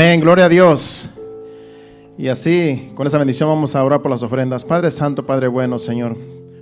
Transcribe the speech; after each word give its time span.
Amén, 0.00 0.20
gloria 0.20 0.44
a 0.44 0.48
Dios. 0.48 1.10
Y 2.16 2.28
así, 2.28 2.92
con 2.94 3.08
esa 3.08 3.18
bendición 3.18 3.48
vamos 3.48 3.74
a 3.74 3.82
orar 3.82 4.00
por 4.00 4.12
las 4.12 4.22
ofrendas. 4.22 4.64
Padre 4.64 4.92
Santo, 4.92 5.26
Padre 5.26 5.48
bueno, 5.48 5.80
Señor. 5.80 6.16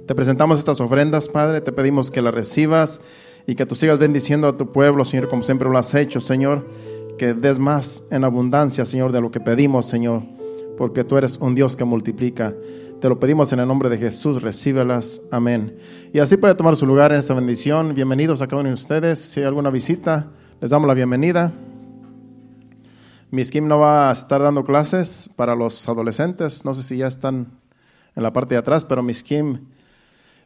Te 0.06 0.14
presentamos 0.14 0.58
estas 0.58 0.80
ofrendas, 0.80 1.28
Padre. 1.28 1.60
Te 1.60 1.70
pedimos 1.70 2.10
que 2.10 2.22
las 2.22 2.32
recibas 2.32 2.98
y 3.46 3.54
que 3.54 3.66
tú 3.66 3.74
sigas 3.74 3.98
bendiciendo 3.98 4.48
a 4.48 4.56
tu 4.56 4.72
pueblo, 4.72 5.04
Señor, 5.04 5.28
como 5.28 5.42
siempre 5.42 5.68
lo 5.68 5.76
has 5.76 5.94
hecho, 5.94 6.18
Señor. 6.22 6.66
Que 7.18 7.34
des 7.34 7.58
más 7.58 8.04
en 8.10 8.24
abundancia, 8.24 8.86
Señor, 8.86 9.12
de 9.12 9.20
lo 9.20 9.30
que 9.30 9.38
pedimos, 9.38 9.84
Señor. 9.84 10.22
Porque 10.78 11.04
tú 11.04 11.18
eres 11.18 11.36
un 11.36 11.54
Dios 11.54 11.76
que 11.76 11.84
multiplica. 11.84 12.54
Te 13.02 13.08
lo 13.10 13.20
pedimos 13.20 13.52
en 13.52 13.60
el 13.60 13.68
nombre 13.68 13.90
de 13.90 13.98
Jesús, 13.98 14.40
recíbelas. 14.40 15.20
Amén. 15.30 15.76
Y 16.10 16.20
así 16.20 16.38
puede 16.38 16.54
tomar 16.54 16.74
su 16.74 16.86
lugar 16.86 17.12
en 17.12 17.18
esta 17.18 17.34
bendición. 17.34 17.94
Bienvenidos 17.94 18.40
a 18.40 18.46
cada 18.46 18.60
uno 18.60 18.70
de 18.70 18.74
ustedes. 18.76 19.18
Si 19.18 19.40
hay 19.40 19.46
alguna 19.46 19.68
visita, 19.68 20.28
les 20.58 20.70
damos 20.70 20.88
la 20.88 20.94
bienvenida. 20.94 21.52
Miss 23.30 23.50
Kim 23.50 23.66
no 23.66 23.80
va 23.80 24.08
a 24.08 24.12
estar 24.12 24.40
dando 24.40 24.64
clases 24.64 25.28
para 25.34 25.56
los 25.56 25.88
adolescentes. 25.88 26.64
No 26.64 26.74
sé 26.74 26.82
si 26.84 26.98
ya 26.98 27.08
están 27.08 27.48
en 28.14 28.22
la 28.22 28.32
parte 28.32 28.54
de 28.54 28.58
atrás, 28.58 28.84
pero 28.84 29.02
Miss 29.02 29.22
Kim 29.22 29.66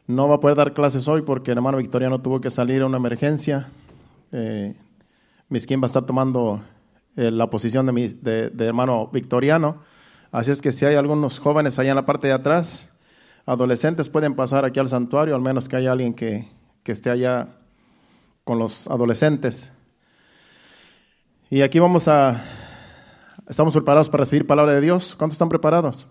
no 0.07 0.27
va 0.27 0.35
a 0.35 0.39
poder 0.39 0.57
dar 0.57 0.73
clases 0.73 1.07
hoy 1.07 1.21
porque 1.21 1.51
el 1.51 1.57
hermano 1.57 1.77
Victoriano 1.77 2.21
tuvo 2.21 2.41
que 2.41 2.49
salir 2.49 2.81
a 2.81 2.87
una 2.87 2.97
emergencia. 2.97 3.69
Eh, 4.31 4.75
Kim 5.67 5.81
va 5.81 5.85
a 5.85 5.87
estar 5.87 6.05
tomando 6.05 6.61
eh, 7.15 7.29
la 7.29 7.49
posición 7.49 7.85
de, 7.85 7.91
mi, 7.91 8.07
de, 8.07 8.49
de 8.49 8.65
hermano 8.65 9.07
Victoriano. 9.13 9.77
Así 10.31 10.49
es 10.49 10.61
que 10.61 10.71
si 10.71 10.85
hay 10.85 10.95
algunos 10.95 11.39
jóvenes 11.39 11.77
allá 11.77 11.91
en 11.91 11.97
la 11.97 12.05
parte 12.05 12.27
de 12.27 12.33
atrás, 12.33 12.89
adolescentes 13.45 14.09
pueden 14.09 14.33
pasar 14.33 14.65
aquí 14.65 14.79
al 14.79 14.89
santuario, 14.89 15.35
al 15.35 15.41
menos 15.41 15.69
que 15.69 15.75
haya 15.75 15.91
alguien 15.91 16.13
que, 16.13 16.47
que 16.83 16.93
esté 16.93 17.11
allá 17.11 17.49
con 18.43 18.57
los 18.57 18.87
adolescentes. 18.87 19.71
Y 21.49 21.61
aquí 21.61 21.79
vamos 21.79 22.07
a, 22.07 22.41
estamos 23.51 23.73
preparados 23.73 24.07
para 24.07 24.21
recibir 24.21 24.47
palabra 24.47 24.71
de 24.71 24.79
Dios. 24.79 25.13
¿Cuántos 25.17 25.35
están 25.35 25.49
preparados? 25.49 26.07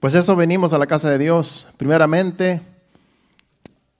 Pues 0.00 0.14
eso 0.14 0.34
venimos 0.34 0.72
a 0.72 0.78
la 0.78 0.86
casa 0.86 1.10
de 1.10 1.18
Dios, 1.18 1.68
primeramente 1.76 2.62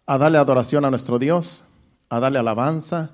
a 0.07 0.17
darle 0.17 0.39
adoración 0.39 0.87
a 0.87 0.91
nuestro 0.91 1.19
Dios, 1.19 1.63
a 2.09 2.21
darle 2.21 2.39
alabanza, 2.39 3.11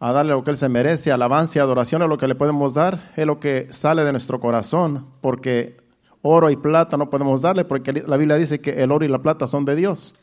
a 0.00 0.12
darle 0.12 0.32
lo 0.32 0.44
que 0.44 0.50
Él 0.50 0.58
se 0.58 0.68
merece, 0.68 1.12
alabanza 1.12 1.58
y 1.58 1.62
adoración 1.62 2.02
es 2.02 2.10
lo 2.10 2.18
que 2.18 2.28
le 2.28 2.34
podemos 2.34 2.74
dar, 2.74 3.10
es 3.16 3.26
lo 3.26 3.40
que 3.40 3.68
sale 3.70 4.04
de 4.04 4.12
nuestro 4.12 4.38
corazón, 4.38 5.06
porque 5.22 5.78
oro 6.20 6.50
y 6.50 6.56
plata 6.56 6.98
no 6.98 7.08
podemos 7.08 7.40
darle, 7.40 7.64
porque 7.64 8.04
la 8.06 8.18
Biblia 8.18 8.36
dice 8.36 8.60
que 8.60 8.82
el 8.82 8.92
oro 8.92 9.06
y 9.06 9.08
la 9.08 9.22
plata 9.22 9.46
son 9.46 9.64
de 9.64 9.76
Dios. 9.76 10.14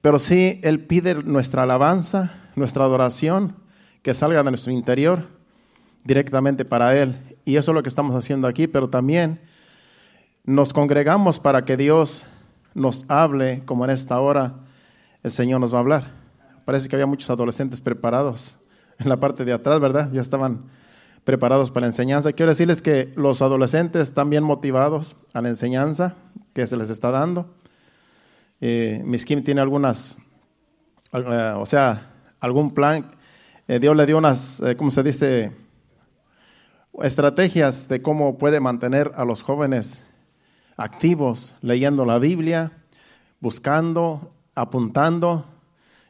Pero 0.00 0.18
sí, 0.18 0.58
Él 0.64 0.80
pide 0.80 1.14
nuestra 1.22 1.62
alabanza, 1.62 2.34
nuestra 2.56 2.84
adoración, 2.84 3.54
que 4.02 4.12
salga 4.12 4.42
de 4.42 4.50
nuestro 4.50 4.72
interior 4.72 5.34
directamente 6.04 6.64
para 6.64 6.96
Él. 6.96 7.36
Y 7.44 7.56
eso 7.56 7.72
es 7.72 7.74
lo 7.74 7.82
que 7.82 7.88
estamos 7.88 8.14
haciendo 8.14 8.46
aquí, 8.46 8.66
pero 8.66 8.88
también 8.88 9.40
nos 10.44 10.72
congregamos 10.72 11.40
para 11.40 11.64
que 11.64 11.76
Dios 11.76 12.24
nos 12.74 13.04
hable, 13.08 13.62
como 13.64 13.84
en 13.84 13.90
esta 13.90 14.20
hora 14.20 14.54
el 15.22 15.30
Señor 15.30 15.60
nos 15.60 15.72
va 15.72 15.78
a 15.78 15.80
hablar. 15.80 16.12
Parece 16.64 16.88
que 16.88 16.96
había 16.96 17.06
muchos 17.06 17.30
adolescentes 17.30 17.80
preparados 17.80 18.58
en 18.98 19.08
la 19.08 19.16
parte 19.18 19.44
de 19.44 19.52
atrás, 19.52 19.80
¿verdad? 19.80 20.10
Ya 20.12 20.20
estaban 20.20 20.64
preparados 21.24 21.70
para 21.70 21.82
la 21.82 21.88
enseñanza. 21.88 22.32
Quiero 22.32 22.50
decirles 22.52 22.82
que 22.82 23.12
los 23.16 23.42
adolescentes 23.42 24.02
están 24.02 24.30
bien 24.30 24.44
motivados 24.44 25.16
a 25.32 25.40
la 25.40 25.48
enseñanza 25.48 26.14
que 26.52 26.66
se 26.66 26.76
les 26.76 26.90
está 26.90 27.10
dando. 27.10 27.54
Eh, 28.60 29.02
Kim 29.26 29.42
tiene 29.42 29.60
algunas, 29.60 30.16
eh, 31.12 31.54
o 31.56 31.66
sea, 31.66 32.10
algún 32.40 32.72
plan. 32.74 33.10
Eh, 33.66 33.78
Dios 33.78 33.96
le 33.96 34.06
dio 34.06 34.18
unas, 34.18 34.60
eh, 34.60 34.76
¿cómo 34.76 34.90
se 34.90 35.02
dice? 35.02 35.63
Estrategias 37.02 37.88
de 37.88 38.02
cómo 38.02 38.38
puede 38.38 38.60
mantener 38.60 39.12
a 39.16 39.24
los 39.24 39.42
jóvenes 39.42 40.04
activos, 40.76 41.54
leyendo 41.60 42.04
la 42.04 42.18
Biblia, 42.18 42.72
buscando, 43.40 44.32
apuntando, 44.54 45.44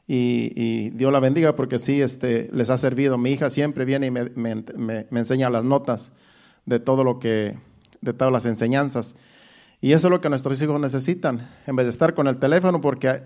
y, 0.06 0.52
y, 0.54 0.90
Dios 0.90 1.10
la 1.10 1.20
bendiga 1.20 1.56
porque 1.56 1.78
sí 1.78 2.02
este, 2.02 2.50
les 2.52 2.68
ha 2.68 2.76
servido. 2.76 3.16
Mi 3.16 3.30
hija 3.32 3.48
siempre 3.48 3.86
viene 3.86 4.06
y 4.06 4.10
me, 4.10 4.24
me, 4.34 4.54
me, 4.76 5.06
me, 5.08 5.20
enseña 5.20 5.48
las 5.48 5.64
notas 5.64 6.12
de 6.66 6.78
todo 6.78 7.04
lo 7.04 7.18
que, 7.18 7.56
de 8.02 8.12
todas 8.12 8.32
las 8.32 8.44
enseñanzas. 8.44 9.16
Y 9.80 9.92
eso 9.92 10.08
es 10.08 10.10
lo 10.10 10.20
que 10.20 10.28
nuestros 10.28 10.60
hijos 10.60 10.78
necesitan, 10.80 11.48
en 11.66 11.76
vez 11.76 11.86
de 11.86 11.90
estar 11.90 12.14
con 12.14 12.26
el 12.26 12.36
teléfono, 12.36 12.80
porque 12.80 13.22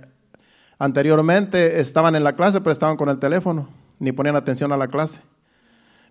anteriormente 0.79 1.81
estaban 1.81 2.15
en 2.15 2.25
la 2.25 2.37
clase, 2.37 2.61
pero 2.61 2.73
estaban 2.73 2.97
con 2.97 3.09
el 3.09 3.19
teléfono, 3.19 3.69
ni 3.99 4.13
ponían 4.13 4.37
atención 4.37 4.73
a 4.73 4.77
la 4.77 4.87
clase. 4.87 5.21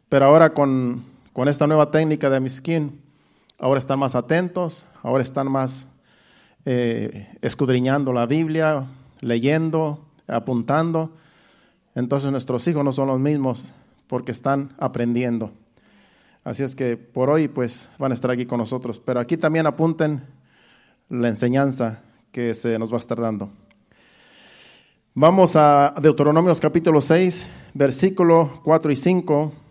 Pero 0.09 0.25
ahora 0.25 0.53
con, 0.53 1.03
con 1.37 1.47
esta 1.47 1.67
nueva 1.67 1.91
técnica 1.91 2.31
de 2.31 2.39
Miskin, 2.39 2.99
ahora 3.59 3.77
están 3.77 3.99
más 3.99 4.15
atentos, 4.15 4.87
ahora 5.03 5.21
están 5.21 5.51
más 5.51 5.87
eh, 6.65 7.27
escudriñando 7.43 8.11
la 8.11 8.25
Biblia, 8.25 8.87
leyendo, 9.21 10.03
apuntando. 10.27 11.11
Entonces 11.93 12.31
nuestros 12.31 12.67
hijos 12.67 12.83
no 12.83 12.91
son 12.91 13.09
los 13.09 13.19
mismos 13.19 13.71
porque 14.07 14.31
están 14.31 14.73
aprendiendo. 14.79 15.51
Así 16.43 16.63
es 16.63 16.75
que 16.75 16.97
por 16.97 17.29
hoy 17.29 17.47
pues 17.47 17.87
van 17.99 18.13
a 18.13 18.15
estar 18.15 18.31
aquí 18.31 18.47
con 18.47 18.57
nosotros. 18.57 18.97
Pero 18.97 19.19
aquí 19.19 19.37
también 19.37 19.67
apunten 19.67 20.23
la 21.07 21.27
enseñanza 21.27 22.01
que 22.31 22.55
se 22.55 22.79
nos 22.79 22.91
va 22.91 22.95
a 22.95 23.01
estar 23.01 23.21
dando. 23.21 23.51
Vamos 25.13 25.55
a 25.55 25.93
Deuteronomios 26.01 26.59
capítulo 26.59 26.99
6, 26.99 27.47
versículo 27.75 28.59
4 28.63 28.91
y 28.91 28.95
5. 28.95 29.66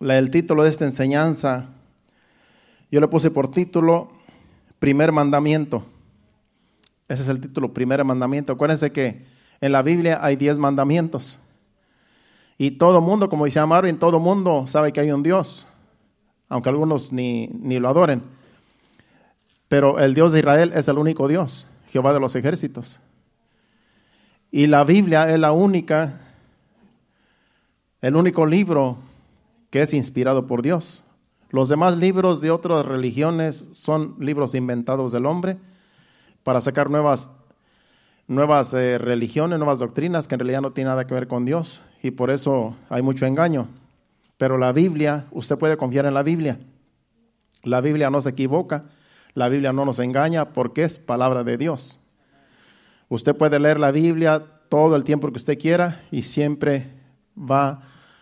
El 0.00 0.30
título 0.30 0.64
de 0.64 0.70
esta 0.70 0.84
enseñanza, 0.84 1.66
yo 2.90 3.00
le 3.00 3.08
puse 3.08 3.30
por 3.30 3.48
título, 3.48 4.10
primer 4.78 5.12
mandamiento. 5.12 5.84
Ese 7.08 7.22
es 7.22 7.28
el 7.28 7.40
título, 7.40 7.72
primer 7.72 8.04
mandamiento. 8.04 8.52
Acuérdense 8.52 8.92
que 8.92 9.24
en 9.60 9.72
la 9.72 9.82
Biblia 9.82 10.18
hay 10.20 10.36
diez 10.36 10.58
mandamientos. 10.58 11.38
Y 12.58 12.72
todo 12.72 13.00
mundo, 13.00 13.28
como 13.28 13.44
dice 13.44 13.64
Marvin, 13.64 13.98
todo 13.98 14.20
mundo 14.20 14.66
sabe 14.66 14.92
que 14.92 15.00
hay 15.00 15.10
un 15.10 15.22
Dios, 15.22 15.66
aunque 16.48 16.68
algunos 16.68 17.12
ni, 17.12 17.48
ni 17.48 17.78
lo 17.78 17.88
adoren. 17.88 18.22
Pero 19.68 19.98
el 19.98 20.14
Dios 20.14 20.32
de 20.32 20.40
Israel 20.40 20.72
es 20.74 20.88
el 20.88 20.98
único 20.98 21.28
Dios, 21.28 21.66
Jehová 21.88 22.12
de 22.12 22.20
los 22.20 22.36
ejércitos. 22.36 23.00
Y 24.50 24.66
la 24.66 24.84
Biblia 24.84 25.32
es 25.32 25.40
la 25.40 25.52
única, 25.52 26.20
el 28.00 28.14
único 28.14 28.46
libro 28.46 28.98
que 29.74 29.82
es 29.82 29.92
inspirado 29.92 30.46
por 30.46 30.62
Dios. 30.62 31.02
Los 31.50 31.68
demás 31.68 31.96
libros 31.96 32.40
de 32.40 32.52
otras 32.52 32.86
religiones 32.86 33.68
son 33.72 34.14
libros 34.20 34.54
inventados 34.54 35.10
del 35.10 35.26
hombre 35.26 35.56
para 36.44 36.60
sacar 36.60 36.90
nuevas, 36.90 37.28
nuevas 38.28 38.72
eh, 38.72 38.98
religiones, 38.98 39.58
nuevas 39.58 39.80
doctrinas 39.80 40.28
que 40.28 40.36
en 40.36 40.38
realidad 40.38 40.60
no 40.60 40.72
tienen 40.72 40.92
nada 40.92 41.08
que 41.08 41.14
ver 41.14 41.26
con 41.26 41.44
Dios 41.44 41.82
y 42.04 42.12
por 42.12 42.30
eso 42.30 42.76
hay 42.88 43.02
mucho 43.02 43.26
engaño. 43.26 43.66
Pero 44.38 44.58
la 44.58 44.70
Biblia, 44.70 45.26
usted 45.32 45.58
puede 45.58 45.76
confiar 45.76 46.06
en 46.06 46.14
la 46.14 46.22
Biblia. 46.22 46.60
La 47.64 47.80
Biblia 47.80 48.10
no 48.10 48.22
se 48.22 48.30
equivoca, 48.30 48.84
la 49.34 49.48
Biblia 49.48 49.72
no 49.72 49.84
nos 49.84 49.98
engaña 49.98 50.52
porque 50.52 50.84
es 50.84 51.00
palabra 51.00 51.42
de 51.42 51.58
Dios. 51.58 51.98
Usted 53.08 53.34
puede 53.34 53.58
leer 53.58 53.80
la 53.80 53.90
Biblia 53.90 54.40
todo 54.68 54.94
el 54.94 55.02
tiempo 55.02 55.32
que 55.32 55.38
usted 55.38 55.58
quiera 55.58 56.02
y 56.12 56.22
siempre 56.22 56.92
va 57.36 57.80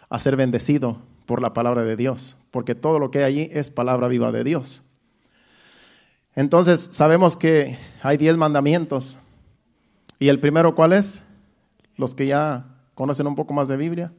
a 0.09 0.19
ser 0.19 0.37
bendecido 0.37 1.12
por 1.27 1.41
la 1.41 1.53
palabra 1.53 1.85
de 1.85 1.97
Dios, 1.97 2.37
porque 2.51 2.75
todo 2.75 2.99
lo 2.99 3.11
que 3.11 3.19
hay 3.19 3.25
allí 3.25 3.51
es 3.53 3.71
palabra 3.71 4.09
viva 4.09 4.33
de 4.33 4.45
Dios. 4.45 4.83
Entonces 6.35 6.89
sabemos 6.93 7.37
que 7.37 7.79
hay 8.03 8.17
diez 8.17 8.37
mandamientos. 8.37 9.19
¿Y 10.19 10.29
el 10.29 10.41
primero 10.41 10.75
cuál 10.75 10.93
es? 10.93 11.23
Los 11.97 12.15
que 12.15 12.27
ya 12.27 12.67
conocen 12.95 13.27
un 13.27 13.35
poco 13.35 13.53
más 13.53 13.69
de 13.69 13.77
Biblia. 13.77 14.13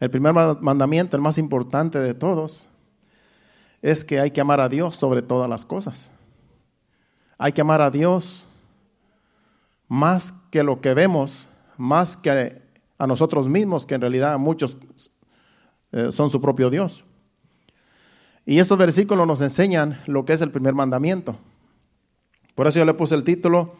El 0.00 0.10
primer 0.10 0.32
mandamiento, 0.32 1.16
el 1.16 1.22
más 1.22 1.38
importante 1.38 1.98
de 1.98 2.14
todos, 2.14 2.66
es 3.82 4.04
que 4.04 4.20
hay 4.20 4.30
que 4.30 4.40
amar 4.40 4.60
a 4.60 4.68
Dios 4.68 4.96
sobre 4.96 5.22
todas 5.22 5.48
las 5.48 5.64
cosas. 5.64 6.10
Hay 7.36 7.52
que 7.52 7.60
amar 7.60 7.80
a 7.80 7.90
Dios 7.90 8.46
más 9.88 10.32
que 10.50 10.62
lo 10.62 10.80
que 10.80 10.94
vemos, 10.94 11.48
más 11.76 12.16
que 12.16 12.62
a 12.98 13.06
nosotros 13.06 13.48
mismos, 13.48 13.86
que 13.86 13.94
en 13.94 14.00
realidad 14.00 14.38
muchos 14.38 14.76
eh, 15.92 16.12
son 16.12 16.30
su 16.30 16.40
propio 16.40 16.70
Dios. 16.70 17.04
Y 18.46 18.58
estos 18.58 18.78
versículos 18.78 19.26
nos 19.26 19.40
enseñan 19.40 20.00
lo 20.06 20.24
que 20.24 20.32
es 20.32 20.40
el 20.40 20.50
primer 20.50 20.74
mandamiento. 20.74 21.36
Por 22.54 22.66
eso 22.66 22.78
yo 22.78 22.84
le 22.84 22.94
puse 22.94 23.14
el 23.14 23.24
título, 23.24 23.76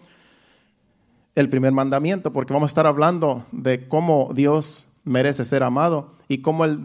el 1.35 1.49
primer 1.49 1.73
mandamiento, 1.73 2.33
porque 2.33 2.53
vamos 2.53 2.69
a 2.69 2.73
estar 2.73 2.87
hablando 2.87 3.47
de 3.51 3.89
cómo 3.89 4.31
Dios 4.35 4.87
merece 5.05 5.45
ser 5.45 5.63
amado 5.63 6.15
y 6.29 6.43
cómo 6.43 6.65
Él, 6.65 6.83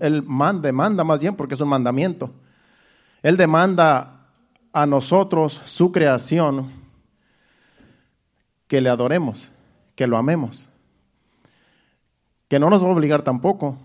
él 0.00 0.24
demanda 0.60 1.04
más 1.04 1.20
bien, 1.20 1.36
porque 1.36 1.54
es 1.54 1.60
un 1.60 1.68
mandamiento. 1.68 2.30
Él 3.22 3.36
demanda 3.36 4.26
a 4.72 4.86
nosotros, 4.86 5.60
su 5.64 5.92
creación, 5.92 6.72
que 8.66 8.80
le 8.80 8.90
adoremos, 8.90 9.50
que 9.96 10.06
lo 10.06 10.16
amemos. 10.16 10.68
Que 12.48 12.58
no 12.58 12.70
nos 12.70 12.84
va 12.84 12.88
a 12.88 12.92
obligar 12.92 13.22
tampoco, 13.22 13.78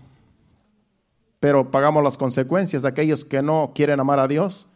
pero 1.44 1.70
pagamos 1.70 2.02
las 2.02 2.16
consecuencias. 2.16 2.86
Aquellos 2.86 3.22
que 3.22 3.42
no 3.42 3.72
quieren 3.74 4.00
amar 4.00 4.18
a 4.18 4.26
Dios, 4.26 4.66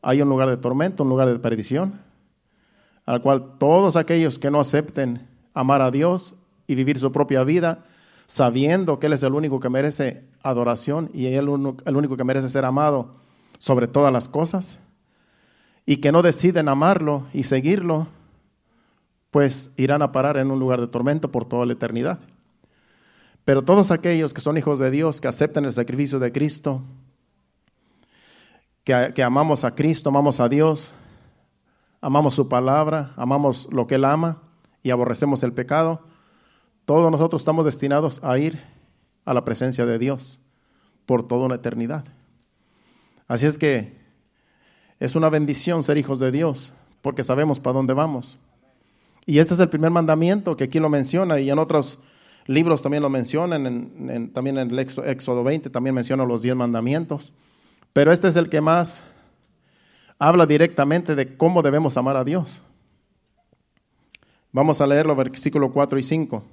hay 0.00 0.22
un 0.22 0.30
lugar 0.30 0.48
de 0.48 0.56
tormento, 0.56 1.02
un 1.02 1.10
lugar 1.10 1.28
de 1.28 1.38
perdición, 1.38 2.00
al 3.04 3.20
cual 3.20 3.58
todos 3.58 3.96
aquellos 3.96 4.38
que 4.38 4.50
no 4.50 4.60
acepten 4.60 5.28
amar 5.52 5.82
a 5.82 5.90
Dios 5.90 6.34
y 6.66 6.74
vivir 6.74 6.98
su 6.98 7.12
propia 7.12 7.44
vida, 7.44 7.80
sabiendo 8.24 8.98
que 8.98 9.08
Él 9.08 9.12
es 9.12 9.22
el 9.22 9.34
único 9.34 9.60
que 9.60 9.68
merece 9.68 10.24
adoración 10.42 11.10
y 11.12 11.26
Él 11.26 11.76
el 11.84 11.96
único 11.96 12.16
que 12.16 12.24
merece 12.24 12.48
ser 12.48 12.64
amado 12.64 13.16
sobre 13.58 13.86
todas 13.86 14.10
las 14.10 14.26
cosas, 14.26 14.78
y 15.84 15.98
que 15.98 16.12
no 16.12 16.22
deciden 16.22 16.70
amarlo 16.70 17.26
y 17.34 17.42
seguirlo, 17.42 18.06
pues 19.30 19.70
irán 19.76 20.00
a 20.00 20.12
parar 20.12 20.38
en 20.38 20.50
un 20.50 20.60
lugar 20.60 20.80
de 20.80 20.86
tormento 20.86 21.30
por 21.30 21.44
toda 21.44 21.66
la 21.66 21.74
eternidad. 21.74 22.20
Pero 23.50 23.64
todos 23.64 23.90
aquellos 23.90 24.32
que 24.32 24.40
son 24.40 24.56
hijos 24.58 24.78
de 24.78 24.92
Dios, 24.92 25.20
que 25.20 25.26
aceptan 25.26 25.64
el 25.64 25.72
sacrificio 25.72 26.20
de 26.20 26.30
Cristo, 26.30 26.82
que, 28.84 29.24
amamos 29.24 29.64
a 29.64 29.74
Cristo, 29.74 30.10
amamos 30.10 30.38
a 30.38 30.48
Dios, 30.48 30.94
amamos 32.00 32.34
su 32.34 32.48
palabra, 32.48 33.12
amamos 33.16 33.66
lo 33.72 33.88
que 33.88 33.96
Él 33.96 34.04
ama 34.04 34.40
y 34.84 34.90
aborrecemos 34.90 35.42
el 35.42 35.52
pecado, 35.52 36.00
todos 36.84 37.10
nosotros 37.10 37.42
estamos 37.42 37.64
destinados 37.64 38.22
a 38.22 38.38
ir 38.38 38.62
a 39.24 39.34
la 39.34 39.44
presencia 39.44 39.84
de 39.84 39.98
Dios 39.98 40.38
por 41.04 41.26
toda 41.26 41.46
una 41.46 41.56
eternidad. 41.56 42.04
Así 43.26 43.46
es 43.46 43.58
que 43.58 43.98
es 45.00 45.16
una 45.16 45.28
bendición 45.28 45.82
ser 45.82 45.98
hijos 45.98 46.20
de 46.20 46.30
Dios, 46.30 46.72
porque 47.02 47.24
sabemos 47.24 47.58
para 47.58 47.74
dónde 47.74 47.94
vamos. 47.94 48.38
Y 49.26 49.40
este 49.40 49.54
es 49.54 49.58
el 49.58 49.70
primer 49.70 49.90
mandamiento 49.90 50.56
que 50.56 50.62
aquí 50.62 50.78
lo 50.78 50.88
menciona 50.88 51.40
y 51.40 51.50
en 51.50 51.58
otros 51.58 51.98
libros 52.46 52.82
también 52.82 53.02
lo 53.02 53.10
mencionan, 53.10 54.30
también 54.32 54.58
en 54.58 54.70
el 54.70 54.78
Éxodo 54.78 55.44
20 55.44 55.70
también 55.70 55.94
menciona 55.94 56.24
los 56.24 56.42
diez 56.42 56.56
mandamientos. 56.56 57.32
Pero 57.92 58.12
este 58.12 58.28
es 58.28 58.36
el 58.36 58.48
que 58.48 58.60
más 58.60 59.04
habla 60.18 60.46
directamente 60.46 61.14
de 61.14 61.36
cómo 61.36 61.62
debemos 61.62 61.96
amar 61.96 62.16
a 62.16 62.24
Dios. 62.24 62.62
Vamos 64.52 64.80
a 64.80 64.86
leerlo, 64.86 65.14
versículo 65.16 65.72
4 65.72 65.98
y 65.98 66.02
5. 66.02 66.44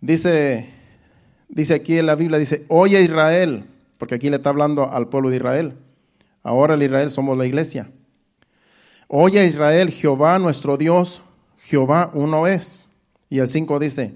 Dice, 0.00 0.70
dice 1.48 1.74
aquí 1.74 1.98
en 1.98 2.06
la 2.06 2.14
Biblia, 2.14 2.38
dice, 2.38 2.64
oye 2.68 3.02
Israel, 3.02 3.64
porque 3.98 4.14
aquí 4.14 4.30
le 4.30 4.36
está 4.36 4.48
hablando 4.48 4.90
al 4.90 5.08
pueblo 5.08 5.28
de 5.28 5.36
Israel. 5.36 5.76
Ahora 6.42 6.74
el 6.74 6.82
Israel 6.82 7.10
somos 7.10 7.36
la 7.36 7.46
iglesia. 7.46 7.90
Oye 9.08 9.44
Israel, 9.44 9.90
Jehová 9.90 10.38
nuestro 10.38 10.76
Dios, 10.76 11.20
Jehová 11.58 12.10
uno 12.14 12.46
es. 12.46 12.88
Y 13.30 13.38
el 13.38 13.48
5 13.48 13.78
dice, 13.78 14.14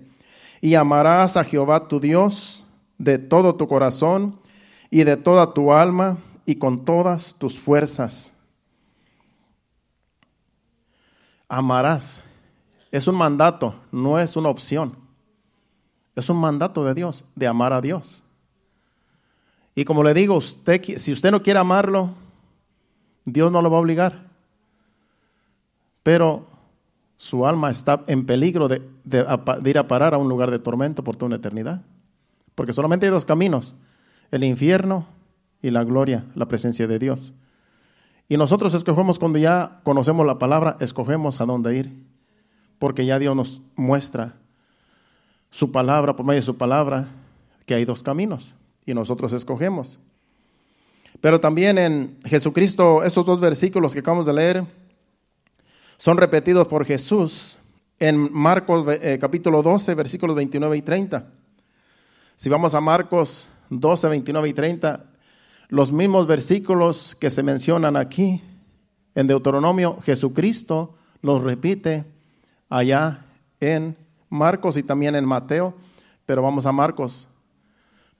y 0.61 0.75
amarás 0.75 1.37
a 1.37 1.44
Jehová 1.44 1.87
tu 1.87 2.00
Dios 2.00 2.64
de 2.99 3.19
todo 3.19 3.55
tu 3.55 3.69
corazón 3.69 4.40
y 4.90 5.05
de 5.05 5.16
toda 5.16 5.55
tu 5.55 5.72
alma 5.72 6.19
y 6.44 6.56
con 6.56 6.84
todas 6.84 7.34
tus 7.37 7.58
fuerzas. 7.58 8.32
Amarás. 11.49 12.20
Es 12.90 13.06
un 13.06 13.16
mandato, 13.16 13.75
no 13.93 14.19
es 14.19 14.37
una 14.37 14.49
opción. 14.49 14.96
Es 16.16 16.28
un 16.28 16.37
mandato 16.37 16.84
de 16.84 16.94
Dios, 16.94 17.25
de 17.34 17.46
amar 17.46 17.72
a 17.72 17.81
Dios. 17.81 18.22
Y 19.75 19.84
como 19.84 20.02
le 20.05 20.14
digo, 20.14 20.37
usted, 20.37 20.81
si 20.99 21.12
usted 21.12 21.31
no 21.31 21.43
quiere 21.43 21.58
amarlo, 21.58 22.14
Dios 23.25 23.50
no 23.50 23.62
lo 23.62 23.70
va 23.70 23.78
a 23.78 23.81
obligar. 23.81 24.26
Pero 26.02 26.46
su 27.16 27.46
alma 27.46 27.70
está 27.70 28.02
en 28.06 28.26
peligro 28.26 28.69
de, 28.69 28.82
ir 29.64 29.78
a 29.78 29.88
parar 29.88 30.14
a 30.14 30.19
un 30.19 30.28
lugar 30.28 30.50
de 30.50 30.58
tormento 30.58 31.05
por 31.05 31.16
toda 31.16 31.26
una 31.26 31.37
eternidad. 31.37 31.82
Porque 32.55 32.72
solamente 32.72 33.06
hay 33.06 33.12
dos 33.12 33.25
caminos 33.25 33.75
el 34.31 34.44
infierno 34.44 35.06
y 35.62 35.70
la 35.70 35.84
gloria, 35.84 36.25
la 36.34 36.46
presencia 36.46 36.87
de 36.87 36.99
Dios. 36.99 37.32
Y 38.28 38.37
nosotros 38.37 38.75
escogemos 38.75 39.19
cuando 39.19 39.38
ya 39.38 39.81
conocemos 39.84 40.26
la 40.26 40.38
palabra, 40.38 40.76
escogemos 40.81 41.40
a 41.40 41.46
dónde 41.46 41.76
ir, 41.76 41.93
porque 42.78 43.06
ya 43.06 43.19
Dios 43.19 43.37
nos 43.37 43.62
muestra 43.76 44.34
su 45.50 45.70
palabra, 45.70 46.16
por 46.16 46.26
medio 46.26 46.40
de 46.40 46.46
su 46.46 46.56
palabra, 46.56 47.08
que 47.64 47.75
hay 47.75 47.84
dos 47.84 48.02
caminos 48.02 48.55
y 48.84 48.93
nosotros 48.93 49.32
escogemos. 49.32 50.00
Pero 51.20 51.40
también 51.40 51.78
en 51.78 52.19
Jesucristo, 52.25 53.05
esos 53.05 53.25
dos 53.25 53.40
versículos 53.40 53.93
que 53.93 54.00
acabamos 54.00 54.26
de 54.26 54.32
leer 54.32 54.64
son 55.96 56.17
repetidos 56.17 56.67
por 56.69 56.85
Jesús 56.85 57.58
en 57.99 58.32
Marcos 58.32 58.87
eh, 59.00 59.19
capítulo 59.20 59.62
12, 59.62 59.94
versículos 59.94 60.37
29 60.37 60.76
y 60.76 60.82
30. 60.82 61.26
Si 62.37 62.49
vamos 62.49 62.75
a 62.75 62.81
Marcos 62.81 63.49
12, 63.70 64.08
29 64.08 64.49
y 64.49 64.52
30, 64.52 65.05
los 65.69 65.92
mismos 65.92 66.26
versículos 66.26 67.16
que 67.19 67.30
se 67.30 67.42
mencionan 67.42 67.97
aquí 67.97 68.42
en 69.14 69.26
Deuteronomio, 69.26 70.00
Jesucristo 70.02 70.95
los 71.23 71.42
repite 71.42 72.04
allá 72.69 73.25
en 73.61 73.97
Marcos 74.28 74.76
y 74.76 74.83
también 74.83 75.14
en 75.14 75.25
Mateo, 75.25 75.75
pero 76.26 76.42
vamos 76.42 76.66
a 76.66 76.73
Marcos, 76.73 77.28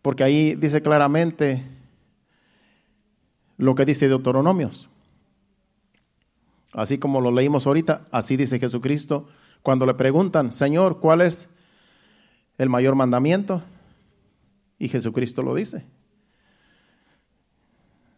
porque 0.01 0.23
ahí 0.23 0.55
dice 0.55 0.81
claramente 0.81 1.67
lo 3.57 3.75
que 3.75 3.85
dice 3.85 4.09
Deuteronomios. 4.09 4.89
Así 6.75 6.99
como 6.99 7.21
lo 7.21 7.31
leímos 7.31 7.67
ahorita, 7.67 8.07
así 8.11 8.37
dice 8.37 8.59
Jesucristo. 8.59 9.27
Cuando 9.63 9.87
le 9.87 9.95
preguntan, 9.95 10.53
Señor, 10.53 11.01
¿cuál 11.01 11.21
es 11.21 11.49
el 12.59 12.69
mayor 12.69 12.97
mandamiento? 12.97 13.63
Y 14.79 14.89
Jesucristo 14.89 15.43
lo 15.43 15.55
dice. 15.55 15.85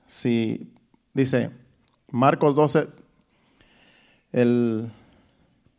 Si 0.06 0.72
dice 1.12 1.50
Marcos 2.10 2.56
12, 2.56 2.88
el, 4.32 4.90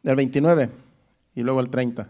el 0.03 0.15
29 0.15 0.69
y 1.35 1.41
luego 1.41 1.59
el 1.59 1.69
30. 1.69 2.09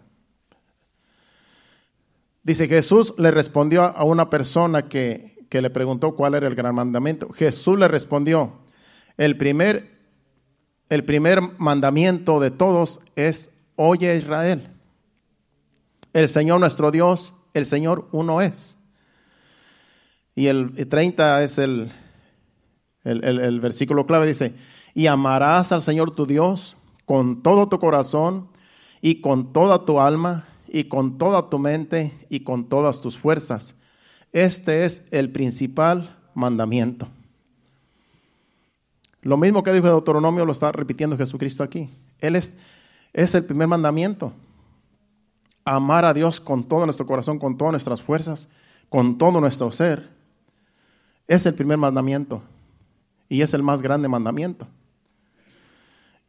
Dice, 2.44 2.68
Jesús 2.68 3.14
le 3.18 3.32
respondió 3.32 3.84
a 3.84 4.04
una 4.04 4.30
persona 4.30 4.88
que, 4.88 5.38
que 5.50 5.62
le 5.62 5.70
preguntó 5.70 6.16
cuál 6.16 6.36
era 6.36 6.48
el 6.48 6.56
gran 6.56 6.76
mandamiento. 6.76 7.30
Jesús 7.34 7.78
le 7.78 7.88
respondió, 7.88 8.54
el 9.18 9.36
primer, 9.38 9.97
el 10.90 11.04
primer 11.04 11.42
mandamiento 11.58 12.40
de 12.40 12.52
todos 12.52 13.02
es, 13.16 13.52
oye 13.76 14.18
Israel, 14.18 14.70
el 16.14 16.30
Señor 16.30 16.60
nuestro 16.60 16.92
Dios 16.92 17.34
el 17.58 17.66
Señor 17.66 18.08
uno 18.12 18.42
es. 18.42 18.78
Y 20.36 20.48
el 20.48 20.88
30 20.88 21.44
es 21.44 21.58
el, 21.58 21.92
el, 23.04 23.60
versículo 23.60 24.06
clave, 24.06 24.28
dice, 24.28 24.54
y 24.94 25.08
amarás 25.08 25.72
al 25.72 25.82
Señor 25.82 26.16
tu 26.16 26.28
Dios 26.28 26.78
con 27.06 27.42
todo 27.42 27.68
tu 27.68 27.80
corazón 27.80 28.50
y 29.02 29.22
con 29.22 29.52
toda 29.52 29.86
tu 29.86 30.00
alma 30.00 30.48
y 30.68 30.86
con 30.86 31.18
toda 31.18 31.50
tu 31.50 31.58
mente 31.58 32.14
y 32.30 32.42
con 32.42 32.70
todas 32.70 33.02
tus 33.02 33.18
fuerzas. 33.18 33.76
Este 34.32 34.86
es 34.86 35.04
el 35.10 35.32
principal 35.32 36.16
mandamiento. 36.36 37.08
Lo 39.28 39.36
mismo 39.36 39.62
que 39.62 39.74
dijo 39.74 39.88
Deuteronomio 39.88 40.46
lo 40.46 40.54
está 40.54 40.72
repitiendo 40.72 41.18
Jesucristo 41.18 41.62
aquí. 41.62 41.90
Él 42.20 42.38
es, 42.38 42.56
es 43.12 43.36
el 43.36 43.44
primer 43.44 43.68
mandamiento 43.68 44.32
amar 45.66 46.06
a 46.06 46.14
Dios 46.14 46.40
con 46.40 46.64
todo 46.64 46.86
nuestro 46.86 47.06
corazón, 47.06 47.38
con 47.38 47.58
todas 47.58 47.74
nuestras 47.74 48.02
fuerzas, 48.02 48.48
con 48.88 49.18
todo 49.18 49.42
nuestro 49.42 49.70
ser, 49.74 50.08
es 51.28 51.46
el 51.46 51.56
primer 51.56 51.78
mandamiento 51.78 52.42
y 53.28 53.42
es 53.42 53.54
el 53.54 53.64
más 53.64 53.82
grande 53.82 54.08
mandamiento. 54.08 54.66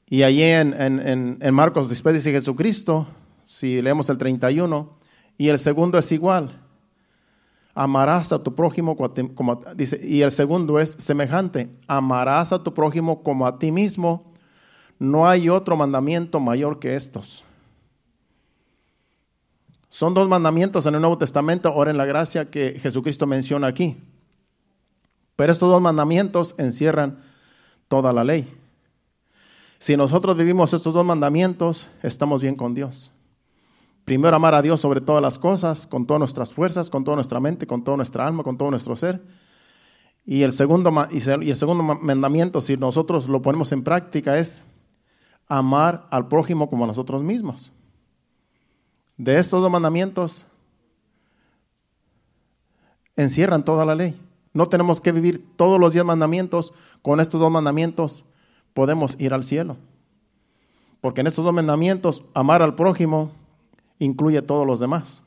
Y 0.08 0.24
allí 0.24 0.42
en, 0.42 0.74
en, 0.74 1.54
Marcos 1.54 1.88
después 1.88 2.16
dice 2.16 2.32
Jesucristo, 2.32 3.06
si 3.44 3.80
leemos 3.80 4.10
el 4.10 4.18
31, 4.18 4.90
y 5.36 5.50
el 5.50 5.60
segundo 5.60 5.98
es 5.98 6.10
igual. 6.10 6.60
Amarás 7.80 8.32
a 8.32 8.42
tu 8.42 8.56
prójimo 8.56 8.96
como, 8.96 9.60
dice, 9.76 10.00
y 10.02 10.22
el 10.22 10.32
segundo 10.32 10.80
es 10.80 10.96
semejante, 10.98 11.70
amarás 11.86 12.52
a 12.52 12.64
tu 12.64 12.74
prójimo 12.74 13.22
como 13.22 13.46
a 13.46 13.60
ti 13.60 13.70
mismo. 13.70 14.32
No 14.98 15.28
hay 15.28 15.48
otro 15.48 15.76
mandamiento 15.76 16.40
mayor 16.40 16.80
que 16.80 16.96
estos. 16.96 17.44
Son 19.88 20.12
dos 20.12 20.28
mandamientos 20.28 20.86
en 20.86 20.96
el 20.96 21.00
Nuevo 21.00 21.18
Testamento, 21.18 21.68
ahora 21.68 21.92
en 21.92 21.98
la 21.98 22.04
gracia 22.04 22.50
que 22.50 22.80
Jesucristo 22.80 23.28
menciona 23.28 23.68
aquí. 23.68 23.96
Pero 25.36 25.52
estos 25.52 25.70
dos 25.70 25.80
mandamientos 25.80 26.56
encierran 26.58 27.20
toda 27.86 28.12
la 28.12 28.24
ley. 28.24 28.52
Si 29.78 29.96
nosotros 29.96 30.36
vivimos 30.36 30.74
estos 30.74 30.92
dos 30.92 31.06
mandamientos, 31.06 31.88
estamos 32.02 32.40
bien 32.40 32.56
con 32.56 32.74
Dios. 32.74 33.12
Primero, 34.08 34.36
amar 34.36 34.54
a 34.54 34.62
Dios 34.62 34.80
sobre 34.80 35.02
todas 35.02 35.20
las 35.20 35.38
cosas, 35.38 35.86
con 35.86 36.06
todas 36.06 36.18
nuestras 36.18 36.50
fuerzas, 36.50 36.88
con 36.88 37.04
toda 37.04 37.16
nuestra 37.16 37.40
mente, 37.40 37.66
con 37.66 37.84
toda 37.84 37.98
nuestra 37.98 38.26
alma, 38.26 38.42
con 38.42 38.56
todo 38.56 38.70
nuestro 38.70 38.96
ser. 38.96 39.20
Y 40.24 40.44
el 40.44 40.52
segundo, 40.52 40.90
y 41.10 41.50
el 41.50 41.54
segundo 41.54 41.82
mandamiento, 41.82 42.62
si 42.62 42.78
nosotros 42.78 43.28
lo 43.28 43.42
ponemos 43.42 43.70
en 43.72 43.84
práctica, 43.84 44.38
es 44.38 44.62
amar 45.46 46.06
al 46.10 46.26
prójimo 46.26 46.70
como 46.70 46.84
a 46.84 46.86
nosotros 46.86 47.22
mismos. 47.22 47.70
De 49.18 49.38
estos 49.38 49.60
dos 49.60 49.70
mandamientos 49.70 50.46
encierran 53.14 53.62
toda 53.62 53.84
la 53.84 53.94
ley. 53.94 54.18
No 54.54 54.70
tenemos 54.70 55.02
que 55.02 55.12
vivir 55.12 55.46
todos 55.56 55.78
los 55.78 55.92
diez 55.92 56.06
mandamientos. 56.06 56.72
Con 57.02 57.20
estos 57.20 57.38
dos 57.38 57.52
mandamientos 57.52 58.24
podemos 58.72 59.20
ir 59.20 59.34
al 59.34 59.44
cielo. 59.44 59.76
Porque 61.02 61.20
en 61.20 61.26
estos 61.26 61.44
dos 61.44 61.52
mandamientos, 61.52 62.24
amar 62.32 62.62
al 62.62 62.74
prójimo 62.74 63.32
incluye 63.98 64.42
todos 64.42 64.66
los 64.66 64.80
demás. 64.80 65.22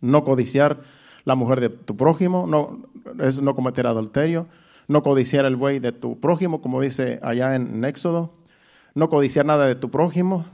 No 0.00 0.24
codiciar 0.24 0.80
la 1.24 1.34
mujer 1.34 1.60
de 1.60 1.68
tu 1.70 1.96
prójimo, 1.96 2.46
no, 2.46 2.80
es 3.20 3.40
no 3.40 3.54
cometer 3.54 3.86
adulterio, 3.86 4.46
no 4.88 5.02
codiciar 5.02 5.44
el 5.44 5.56
buey 5.56 5.78
de 5.78 5.92
tu 5.92 6.20
prójimo, 6.20 6.60
como 6.60 6.80
dice 6.80 7.18
allá 7.22 7.54
en, 7.54 7.74
en 7.74 7.84
Éxodo, 7.84 8.32
no 8.94 9.08
codiciar 9.08 9.46
nada 9.46 9.66
de 9.66 9.74
tu 9.74 9.90
prójimo, 9.90 10.44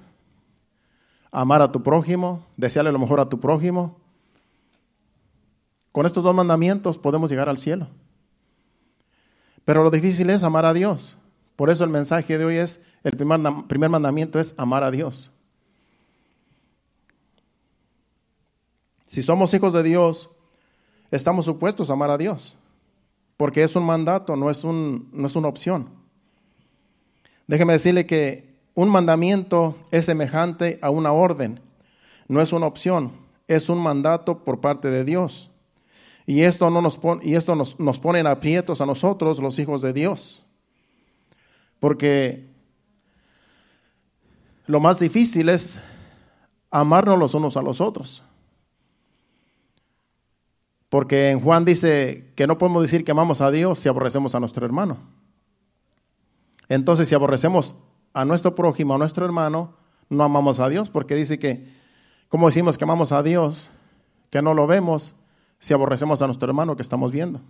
amar 1.33 1.63
a 1.63 1.73
tu 1.73 1.83
prójimo, 1.83 2.45
desearle 2.57 2.93
lo 2.93 2.99
mejor 2.99 3.21
a 3.21 3.29
tu 3.29 3.41
prójimo. 3.41 3.97
Con 5.93 6.07
estos 6.07 6.23
dos 6.23 6.35
mandamientos 6.35 6.99
podemos 6.99 7.31
llegar 7.31 7.49
al 7.49 7.59
cielo. 7.59 7.89
Pero 9.65 9.83
lo 9.83 9.91
difícil 9.91 10.31
es 10.31 10.43
amar 10.43 10.65
a 10.65 10.73
Dios. 10.73 11.17
Por 11.57 11.71
eso 11.71 11.85
el 11.85 11.91
mensaje 11.91 12.39
de 12.39 12.45
hoy 12.45 12.57
es, 12.57 12.81
el 13.05 13.17
primer, 13.17 13.41
primer 13.69 13.91
mandamiento 13.91 14.41
es 14.41 14.55
amar 14.57 14.85
a 14.85 14.91
Dios. 14.91 15.31
Si 19.11 19.23
somos 19.23 19.53
hijos 19.55 19.73
de 19.73 19.83
Dios, 19.83 20.31
estamos 21.11 21.45
supuestos 21.45 21.91
a 21.91 21.95
amar 21.95 22.13
a 22.13 22.17
Dios, 22.17 22.57
porque 23.37 23.65
es 23.65 23.75
un 23.75 23.83
mandato, 23.83 24.37
no 24.37 24.51
es, 24.51 24.63
un, 24.63 25.09
no 25.13 25.27
es 25.27 25.35
una 25.35 25.49
opción. 25.49 25.89
Déjeme 27.49 27.73
decirle 27.73 28.07
que 28.07 28.55
un 28.73 28.89
mandamiento 28.89 29.77
es 29.91 30.05
semejante 30.05 30.79
a 30.81 30.91
una 30.91 31.11
orden, 31.11 31.59
no 32.29 32.41
es 32.41 32.53
una 32.53 32.67
opción, 32.67 33.11
es 33.49 33.69
un 33.69 33.83
mandato 33.83 34.45
por 34.45 34.61
parte 34.61 34.93
de 34.93 35.05
Dios. 35.05 35.51
Y 36.25 36.43
esto, 36.43 36.71
no 36.71 36.81
nos, 36.81 36.97
pone, 36.97 37.21
y 37.25 37.35
esto 37.35 37.57
nos, 37.57 37.81
nos 37.81 37.99
pone 37.99 38.21
en 38.21 38.29
aprietos 38.29 38.81
a 38.81 38.87
nosotros, 38.87 39.41
los 39.41 39.59
hijos 39.59 39.83
de 39.83 39.93
Dios. 39.93 40.45
Porque 41.81 42.47
lo 44.67 44.79
más 44.79 45.01
difícil 45.01 45.49
es 45.49 45.81
amarnos 46.71 47.19
los 47.19 47.35
unos 47.35 47.57
a 47.57 47.63
los 47.63 47.81
otros. 47.81 48.23
Porque 50.91 51.31
en 51.31 51.41
Juan 51.41 51.65
dice 51.65 52.33
que 52.37 52.47
no 52.47 52.59
podemos 52.59 52.83
decir 52.83 53.05
que 53.05 53.13
amamos 53.13 53.41
a 53.41 53.51
Dios 53.51 53.79
si 53.79 53.89
aborrecemos 53.89 54.35
a 54.35 54.41
nuestro 54.41 54.67
hermano. 54.67 54.99
Entonces, 56.69 57.09
si 57.09 57.15
aborrecemos 57.15 57.77
a 58.13 58.25
nuestro 58.25 58.55
prójimo, 58.55 58.95
a 58.95 58.99
nuestro 58.99 59.25
hermano, 59.25 59.75
no 60.09 60.25
amamos 60.25 60.61
a 60.61 60.69
Dios, 60.69 60.91
porque 60.91 61.15
dice 61.15 61.39
que, 61.39 61.65
¿cómo 62.29 62.47
decimos 62.47 62.77
que 62.77 62.85
amamos 62.85 63.13
a 63.13 63.23
Dios? 63.23 63.71
Que 64.31 64.43
no 64.43 64.53
lo 64.53 64.67
vemos 64.67 65.15
si 65.61 65.73
aborrecemos 65.75 66.21
a 66.23 66.27
nuestro 66.27 66.49
hermano 66.49 66.75
que 66.75 66.83
estamos 66.83 67.13
viendo. 67.13 67.41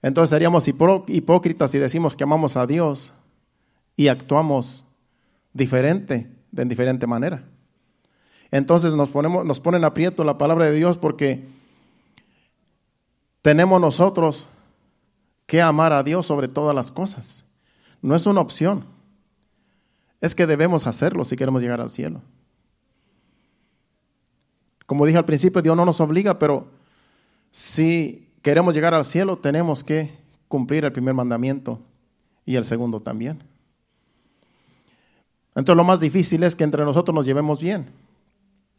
Entonces 0.00 0.30
seríamos 0.30 0.66
hipócritas 0.66 1.70
si 1.70 1.78
decimos 1.78 2.16
que 2.16 2.24
amamos 2.24 2.56
a 2.56 2.66
Dios 2.66 3.12
y 3.96 4.08
actuamos 4.08 4.86
diferente, 5.52 6.30
de 6.52 6.64
diferente 6.64 7.06
manera. 7.06 7.44
Entonces 8.50 8.94
nos, 8.94 9.08
ponemos, 9.08 9.44
nos 9.44 9.60
ponen 9.60 9.84
aprieto 9.84 10.24
la 10.24 10.38
palabra 10.38 10.66
de 10.66 10.72
Dios 10.72 10.96
porque 10.96 11.44
tenemos 13.42 13.80
nosotros 13.80 14.48
que 15.46 15.62
amar 15.62 15.92
a 15.92 16.02
Dios 16.02 16.26
sobre 16.26 16.48
todas 16.48 16.74
las 16.74 16.92
cosas. 16.92 17.44
No 18.02 18.14
es 18.14 18.26
una 18.26 18.40
opción. 18.40 18.84
Es 20.20 20.34
que 20.34 20.46
debemos 20.46 20.86
hacerlo 20.86 21.24
si 21.24 21.36
queremos 21.36 21.62
llegar 21.62 21.80
al 21.80 21.90
cielo. 21.90 22.20
Como 24.86 25.06
dije 25.06 25.18
al 25.18 25.24
principio, 25.24 25.62
Dios 25.62 25.76
no 25.76 25.84
nos 25.84 26.00
obliga, 26.00 26.38
pero 26.38 26.66
si 27.50 28.28
queremos 28.42 28.74
llegar 28.74 28.94
al 28.94 29.04
cielo, 29.04 29.38
tenemos 29.38 29.84
que 29.84 30.12
cumplir 30.48 30.84
el 30.84 30.92
primer 30.92 31.14
mandamiento 31.14 31.78
y 32.44 32.56
el 32.56 32.64
segundo 32.64 33.00
también. 33.00 33.42
Entonces 35.54 35.76
lo 35.76 35.84
más 35.84 36.00
difícil 36.00 36.42
es 36.42 36.56
que 36.56 36.64
entre 36.64 36.84
nosotros 36.84 37.14
nos 37.14 37.26
llevemos 37.26 37.60
bien. 37.60 37.86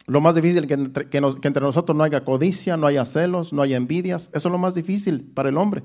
Lo 0.08 0.22
más 0.22 0.36
difícil 0.36 0.68
que 0.68 0.74
entre, 0.74 1.10
que 1.10 1.18
entre 1.20 1.62
nosotros 1.62 1.98
no 1.98 2.04
haya 2.04 2.24
codicia, 2.24 2.78
no 2.78 2.88
haya 2.88 3.06
celos, 3.06 3.54
no 3.54 3.62
haya 3.62 3.78
envidias. 3.78 4.30
Eso 4.34 4.50
es 4.50 4.52
lo 4.52 4.58
más 4.58 4.76
difícil 4.76 5.22
para 5.22 5.50
el 5.50 5.58
hombre. 5.58 5.84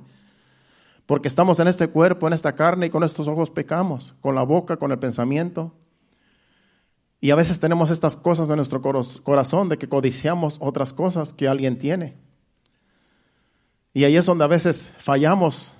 Porque 1.06 1.28
estamos 1.28 1.60
en 1.60 1.68
este 1.68 1.88
cuerpo, 1.88 2.26
en 2.26 2.32
esta 2.32 2.54
carne 2.54 2.86
y 2.86 2.90
con 2.90 3.04
estos 3.04 3.28
ojos 3.28 3.50
pecamos, 3.50 4.14
con 4.20 4.34
la 4.34 4.42
boca, 4.42 4.76
con 4.76 4.90
el 4.90 4.98
pensamiento. 4.98 5.72
Y 7.20 7.30
a 7.30 7.36
veces 7.36 7.60
tenemos 7.60 7.90
estas 7.90 8.16
cosas 8.16 8.48
en 8.48 8.56
nuestro 8.56 8.82
corazón 8.82 9.68
de 9.68 9.78
que 9.78 9.88
codiciamos 9.88 10.58
otras 10.60 10.92
cosas 10.92 11.32
que 11.32 11.48
alguien 11.48 11.78
tiene. 11.78 12.16
Y 13.94 14.04
ahí 14.04 14.16
es 14.16 14.26
donde 14.26 14.44
a 14.44 14.48
veces 14.48 14.92
fallamos, 14.98 15.72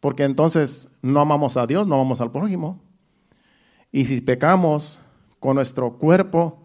porque 0.00 0.24
entonces 0.24 0.88
no 1.00 1.20
amamos 1.20 1.56
a 1.56 1.66
Dios, 1.66 1.86
no 1.86 1.94
amamos 1.94 2.20
al 2.20 2.30
prójimo. 2.30 2.82
Y 3.90 4.04
si 4.04 4.20
pecamos 4.20 5.00
con 5.40 5.54
nuestro 5.54 5.98
cuerpo, 5.98 6.61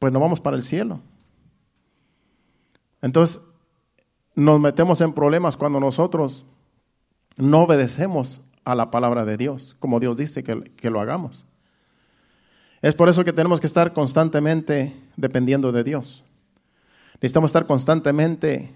pues 0.00 0.12
no 0.12 0.18
vamos 0.18 0.40
para 0.40 0.56
el 0.56 0.64
cielo. 0.64 0.98
Entonces, 3.02 3.40
nos 4.34 4.58
metemos 4.58 5.00
en 5.02 5.12
problemas 5.12 5.56
cuando 5.56 5.78
nosotros 5.78 6.46
no 7.36 7.62
obedecemos 7.62 8.40
a 8.64 8.74
la 8.74 8.90
palabra 8.90 9.24
de 9.24 9.36
Dios, 9.36 9.76
como 9.78 10.00
Dios 10.00 10.16
dice 10.16 10.42
que, 10.42 10.72
que, 10.74 10.90
lo 10.90 11.00
hagamos. 11.00 11.46
Es 12.80 12.94
por 12.94 13.10
eso 13.10 13.24
que 13.24 13.34
tenemos 13.34 13.60
que 13.60 13.66
estar 13.66 13.92
constantemente 13.92 14.96
dependiendo 15.16 15.70
de 15.70 15.84
Dios. 15.84 16.24
Necesitamos 17.16 17.50
estar 17.50 17.66
constantemente 17.66 18.72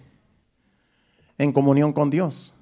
en 1.38 1.52
comunión 1.54 1.95
con 1.95 2.11
Dios. 2.11 2.52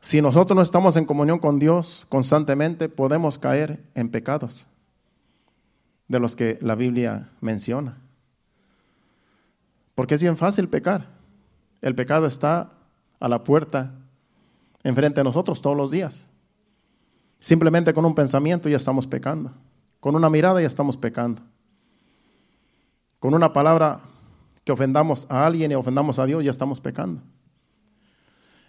Si 0.00 0.22
nosotros 0.22 0.54
no 0.54 0.62
estamos 0.62 0.96
en 0.96 1.04
comunión 1.04 1.40
con 1.40 1.58
Dios 1.58 2.06
constantemente, 2.08 2.88
podemos 2.88 3.40
caer 3.40 3.82
en 3.96 4.08
pecados 4.08 4.68
de 6.08 6.20
los 6.20 6.36
que 6.36 6.58
la 6.60 6.74
Biblia 6.74 7.30
menciona. 7.40 7.98
Porque 9.94 10.14
es 10.14 10.22
bien 10.22 10.36
fácil 10.36 10.68
pecar. 10.68 11.08
El 11.80 11.94
pecado 11.94 12.26
está 12.26 12.72
a 13.20 13.28
la 13.28 13.44
puerta, 13.44 13.92
enfrente 14.82 15.20
de 15.20 15.24
nosotros 15.24 15.62
todos 15.62 15.76
los 15.76 15.90
días. 15.90 16.26
Simplemente 17.38 17.92
con 17.94 18.04
un 18.04 18.14
pensamiento 18.14 18.68
ya 18.68 18.76
estamos 18.76 19.06
pecando. 19.06 19.52
Con 20.00 20.16
una 20.16 20.30
mirada 20.30 20.60
ya 20.60 20.66
estamos 20.66 20.96
pecando. 20.96 21.42
Con 23.18 23.34
una 23.34 23.52
palabra 23.52 24.00
que 24.64 24.72
ofendamos 24.72 25.26
a 25.30 25.46
alguien 25.46 25.70
y 25.70 25.74
ofendamos 25.74 26.18
a 26.18 26.26
Dios 26.26 26.44
ya 26.44 26.50
estamos 26.50 26.80
pecando. 26.80 27.22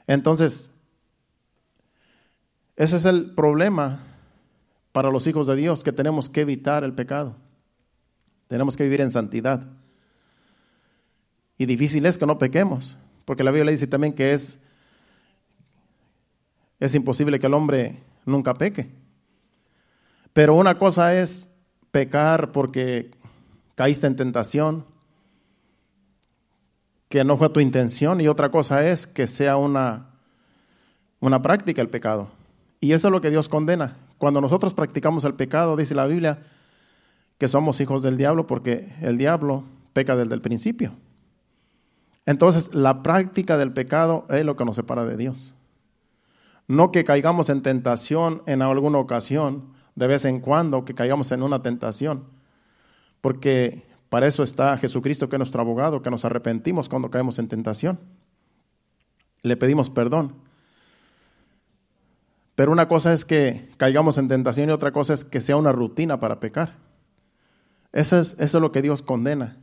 Entonces, 0.08 0.70
ese 2.76 2.98
es 2.98 3.06
el 3.06 3.34
problema 3.34 4.00
para 4.96 5.12
los 5.12 5.28
hijos 5.28 5.46
de 5.46 5.58
Dios, 5.58 5.84
que 5.84 5.92
tenemos 5.92 6.30
que 6.30 6.40
evitar 6.40 6.86
el 6.86 6.94
pecado. 6.94 7.36
Tenemos 8.48 8.78
que 8.78 8.84
vivir 8.84 9.02
en 9.02 9.12
santidad. 9.12 9.68
Y 11.58 11.66
difícil 11.66 12.06
es 12.06 12.18
que 12.18 12.26
no 12.26 12.38
pequemos, 12.38 12.96
porque 13.26 13.44
la 13.44 13.52
Biblia 13.52 13.74
dice 13.74 13.88
también 13.88 14.14
que 14.14 14.32
es, 14.32 14.58
es 16.80 16.96
imposible 16.96 17.40
que 17.40 17.48
el 17.48 17.54
hombre 17.56 18.04
nunca 18.26 18.54
peque. 18.54 18.90
Pero 20.32 20.56
una 20.56 20.80
cosa 20.80 21.14
es 21.14 21.52
pecar 21.92 22.54
porque 22.54 23.12
caíste 23.76 24.08
en 24.08 24.16
tentación, 24.16 24.86
que 27.10 27.26
no 27.26 27.38
fue 27.38 27.50
tu 27.50 27.60
intención, 27.60 28.22
y 28.22 28.30
otra 28.30 28.50
cosa 28.50 28.88
es 28.88 29.08
que 29.08 29.28
sea 29.28 29.58
una, 29.58 30.12
una 31.20 31.42
práctica 31.42 31.82
el 31.82 31.90
pecado. 31.90 32.30
Y 32.80 32.94
eso 32.94 33.10
es 33.10 33.12
lo 33.12 33.20
que 33.20 33.30
Dios 33.30 33.50
condena. 33.50 33.98
Cuando 34.18 34.42
nosotros 34.42 34.74
practicamos 34.74 35.24
el 35.26 35.34
pecado, 35.34 35.76
dice 35.76 35.96
la 35.96 36.06
Biblia, 36.06 36.40
que 37.38 37.48
somos 37.48 37.82
hijos 37.82 38.04
del 38.04 38.18
diablo 38.18 38.48
porque 38.48 38.94
el 39.02 39.18
diablo 39.18 39.64
peca 39.94 40.16
desde 40.16 40.34
el 40.34 40.42
principio. 40.42 40.94
Entonces, 42.26 42.74
la 42.74 43.04
práctica 43.04 43.58
del 43.58 43.72
pecado 43.72 44.26
es 44.30 44.46
lo 44.46 44.56
que 44.56 44.66
nos 44.66 44.76
separa 44.76 45.06
de 45.06 45.18
Dios. 45.18 45.56
No 46.68 46.92
que 46.92 47.04
caigamos 47.04 47.50
en 47.50 47.62
tentación 47.62 48.42
en 48.48 48.62
alguna 48.62 48.98
ocasión, 48.98 49.74
de 49.96 50.08
vez 50.08 50.26
en 50.26 50.40
cuando, 50.40 50.86
que 50.86 50.96
caigamos 50.96 51.32
en 51.32 51.44
una 51.44 51.62
tentación, 51.62 52.26
porque 53.22 53.86
para 54.10 54.28
eso 54.28 54.44
está 54.44 54.78
Jesucristo, 54.78 55.30
que 55.30 55.36
es 55.36 55.40
nuestro 55.40 55.62
abogado, 55.62 56.02
que 56.02 56.10
nos 56.10 56.26
arrepentimos 56.26 56.90
cuando 56.90 57.10
caemos 57.10 57.40
en 57.40 57.48
tentación. 57.48 58.00
Le 59.42 59.58
pedimos 59.58 59.90
perdón. 59.90 60.34
Pero 62.56 62.72
una 62.72 62.88
cosa 62.88 63.12
es 63.12 63.26
que 63.26 63.70
caigamos 63.78 64.18
en 64.18 64.30
tentación 64.30 64.70
y 64.70 64.72
otra 64.72 64.92
cosa 64.92 65.14
es 65.14 65.26
que 65.26 65.42
sea 65.42 65.58
una 65.58 65.74
rutina 65.74 66.20
para 66.20 66.40
pecar. 66.40 66.78
Eso 67.92 68.18
es, 68.18 68.36
eso 68.40 68.58
es 68.58 68.62
lo 68.62 68.72
que 68.72 68.82
Dios 68.82 69.02
condena. 69.02 69.58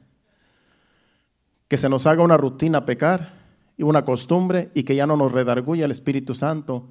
Que 1.68 1.78
se 1.78 1.88
nos 1.88 2.06
haga 2.06 2.22
una 2.22 2.36
rutina 2.36 2.84
pecar 2.84 3.32
y 3.78 3.82
una 3.82 4.04
costumbre 4.04 4.70
y 4.74 4.82
que 4.82 4.94
ya 4.94 5.06
no 5.06 5.16
nos 5.16 5.32
redarguya 5.32 5.86
el 5.86 5.90
Espíritu 5.90 6.34
Santo 6.34 6.86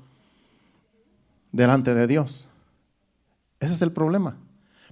delante 1.52 1.94
de 1.94 2.08
Dios. 2.08 2.48
Ese 3.60 3.76
es 3.76 3.82
el 3.84 3.92
problema. 3.92 4.38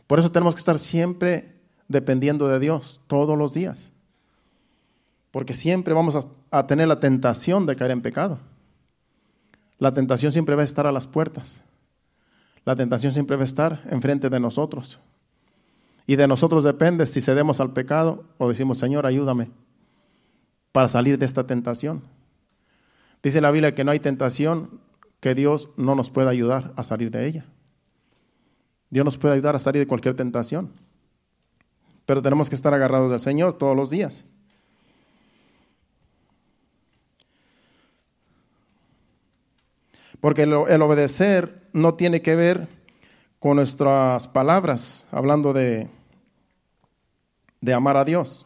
Por 0.05 0.19
eso 0.19 0.31
tenemos 0.31 0.53
que 0.53 0.59
estar 0.59 0.77
siempre 0.77 1.55
dependiendo 1.87 2.47
de 2.47 2.59
Dios 2.59 3.01
todos 3.07 3.35
los 3.35 3.53
días. 3.55 3.91
Porque 5.31 5.55
siempre 5.55 5.95
vamos 5.95 6.27
a 6.51 6.67
tener 6.67 6.87
la 6.87 6.99
tentación 6.99 7.65
de 7.65 7.75
caer 7.75 7.91
en 7.91 8.01
pecado. 8.01 8.39
La 9.79 9.93
tentación 9.93 10.31
siempre 10.31 10.55
va 10.55 10.61
a 10.61 10.65
estar 10.65 10.85
a 10.85 10.91
las 10.91 11.07
puertas. 11.07 11.63
La 12.65 12.75
tentación 12.75 13.13
siempre 13.13 13.37
va 13.37 13.43
a 13.43 13.45
estar 13.45 13.81
enfrente 13.89 14.29
de 14.29 14.39
nosotros. 14.39 14.99
Y 16.05 16.17
de 16.17 16.27
nosotros 16.27 16.63
depende 16.63 17.07
si 17.07 17.21
cedemos 17.21 17.59
al 17.59 17.71
pecado 17.71 18.25
o 18.37 18.49
decimos, 18.49 18.77
Señor, 18.77 19.05
ayúdame 19.05 19.49
para 20.71 20.87
salir 20.87 21.17
de 21.17 21.25
esta 21.25 21.47
tentación. 21.47 22.03
Dice 23.23 23.41
la 23.41 23.51
Biblia 23.51 23.73
que 23.73 23.83
no 23.83 23.91
hay 23.91 23.99
tentación 23.99 24.81
que 25.19 25.35
Dios 25.35 25.69
no 25.77 25.95
nos 25.95 26.09
pueda 26.09 26.29
ayudar 26.29 26.73
a 26.75 26.83
salir 26.83 27.11
de 27.11 27.25
ella. 27.25 27.45
Dios 28.89 29.05
nos 29.05 29.17
puede 29.17 29.35
ayudar 29.35 29.55
a 29.55 29.59
salir 29.59 29.79
de 29.79 29.87
cualquier 29.87 30.15
tentación. 30.15 30.71
Pero 32.05 32.21
tenemos 32.21 32.49
que 32.49 32.55
estar 32.55 32.73
agarrados 32.73 33.11
del 33.11 33.19
Señor 33.19 33.57
todos 33.57 33.75
los 33.75 33.89
días. 33.89 34.25
Porque 40.21 40.43
el, 40.43 40.81
obedecer 40.81 41.67
no 41.73 41.93
tiene 41.95 42.21
que 42.21 42.35
ver 42.35 42.67
con 43.39 43.55
nuestras 43.55 44.27
palabras, 44.27 45.07
hablando 45.11 45.53
de, 45.53 45.87
de 47.61 47.73
amar 47.73 47.95
a 47.95 48.05
Dios, 48.05 48.45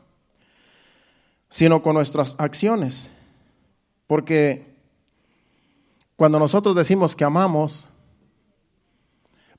sino 1.50 1.82
con 1.82 1.96
nuestras 1.96 2.36
acciones. 2.38 3.10
Porque 4.06 4.76
cuando 6.16 6.38
nosotros 6.38 6.76
decimos 6.76 7.16
que 7.16 7.24
amamos, 7.24 7.88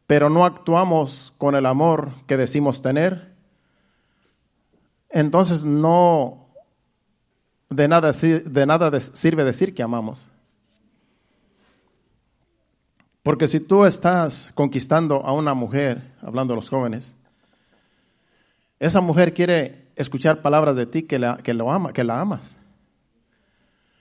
pero 0.06 0.30
no 0.30 0.44
actuamos 0.44 1.32
con 1.38 1.54
el 1.54 1.66
amor 1.66 2.12
que 2.26 2.36
decimos 2.36 2.82
tener, 2.82 3.34
entonces 5.08 5.64
no 5.64 6.44
de 7.70 7.88
nada, 7.88 8.12
de 8.12 8.66
nada 8.66 9.00
sirve 9.00 9.44
decir 9.44 9.74
que 9.74 9.82
amamos. 9.82 10.28
Porque 13.24 13.46
si 13.46 13.58
tú 13.58 13.86
estás 13.86 14.52
conquistando 14.54 15.24
a 15.24 15.32
una 15.32 15.54
mujer, 15.54 16.12
hablando 16.20 16.52
de 16.52 16.56
los 16.56 16.68
jóvenes, 16.68 17.16
esa 18.78 19.00
mujer 19.00 19.32
quiere 19.32 19.88
escuchar 19.96 20.42
palabras 20.42 20.76
de 20.76 20.84
ti 20.84 21.04
que 21.04 21.18
la, 21.18 21.38
que 21.38 21.54
lo 21.54 21.72
ama, 21.72 21.94
que 21.94 22.04
la 22.04 22.20
amas. 22.20 22.58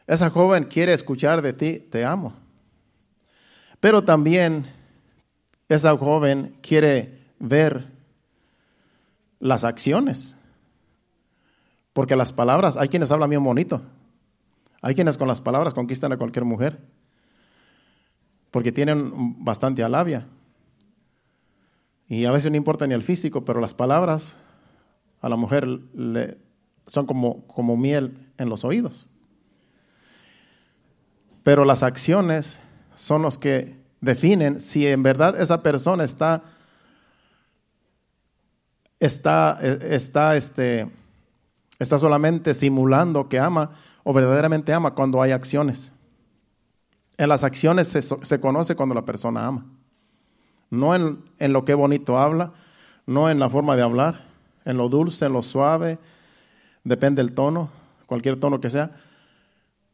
Esa 0.08 0.30
joven 0.30 0.66
quiere 0.66 0.92
escuchar 0.92 1.42
de 1.42 1.54
ti, 1.54 1.80
te 1.80 2.04
amo. 2.04 2.34
Pero 3.80 4.04
también 4.04 4.70
esa 5.70 5.96
joven 5.96 6.58
quiere 6.62 7.18
ver 7.40 7.88
las 9.40 9.64
acciones. 9.64 10.36
Porque 11.94 12.18
las 12.18 12.34
palabras, 12.34 12.76
hay 12.76 12.90
quienes 12.90 13.10
hablan 13.10 13.30
bien 13.30 13.44
bonito. 13.44 13.84
Hay 14.82 14.96
quienes 14.96 15.18
con 15.18 15.30
las 15.30 15.40
palabras 15.40 15.74
conquistan 15.74 16.12
a 16.12 16.18
cualquier 16.18 16.44
mujer 16.44 16.82
porque 18.54 18.72
tienen 18.72 19.44
bastante 19.44 19.84
alabia. 19.84 20.28
Y 22.08 22.26
a 22.26 22.32
veces 22.32 22.52
no 22.52 22.58
importa 22.58 22.86
ni 22.86 22.94
el 22.94 23.02
físico, 23.02 23.44
pero 23.44 23.60
las 23.60 23.74
palabras 23.74 24.38
a 25.22 25.28
la 25.28 25.36
mujer 25.36 25.68
le, 25.68 26.38
son 26.86 27.08
como, 27.08 27.48
como 27.48 27.76
miel 27.76 28.30
en 28.38 28.50
los 28.50 28.64
oídos. 28.64 29.08
Pero 31.42 31.66
las 31.66 31.82
acciones 31.82 32.60
son 32.96 33.24
los 33.24 33.40
que 33.40 33.76
definen 34.02 34.62
si 34.62 34.86
en 34.86 35.02
verdad 35.02 35.42
esa 35.42 35.64
persona 35.64 36.04
está, 36.04 36.44
está, 39.00 39.58
está, 39.62 40.36
este, 40.36 40.92
está 41.80 41.98
solamente 41.98 42.54
simulando 42.54 43.28
que 43.28 43.40
ama 43.40 43.72
o 44.04 44.14
verdaderamente 44.14 44.72
ama 44.76 44.94
cuando 44.94 45.24
hay 45.24 45.32
acciones. 45.32 45.92
En 47.24 47.30
las 47.30 47.46
acciones 47.46 47.88
se, 47.88 48.40
conoce 48.42 48.76
cuando 48.76 48.94
la 48.94 49.06
persona 49.06 49.48
ama. 49.48 49.66
No 50.70 50.94
en, 50.94 51.24
en 51.40 51.54
lo 51.54 51.64
que 51.64 51.74
bonito 51.74 52.18
habla, 52.18 52.52
no 53.06 53.30
en 53.30 53.40
la 53.40 53.50
forma 53.50 53.78
de 53.78 53.82
hablar, 53.82 54.26
en 54.66 54.76
lo 54.76 54.90
dulce, 54.90 55.28
en 55.28 55.32
lo 55.32 55.42
suave, 55.42 56.00
depende 56.84 57.24
del 57.24 57.32
tono, 57.32 57.70
cualquier 58.08 58.42
tono 58.42 58.60
que 58.60 58.70
sea, 58.70 58.92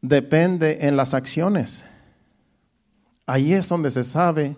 depende 0.02 0.80
en 0.88 0.98
las 0.98 1.14
acciones. 1.14 1.86
Ahí 3.28 3.54
es 3.54 3.70
donde 3.70 3.92
se 3.92 4.04
sabe 4.04 4.58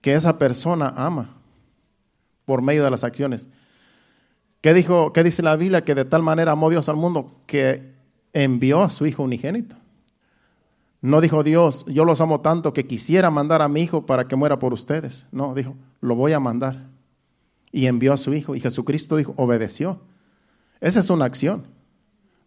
que 0.00 0.14
esa 0.14 0.38
persona 0.38 0.92
ama 0.96 1.36
por 2.46 2.62
medio 2.62 2.82
de 2.82 2.90
las 2.90 3.04
acciones. 3.04 3.48
¿Qué, 4.60 4.74
dijo, 4.74 5.12
¿Qué 5.12 5.22
dice 5.22 5.40
la 5.40 5.54
Biblia? 5.54 5.84
Que 5.84 5.94
de 5.94 6.04
tal 6.04 6.24
manera 6.24 6.50
amó 6.50 6.68
Dios 6.68 6.88
al 6.88 6.96
mundo 6.96 7.40
que 7.46 7.92
envió 8.32 8.82
a 8.82 8.90
su 8.90 9.06
Hijo 9.06 9.22
unigénito. 9.22 9.79
No 11.02 11.20
dijo 11.20 11.42
Dios, 11.42 11.84
yo 11.86 12.04
los 12.04 12.20
amo 12.20 12.40
tanto 12.40 12.72
que 12.72 12.86
quisiera 12.86 13.30
mandar 13.30 13.62
a 13.62 13.68
mi 13.68 13.82
hijo 13.82 14.04
para 14.04 14.28
que 14.28 14.36
muera 14.36 14.58
por 14.58 14.74
ustedes. 14.74 15.26
No, 15.32 15.54
dijo, 15.54 15.74
lo 16.00 16.14
voy 16.14 16.32
a 16.32 16.40
mandar. 16.40 16.88
Y 17.72 17.86
envió 17.86 18.12
a 18.12 18.18
su 18.18 18.34
hijo. 18.34 18.54
Y 18.54 18.60
Jesucristo 18.60 19.16
dijo, 19.16 19.32
obedeció. 19.36 20.00
Esa 20.80 21.00
es 21.00 21.08
una 21.08 21.24
acción. 21.24 21.66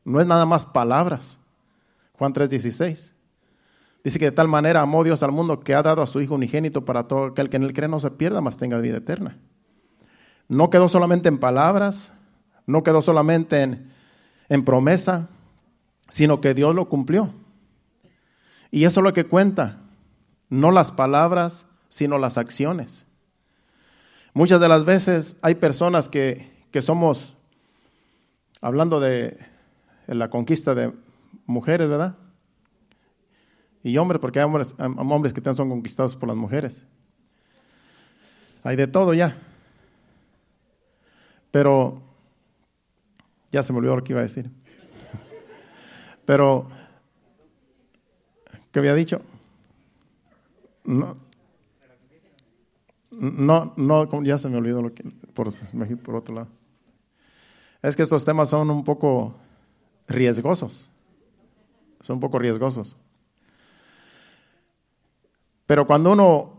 No 0.05 0.21
es 0.21 0.27
nada 0.27 0.45
más 0.45 0.65
palabras. 0.65 1.39
Juan 2.13 2.33
3:16. 2.33 3.13
Dice 4.03 4.19
que 4.19 4.25
de 4.25 4.31
tal 4.31 4.47
manera 4.47 4.81
amó 4.81 5.03
Dios 5.03 5.23
al 5.23 5.31
mundo 5.31 5.61
que 5.61 5.73
ha 5.73 5.81
dado 5.81 6.01
a 6.01 6.07
su 6.07 6.19
Hijo 6.19 6.35
unigénito 6.35 6.83
para 6.83 7.07
todo 7.07 7.27
aquel 7.27 7.49
que 7.49 7.57
en 7.57 7.63
él 7.63 7.73
cree 7.73 7.87
no 7.87 8.01
se 8.01 8.11
pierda, 8.11 8.41
mas 8.41 8.57
tenga 8.57 8.77
vida 8.79 8.97
eterna. 8.97 9.39
No 10.49 10.69
quedó 10.69 10.89
solamente 10.89 11.29
en 11.29 11.39
palabras, 11.39 12.11
no 12.67 12.83
quedó 12.83 13.01
solamente 13.01 13.61
en, 13.61 13.89
en 14.49 14.65
promesa, 14.65 15.29
sino 16.09 16.41
que 16.41 16.53
Dios 16.53 16.75
lo 16.75 16.89
cumplió. 16.89 17.33
Y 18.73 18.86
eso 18.86 19.01
es 19.01 19.03
lo 19.03 19.13
que 19.13 19.25
cuenta, 19.25 19.77
no 20.49 20.71
las 20.71 20.91
palabras, 20.91 21.67
sino 21.89 22.17
las 22.17 22.39
acciones. 22.39 23.05
Muchas 24.33 24.59
de 24.59 24.67
las 24.67 24.83
veces 24.83 25.38
hay 25.43 25.53
personas 25.53 26.09
que, 26.09 26.51
somos, 26.81 27.38
hablando 28.62 28.99
de 28.99 29.38
la 30.07 30.31
conquista 30.31 30.73
de 30.73 30.91
mujeres, 31.45 31.88
¿verdad? 31.88 32.15
Y 33.83 33.95
hombres, 33.99 34.19
porque 34.19 34.39
hay 34.39 34.45
hombres, 34.45 34.73
hombres 34.79 35.33
que 35.33 35.41
también 35.41 35.57
son 35.57 35.69
conquistados 35.69 36.15
por 36.15 36.27
las 36.27 36.38
mujeres. 36.38 36.83
Hay 38.63 38.75
de 38.75 38.88
todo 38.88 39.13
ya. 39.13 39.38
Pero 41.51 42.01
ya 43.51 43.62
se 43.62 43.71
me 43.71 43.77
olvidó 43.77 43.97
lo 43.97 44.03
que 44.03 44.13
iba 44.13 44.21
a 44.21 44.23
decir. 44.23 44.49
Pero 46.25 46.71
¿Qué 48.73 48.79
había 48.79 48.95
dicho? 48.95 49.21
No, 50.83 51.15
no, 53.77 54.23
ya 54.23 54.39
se 54.39 54.49
me 54.49 54.57
olvidó 54.57 54.81
lo 54.81 54.95
que, 54.95 55.03
por, 55.33 55.49
por 56.03 56.15
otro 56.15 56.33
lado. 56.33 56.47
Es 57.83 57.95
que 57.95 58.01
estos 58.01 58.25
temas 58.25 58.49
son 58.49 58.71
un 58.71 58.83
poco 58.83 59.36
riesgosos. 60.07 60.89
Son 62.01 62.15
un 62.15 62.19
poco 62.19 62.39
riesgosos. 62.39 62.97
Pero 65.67 65.86
cuando 65.86 66.12
uno, 66.12 66.53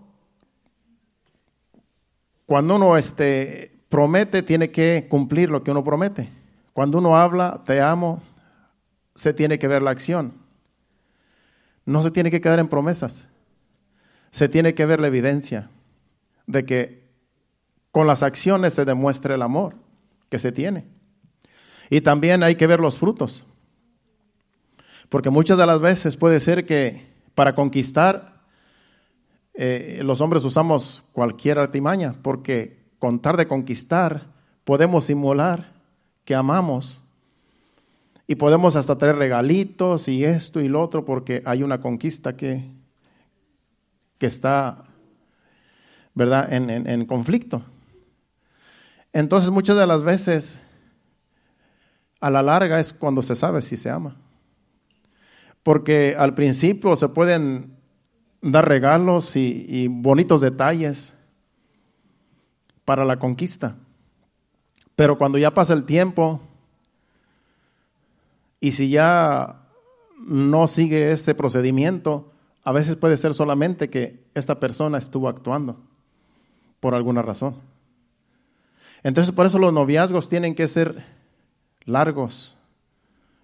cuando 2.46 2.76
uno 2.76 2.96
este, 2.96 3.76
promete, 3.88 4.44
tiene 4.44 4.70
que 4.70 5.08
cumplir 5.10 5.50
lo 5.50 5.64
que 5.64 5.72
uno 5.72 5.82
promete. 5.82 6.30
Cuando 6.72 6.98
uno 6.98 7.16
habla, 7.16 7.62
te 7.66 7.80
amo, 7.80 8.22
se 9.16 9.34
tiene 9.34 9.58
que 9.58 9.66
ver 9.66 9.82
la 9.82 9.90
acción. 9.90 10.43
No 11.84 12.02
se 12.02 12.10
tiene 12.10 12.30
que 12.30 12.40
quedar 12.40 12.58
en 12.58 12.68
promesas. 12.68 13.28
Se 14.30 14.48
tiene 14.48 14.74
que 14.74 14.86
ver 14.86 15.00
la 15.00 15.06
evidencia 15.06 15.70
de 16.46 16.64
que 16.64 17.04
con 17.92 18.06
las 18.06 18.22
acciones 18.22 18.74
se 18.74 18.84
demuestra 18.84 19.34
el 19.34 19.42
amor 19.42 19.76
que 20.28 20.38
se 20.38 20.50
tiene. 20.50 20.86
Y 21.90 22.00
también 22.00 22.42
hay 22.42 22.56
que 22.56 22.66
ver 22.66 22.80
los 22.80 22.98
frutos. 22.98 23.46
Porque 25.08 25.30
muchas 25.30 25.58
de 25.58 25.66
las 25.66 25.80
veces 25.80 26.16
puede 26.16 26.40
ser 26.40 26.66
que 26.66 27.06
para 27.34 27.54
conquistar 27.54 28.40
eh, 29.54 30.00
los 30.02 30.20
hombres 30.20 30.44
usamos 30.44 31.04
cualquier 31.12 31.58
artimaña, 31.58 32.16
porque 32.22 32.82
con 32.98 33.20
tal 33.20 33.36
de 33.36 33.46
conquistar 33.46 34.26
podemos 34.64 35.04
simular 35.04 35.72
que 36.24 36.34
amamos 36.34 37.03
y 38.26 38.36
podemos 38.36 38.76
hasta 38.76 38.96
traer 38.96 39.16
regalitos 39.16 40.08
y 40.08 40.24
esto 40.24 40.60
y 40.60 40.68
lo 40.68 40.82
otro 40.82 41.04
porque 41.04 41.42
hay 41.44 41.62
una 41.62 41.80
conquista 41.80 42.36
que, 42.36 42.70
que 44.18 44.26
está, 44.26 44.84
¿verdad?, 46.14 46.52
en, 46.52 46.70
en 46.70 47.06
conflicto. 47.06 47.62
Entonces 49.12 49.50
muchas 49.50 49.76
de 49.76 49.86
las 49.86 50.02
veces, 50.02 50.60
a 52.20 52.30
la 52.30 52.42
larga 52.42 52.80
es 52.80 52.92
cuando 52.92 53.22
se 53.22 53.34
sabe 53.34 53.60
si 53.60 53.76
se 53.76 53.90
ama. 53.90 54.16
Porque 55.62 56.16
al 56.18 56.34
principio 56.34 56.96
se 56.96 57.08
pueden 57.08 57.76
dar 58.40 58.68
regalos 58.68 59.36
y, 59.36 59.66
y 59.68 59.88
bonitos 59.88 60.40
detalles 60.40 61.14
para 62.84 63.04
la 63.04 63.18
conquista. 63.18 63.76
Pero 64.96 65.18
cuando 65.18 65.38
ya 65.38 65.52
pasa 65.52 65.74
el 65.74 65.84
tiempo, 65.84 66.40
Y 68.64 68.72
si 68.72 68.88
ya 68.88 69.60
no 70.26 70.68
sigue 70.68 71.12
ese 71.12 71.34
procedimiento, 71.34 72.32
a 72.62 72.72
veces 72.72 72.96
puede 72.96 73.18
ser 73.18 73.34
solamente 73.34 73.90
que 73.90 74.24
esta 74.32 74.58
persona 74.58 74.96
estuvo 74.96 75.28
actuando 75.28 75.76
por 76.80 76.94
alguna 76.94 77.20
razón. 77.20 77.56
Entonces, 79.02 79.34
por 79.34 79.44
eso 79.44 79.58
los 79.58 79.70
noviazgos 79.70 80.30
tienen 80.30 80.54
que 80.54 80.66
ser 80.66 81.04
largos. 81.84 82.56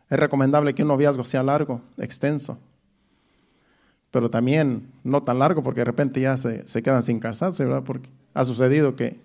Es 0.08 0.18
recomendable 0.18 0.74
que 0.74 0.84
un 0.84 0.88
noviazgo 0.88 1.26
sea 1.26 1.42
largo, 1.42 1.82
extenso, 1.98 2.56
pero 4.10 4.30
también 4.30 4.90
no 5.04 5.22
tan 5.22 5.38
largo 5.38 5.62
porque 5.62 5.82
de 5.82 5.84
repente 5.84 6.22
ya 6.22 6.38
se, 6.38 6.66
se 6.66 6.82
quedan 6.82 7.02
sin 7.02 7.20
casarse, 7.20 7.62
¿verdad? 7.62 7.82
Porque 7.84 8.08
ha 8.32 8.46
sucedido 8.46 8.96
que 8.96 9.20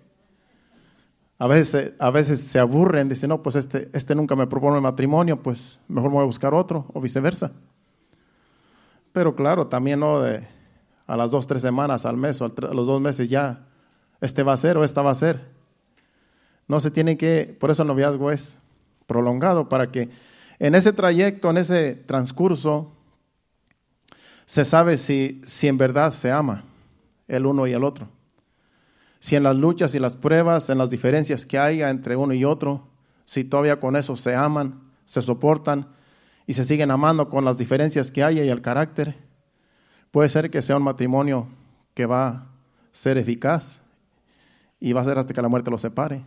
a 1.38 1.46
veces, 1.46 1.92
a 1.98 2.10
veces 2.10 2.40
se 2.40 2.58
aburren, 2.58 3.08
dicen, 3.08 3.28
no, 3.28 3.42
pues 3.42 3.56
este, 3.56 3.90
este 3.92 4.14
nunca 4.14 4.34
me 4.36 4.46
propone 4.46 4.80
matrimonio, 4.80 5.42
pues 5.42 5.80
mejor 5.86 6.10
me 6.10 6.14
voy 6.14 6.22
a 6.22 6.26
buscar 6.26 6.54
otro, 6.54 6.86
o 6.94 7.00
viceversa. 7.00 7.52
Pero 9.12 9.34
claro, 9.34 9.66
también 9.66 10.00
no 10.00 10.20
de 10.20 10.46
a 11.06 11.16
las 11.16 11.30
dos, 11.30 11.46
tres 11.46 11.62
semanas, 11.62 12.06
al 12.06 12.16
mes 12.16 12.40
o 12.40 12.46
a 12.46 12.74
los 12.74 12.86
dos 12.86 13.00
meses 13.00 13.28
ya, 13.28 13.66
este 14.20 14.42
va 14.42 14.54
a 14.54 14.56
ser 14.56 14.76
o 14.78 14.84
esta 14.84 15.02
va 15.02 15.10
a 15.10 15.14
ser. 15.14 15.44
No 16.68 16.80
se 16.80 16.90
tiene 16.90 17.16
que, 17.16 17.56
por 17.60 17.70
eso 17.70 17.82
el 17.82 17.88
noviazgo 17.88 18.30
es 18.30 18.56
prolongado, 19.06 19.68
para 19.68 19.92
que 19.92 20.08
en 20.58 20.74
ese 20.74 20.92
trayecto, 20.92 21.50
en 21.50 21.58
ese 21.58 21.94
transcurso, 21.94 22.92
se 24.46 24.64
sabe 24.64 24.96
si, 24.96 25.42
si 25.44 25.68
en 25.68 25.76
verdad 25.76 26.12
se 26.12 26.30
ama 26.30 26.64
el 27.28 27.46
uno 27.46 27.66
y 27.66 27.72
el 27.72 27.84
otro. 27.84 28.08
Si 29.26 29.34
en 29.34 29.42
las 29.42 29.56
luchas 29.56 29.92
y 29.96 29.98
las 29.98 30.14
pruebas, 30.14 30.70
en 30.70 30.78
las 30.78 30.90
diferencias 30.90 31.46
que 31.46 31.58
haya 31.58 31.90
entre 31.90 32.14
uno 32.14 32.32
y 32.32 32.44
otro, 32.44 32.86
si 33.24 33.42
todavía 33.42 33.80
con 33.80 33.96
eso 33.96 34.14
se 34.14 34.36
aman, 34.36 34.80
se 35.04 35.20
soportan 35.20 35.88
y 36.46 36.52
se 36.52 36.62
siguen 36.62 36.92
amando 36.92 37.28
con 37.28 37.44
las 37.44 37.58
diferencias 37.58 38.12
que 38.12 38.22
haya 38.22 38.44
y 38.44 38.48
el 38.50 38.62
carácter, 38.62 39.16
puede 40.12 40.28
ser 40.28 40.48
que 40.48 40.62
sea 40.62 40.76
un 40.76 40.84
matrimonio 40.84 41.48
que 41.92 42.06
va 42.06 42.28
a 42.28 42.46
ser 42.92 43.18
eficaz 43.18 43.82
y 44.78 44.92
va 44.92 45.00
a 45.00 45.06
ser 45.06 45.18
hasta 45.18 45.34
que 45.34 45.42
la 45.42 45.48
muerte 45.48 45.72
los 45.72 45.82
separe. 45.82 46.22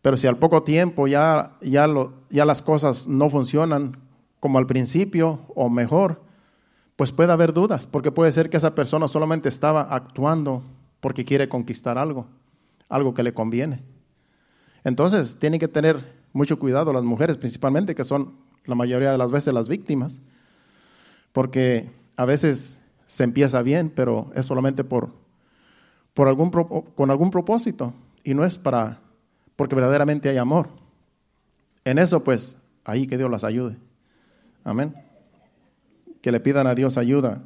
Pero 0.00 0.16
si 0.16 0.26
al 0.26 0.38
poco 0.38 0.62
tiempo 0.62 1.06
ya, 1.06 1.58
ya, 1.60 1.86
lo, 1.86 2.14
ya 2.30 2.46
las 2.46 2.62
cosas 2.62 3.06
no 3.06 3.28
funcionan 3.28 3.98
como 4.40 4.56
al 4.56 4.66
principio 4.66 5.40
o 5.54 5.68
mejor, 5.68 6.22
pues 6.96 7.12
puede 7.12 7.32
haber 7.32 7.52
dudas, 7.52 7.84
porque 7.84 8.12
puede 8.12 8.32
ser 8.32 8.48
que 8.48 8.56
esa 8.56 8.74
persona 8.74 9.08
solamente 9.08 9.50
estaba 9.50 9.82
actuando 9.82 10.62
porque 11.00 11.24
quiere 11.24 11.48
conquistar 11.48 11.98
algo, 11.98 12.26
algo 12.88 13.14
que 13.14 13.22
le 13.22 13.34
conviene. 13.34 13.82
Entonces, 14.84 15.36
tienen 15.38 15.60
que 15.60 15.68
tener 15.68 16.14
mucho 16.32 16.58
cuidado 16.58 16.92
las 16.92 17.02
mujeres 17.02 17.36
principalmente, 17.36 17.94
que 17.94 18.04
son 18.04 18.34
la 18.64 18.74
mayoría 18.74 19.10
de 19.10 19.18
las 19.18 19.30
veces 19.30 19.54
las 19.54 19.68
víctimas, 19.68 20.20
porque 21.32 21.90
a 22.16 22.24
veces 22.24 22.80
se 23.06 23.24
empieza 23.24 23.62
bien, 23.62 23.90
pero 23.94 24.30
es 24.34 24.46
solamente 24.46 24.84
por, 24.84 25.10
por 26.14 26.28
algún, 26.28 26.50
con 26.50 27.10
algún 27.10 27.30
propósito 27.30 27.94
y 28.24 28.34
no 28.34 28.44
es 28.44 28.58
para, 28.58 29.00
porque 29.54 29.74
verdaderamente 29.74 30.28
hay 30.28 30.38
amor. 30.38 30.68
En 31.84 31.98
eso, 31.98 32.24
pues, 32.24 32.58
ahí 32.84 33.06
que 33.06 33.18
Dios 33.18 33.30
las 33.30 33.44
ayude. 33.44 33.76
Amén. 34.64 34.94
Que 36.20 36.32
le 36.32 36.40
pidan 36.40 36.66
a 36.66 36.74
Dios 36.74 36.96
ayuda 36.96 37.42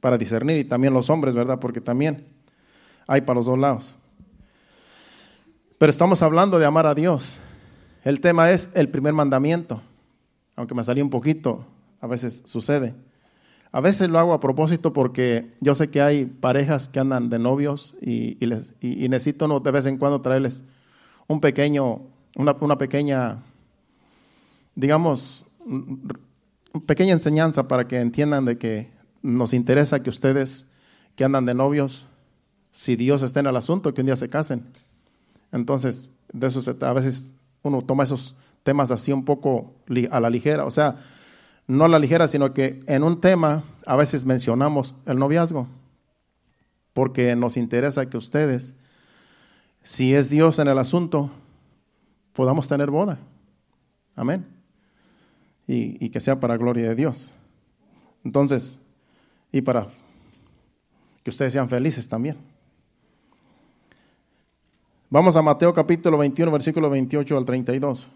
para 0.00 0.16
discernir 0.16 0.56
y 0.56 0.64
también 0.64 0.94
los 0.94 1.10
hombres, 1.10 1.34
¿verdad? 1.34 1.58
Porque 1.58 1.80
también 1.80 2.26
hay 3.06 3.22
para 3.22 3.36
los 3.36 3.46
dos 3.46 3.58
lados. 3.58 3.94
Pero 5.78 5.90
estamos 5.90 6.22
hablando 6.22 6.58
de 6.58 6.66
amar 6.66 6.86
a 6.86 6.94
Dios. 6.94 7.38
El 8.04 8.20
tema 8.20 8.50
es 8.50 8.70
el 8.74 8.88
primer 8.88 9.12
mandamiento 9.12 9.82
aunque 10.56 10.74
me 10.74 10.82
salí 10.82 11.02
un 11.02 11.10
poquito, 11.10 11.64
a 12.00 12.06
veces 12.06 12.42
sucede. 12.46 12.94
A 13.72 13.80
veces 13.80 14.08
lo 14.08 14.18
hago 14.18 14.32
a 14.32 14.40
propósito 14.40 14.92
porque 14.94 15.52
yo 15.60 15.74
sé 15.74 15.90
que 15.90 16.00
hay 16.00 16.24
parejas 16.24 16.88
que 16.88 16.98
andan 16.98 17.28
de 17.28 17.38
novios 17.38 17.94
y, 18.00 18.38
necesito 18.80 19.60
de 19.60 19.70
vez 19.70 19.84
en 19.84 19.98
cuando 19.98 20.22
traerles 20.22 20.64
un 21.26 21.40
pequeño, 21.40 22.00
una, 22.36 22.56
una 22.58 22.78
pequeña, 22.78 23.42
digamos, 24.74 25.44
pequeña 26.86 27.12
enseñanza 27.12 27.68
para 27.68 27.86
que 27.86 28.00
entiendan 28.00 28.46
de 28.46 28.56
que 28.56 28.90
nos 29.20 29.52
interesa 29.52 30.02
que 30.02 30.08
ustedes 30.08 30.64
que 31.14 31.24
andan 31.24 31.44
de 31.44 31.54
novios, 31.54 32.06
si 32.76 32.94
Dios 32.94 33.22
está 33.22 33.40
en 33.40 33.46
el 33.46 33.56
asunto, 33.56 33.94
que 33.94 34.02
un 34.02 34.06
día 34.06 34.16
se 34.16 34.28
casen. 34.28 34.62
Entonces, 35.50 36.10
de 36.30 36.46
eso 36.46 36.60
a 36.82 36.92
veces 36.92 37.32
uno 37.62 37.80
toma 37.80 38.04
esos 38.04 38.36
temas 38.64 38.90
así 38.90 39.12
un 39.12 39.24
poco 39.24 39.72
a 40.10 40.20
la 40.20 40.28
ligera, 40.28 40.66
o 40.66 40.70
sea, 40.70 40.96
no 41.66 41.86
a 41.86 41.88
la 41.88 41.98
ligera, 41.98 42.28
sino 42.28 42.52
que 42.52 42.84
en 42.86 43.02
un 43.02 43.22
tema 43.22 43.64
a 43.86 43.96
veces 43.96 44.26
mencionamos 44.26 44.94
el 45.06 45.18
noviazgo, 45.18 45.66
porque 46.92 47.34
nos 47.34 47.56
interesa 47.56 48.10
que 48.10 48.18
ustedes, 48.18 48.74
si 49.82 50.14
es 50.14 50.28
Dios 50.28 50.58
en 50.58 50.68
el 50.68 50.78
asunto, 50.78 51.30
podamos 52.34 52.68
tener 52.68 52.90
boda. 52.90 53.18
Amén. 54.14 54.44
Y, 55.66 56.04
y 56.04 56.10
que 56.10 56.20
sea 56.20 56.38
para 56.38 56.58
gloria 56.58 56.90
de 56.90 56.94
Dios. 56.94 57.32
Entonces, 58.22 58.80
y 59.50 59.62
para 59.62 59.86
que 61.24 61.30
ustedes 61.30 61.54
sean 61.54 61.70
felices 61.70 62.06
también. 62.06 62.36
Vamos 65.08 65.36
a 65.36 65.42
Mateo 65.42 65.72
capítulo 65.72 66.18
21, 66.18 66.50
versículo 66.50 66.90
28 66.90 67.38
al 67.38 67.44
32. 67.44 68.08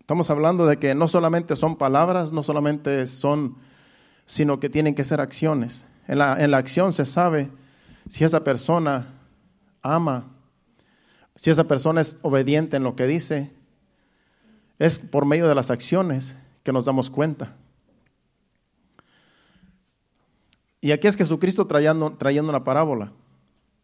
Estamos 0.00 0.28
hablando 0.30 0.66
de 0.66 0.78
que 0.78 0.96
no 0.96 1.06
solamente 1.06 1.54
son 1.54 1.76
palabras, 1.76 2.32
no 2.32 2.42
solamente 2.42 3.06
son, 3.06 3.54
sino 4.26 4.58
que 4.58 4.68
tienen 4.68 4.96
que 4.96 5.04
ser 5.04 5.20
acciones. 5.20 5.84
En 6.08 6.18
la, 6.18 6.42
en 6.42 6.50
la 6.50 6.56
acción 6.56 6.92
se 6.92 7.06
sabe 7.06 7.50
si 8.08 8.24
esa 8.24 8.42
persona 8.42 9.14
ama, 9.80 10.24
si 11.36 11.50
esa 11.50 11.64
persona 11.64 12.00
es 12.00 12.16
obediente 12.22 12.76
en 12.76 12.82
lo 12.82 12.96
que 12.96 13.06
dice. 13.06 13.52
Es 14.80 14.98
por 14.98 15.24
medio 15.24 15.46
de 15.46 15.54
las 15.54 15.70
acciones 15.70 16.36
que 16.64 16.72
nos 16.72 16.84
damos 16.84 17.10
cuenta. 17.10 17.54
Y 20.80 20.90
aquí 20.90 21.06
es 21.06 21.16
Jesucristo 21.16 21.68
trayendo, 21.68 22.14
trayendo 22.14 22.50
una 22.50 22.64
parábola. 22.64 23.12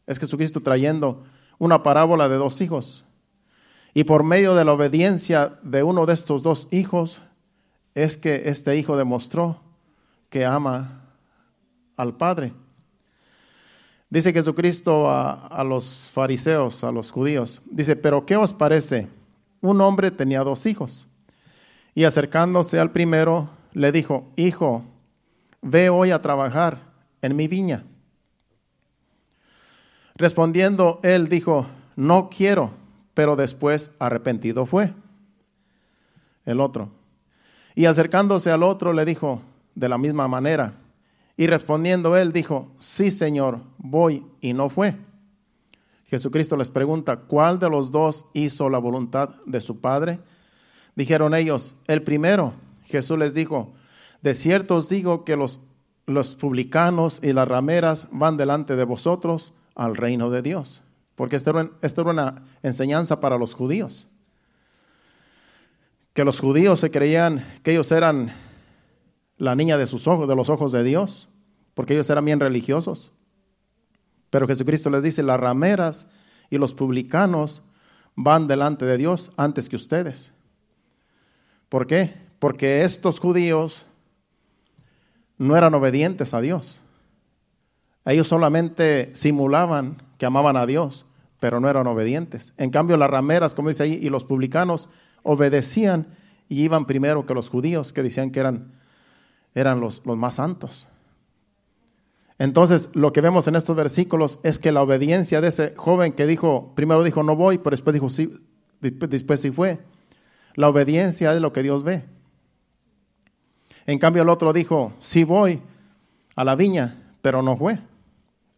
Es 0.06 0.18
Jesucristo 0.18 0.60
trayendo 0.60 1.24
una 1.58 1.82
parábola 1.82 2.28
de 2.28 2.36
dos 2.36 2.60
hijos. 2.60 3.04
Y 3.94 4.04
por 4.04 4.24
medio 4.24 4.54
de 4.54 4.64
la 4.64 4.72
obediencia 4.72 5.58
de 5.62 5.82
uno 5.82 6.06
de 6.06 6.14
estos 6.14 6.42
dos 6.42 6.66
hijos 6.70 7.22
es 7.94 8.16
que 8.16 8.42
este 8.46 8.76
hijo 8.76 8.96
demostró 8.96 9.60
que 10.30 10.44
ama 10.44 11.02
al 11.96 12.16
Padre. 12.16 12.52
Dice 14.08 14.32
Jesucristo 14.32 15.10
a, 15.10 15.46
a, 15.46 15.64
los 15.64 16.08
fariseos, 16.12 16.84
a 16.84 16.92
los 16.92 17.10
judíos, 17.10 17.62
dice, 17.64 17.96
pero 17.96 18.26
¿qué 18.26 18.36
os 18.36 18.52
parece? 18.52 19.08
Un 19.60 19.80
hombre 19.80 20.10
tenía 20.10 20.42
dos 20.42 20.66
hijos 20.66 21.06
y 21.94 22.04
acercándose 22.04 22.78
al 22.78 22.90
primero 22.90 23.48
le 23.72 23.92
dijo, 23.92 24.30
hijo, 24.36 24.84
ve 25.60 25.88
hoy 25.88 26.10
a 26.10 26.20
trabajar 26.20 26.80
en 27.20 27.36
mi 27.36 27.48
viña. 27.48 27.84
Respondiendo 30.14 31.01
él 31.03 31.29
dijo, 31.29 31.66
no 31.96 32.29
quiero 32.29 32.83
pero 33.14 33.37
después 33.37 33.90
arrepentido 33.98 34.66
fue. 34.66 34.92
El 36.44 36.61
otro. 36.61 36.90
Y 37.75 37.87
acercándose 37.87 38.51
al 38.51 38.62
otro 38.62 38.92
le 38.92 39.05
dijo 39.05 39.42
de 39.75 39.88
la 39.88 39.98
misma 39.98 40.29
manera. 40.29 40.75
Y 41.37 41.46
respondiendo 41.46 42.16
él 42.16 42.33
dijo, 42.33 42.70
sí 42.79 43.11
Señor, 43.11 43.61
voy 43.79 44.25
y 44.40 44.53
no 44.53 44.68
fue. 44.68 44.96
Jesucristo 46.07 46.57
les 46.57 46.70
pregunta, 46.70 47.16
¿cuál 47.16 47.59
de 47.59 47.70
los 47.70 47.90
dos 47.90 48.27
hizo 48.35 48.68
la 48.68 48.79
voluntad 48.79 49.31
de 49.46 49.61
su 49.61 49.81
Padre? 49.81 50.20
Dijeron 50.94 51.35
ellos, 51.35 51.75
el 51.87 52.03
primero. 52.03 52.53
Jesús 52.85 53.18
les 53.18 53.33
dijo, 53.33 53.72
de 54.20 54.35
cierto 54.35 54.77
os 54.77 54.90
digo 54.90 55.25
que 55.25 55.37
los, 55.37 55.59
los 56.07 56.35
publicanos 56.35 57.20
y 57.22 57.33
las 57.33 57.48
rameras 57.48 58.09
van 58.11 58.37
delante 58.37 58.77
de 58.77 58.85
vosotros 58.85 59.55
al 59.74 59.96
reino 59.96 60.30
de 60.30 60.42
Dios 60.42 60.82
porque 61.22 61.37
esto 61.37 61.50
era, 61.50 62.11
una 62.11 62.42
enseñanza 62.64 63.20
para 63.20 63.38
los 63.38 63.54
judíos. 63.54 64.08
Que 66.14 66.24
los 66.24 66.40
judíos 66.40 66.80
se 66.80 66.90
creían 66.90 67.46
que 67.62 67.70
ellos 67.70 67.92
eran 67.92 68.32
la 69.37 69.54
niña 69.54 69.78
de 69.78 69.87
sus 69.87 70.08
ojos, 70.08 70.26
de 70.26 70.35
los 70.35 70.48
ojos 70.48 70.72
de 70.72 70.82
Dios, 70.82 71.28
porque 71.74 71.94
ellos 71.94 72.11
eran 72.11 72.24
bien 72.24 72.40
religiosos. 72.40 73.12
Pero 74.30 74.48
Jesucristo 74.48 74.90
les 74.90 75.04
dice, 75.04 75.22
las 75.22 75.38
rameras 75.38 76.08
y 76.50 76.58
los 76.58 76.74
publicanos 76.74 77.62
van 78.16 78.48
delante 78.48 78.85
de 78.85 78.98
Dios 78.98 79.30
antes 79.37 79.68
que 79.68 79.76
ustedes. 79.76 80.32
¿Por 81.68 81.87
qué? 81.87 82.14
Porque 82.40 82.82
estos 82.82 83.20
judíos 83.20 83.87
no 85.38 85.56
eran 85.56 85.72
obedientes 85.74 86.35
a 86.35 86.40
Dios. 86.40 86.81
Ellos 88.04 88.28
solamente 88.28 89.10
simulaban 89.14 90.02
que 90.18 90.26
amaban 90.26 90.56
a 90.56 90.66
Dios, 90.66 91.06
pero 91.40 91.60
no 91.60 91.68
eran 91.68 91.86
obedientes. 91.86 92.52
En 92.56 92.70
cambio, 92.70 92.96
las 92.96 93.10
rameras, 93.10 93.54
como 93.54 93.68
dice 93.68 93.84
ahí, 93.84 93.98
y 94.00 94.08
los 94.08 94.24
publicanos 94.24 94.88
obedecían 95.22 96.06
y 96.48 96.62
iban 96.62 96.86
primero 96.86 97.26
que 97.26 97.34
los 97.34 97.48
judíos 97.48 97.92
que 97.92 98.02
decían 98.02 98.30
que 98.30 98.40
eran, 98.40 98.72
eran 99.54 99.80
los, 99.80 100.02
los 100.04 100.16
más 100.16 100.36
santos. 100.36 100.88
Entonces, 102.38 102.90
lo 102.92 103.12
que 103.12 103.20
vemos 103.20 103.46
en 103.46 103.54
estos 103.54 103.76
versículos 103.76 104.40
es 104.42 104.58
que 104.58 104.72
la 104.72 104.82
obediencia 104.82 105.40
de 105.40 105.48
ese 105.48 105.74
joven 105.76 106.12
que 106.12 106.26
dijo, 106.26 106.72
primero 106.74 107.04
dijo 107.04 107.22
no 107.22 107.36
voy, 107.36 107.58
pero 107.58 107.70
después 107.70 107.94
dijo 107.94 108.10
sí, 108.10 108.36
después 108.80 109.40
sí 109.40 109.50
fue. 109.50 109.78
La 110.54 110.68
obediencia 110.68 111.32
es 111.32 111.40
lo 111.40 111.52
que 111.52 111.62
Dios 111.62 111.82
ve. 111.84 112.04
En 113.86 113.98
cambio, 113.98 114.22
el 114.22 114.28
otro 114.28 114.52
dijo, 114.52 114.92
sí 114.98 115.24
voy 115.24 115.62
a 116.36 116.44
la 116.44 116.54
viña, 116.54 117.14
pero 117.20 117.42
no 117.42 117.56
fue. 117.56 117.78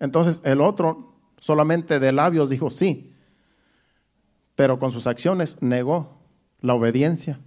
Entonces, 0.05 0.41
el 0.45 0.61
otro 0.61 1.15
solamente 1.39 1.99
de 1.99 2.13
labios 2.13 2.51
dijo 2.51 2.71
sí, 2.71 3.13
pero 4.55 4.79
con 4.79 4.91
sus 4.91 5.07
acciones 5.07 5.57
negó 5.61 6.19
la 6.61 6.75
obediencia. 6.75 7.41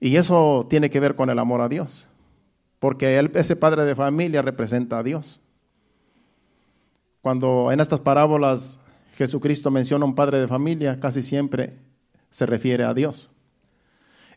Y 0.00 0.16
eso 0.16 0.66
tiene 0.70 0.90
que 0.90 1.00
ver 1.00 1.16
con 1.16 1.30
el 1.30 1.38
amor 1.38 1.60
a 1.60 1.68
Dios 1.68 2.08
porque 2.84 3.18
ese 3.32 3.56
padre 3.56 3.86
de 3.86 3.94
familia 3.94 4.42
representa 4.42 4.98
a 4.98 5.02
Dios. 5.02 5.40
Cuando 7.22 7.72
en 7.72 7.80
estas 7.80 8.00
parábolas 8.00 8.78
Jesucristo 9.14 9.70
menciona 9.70 10.04
a 10.04 10.08
un 10.08 10.14
padre 10.14 10.38
de 10.38 10.46
familia, 10.46 11.00
casi 11.00 11.22
siempre 11.22 11.78
se 12.28 12.44
refiere 12.44 12.84
a 12.84 12.92
Dios. 12.92 13.30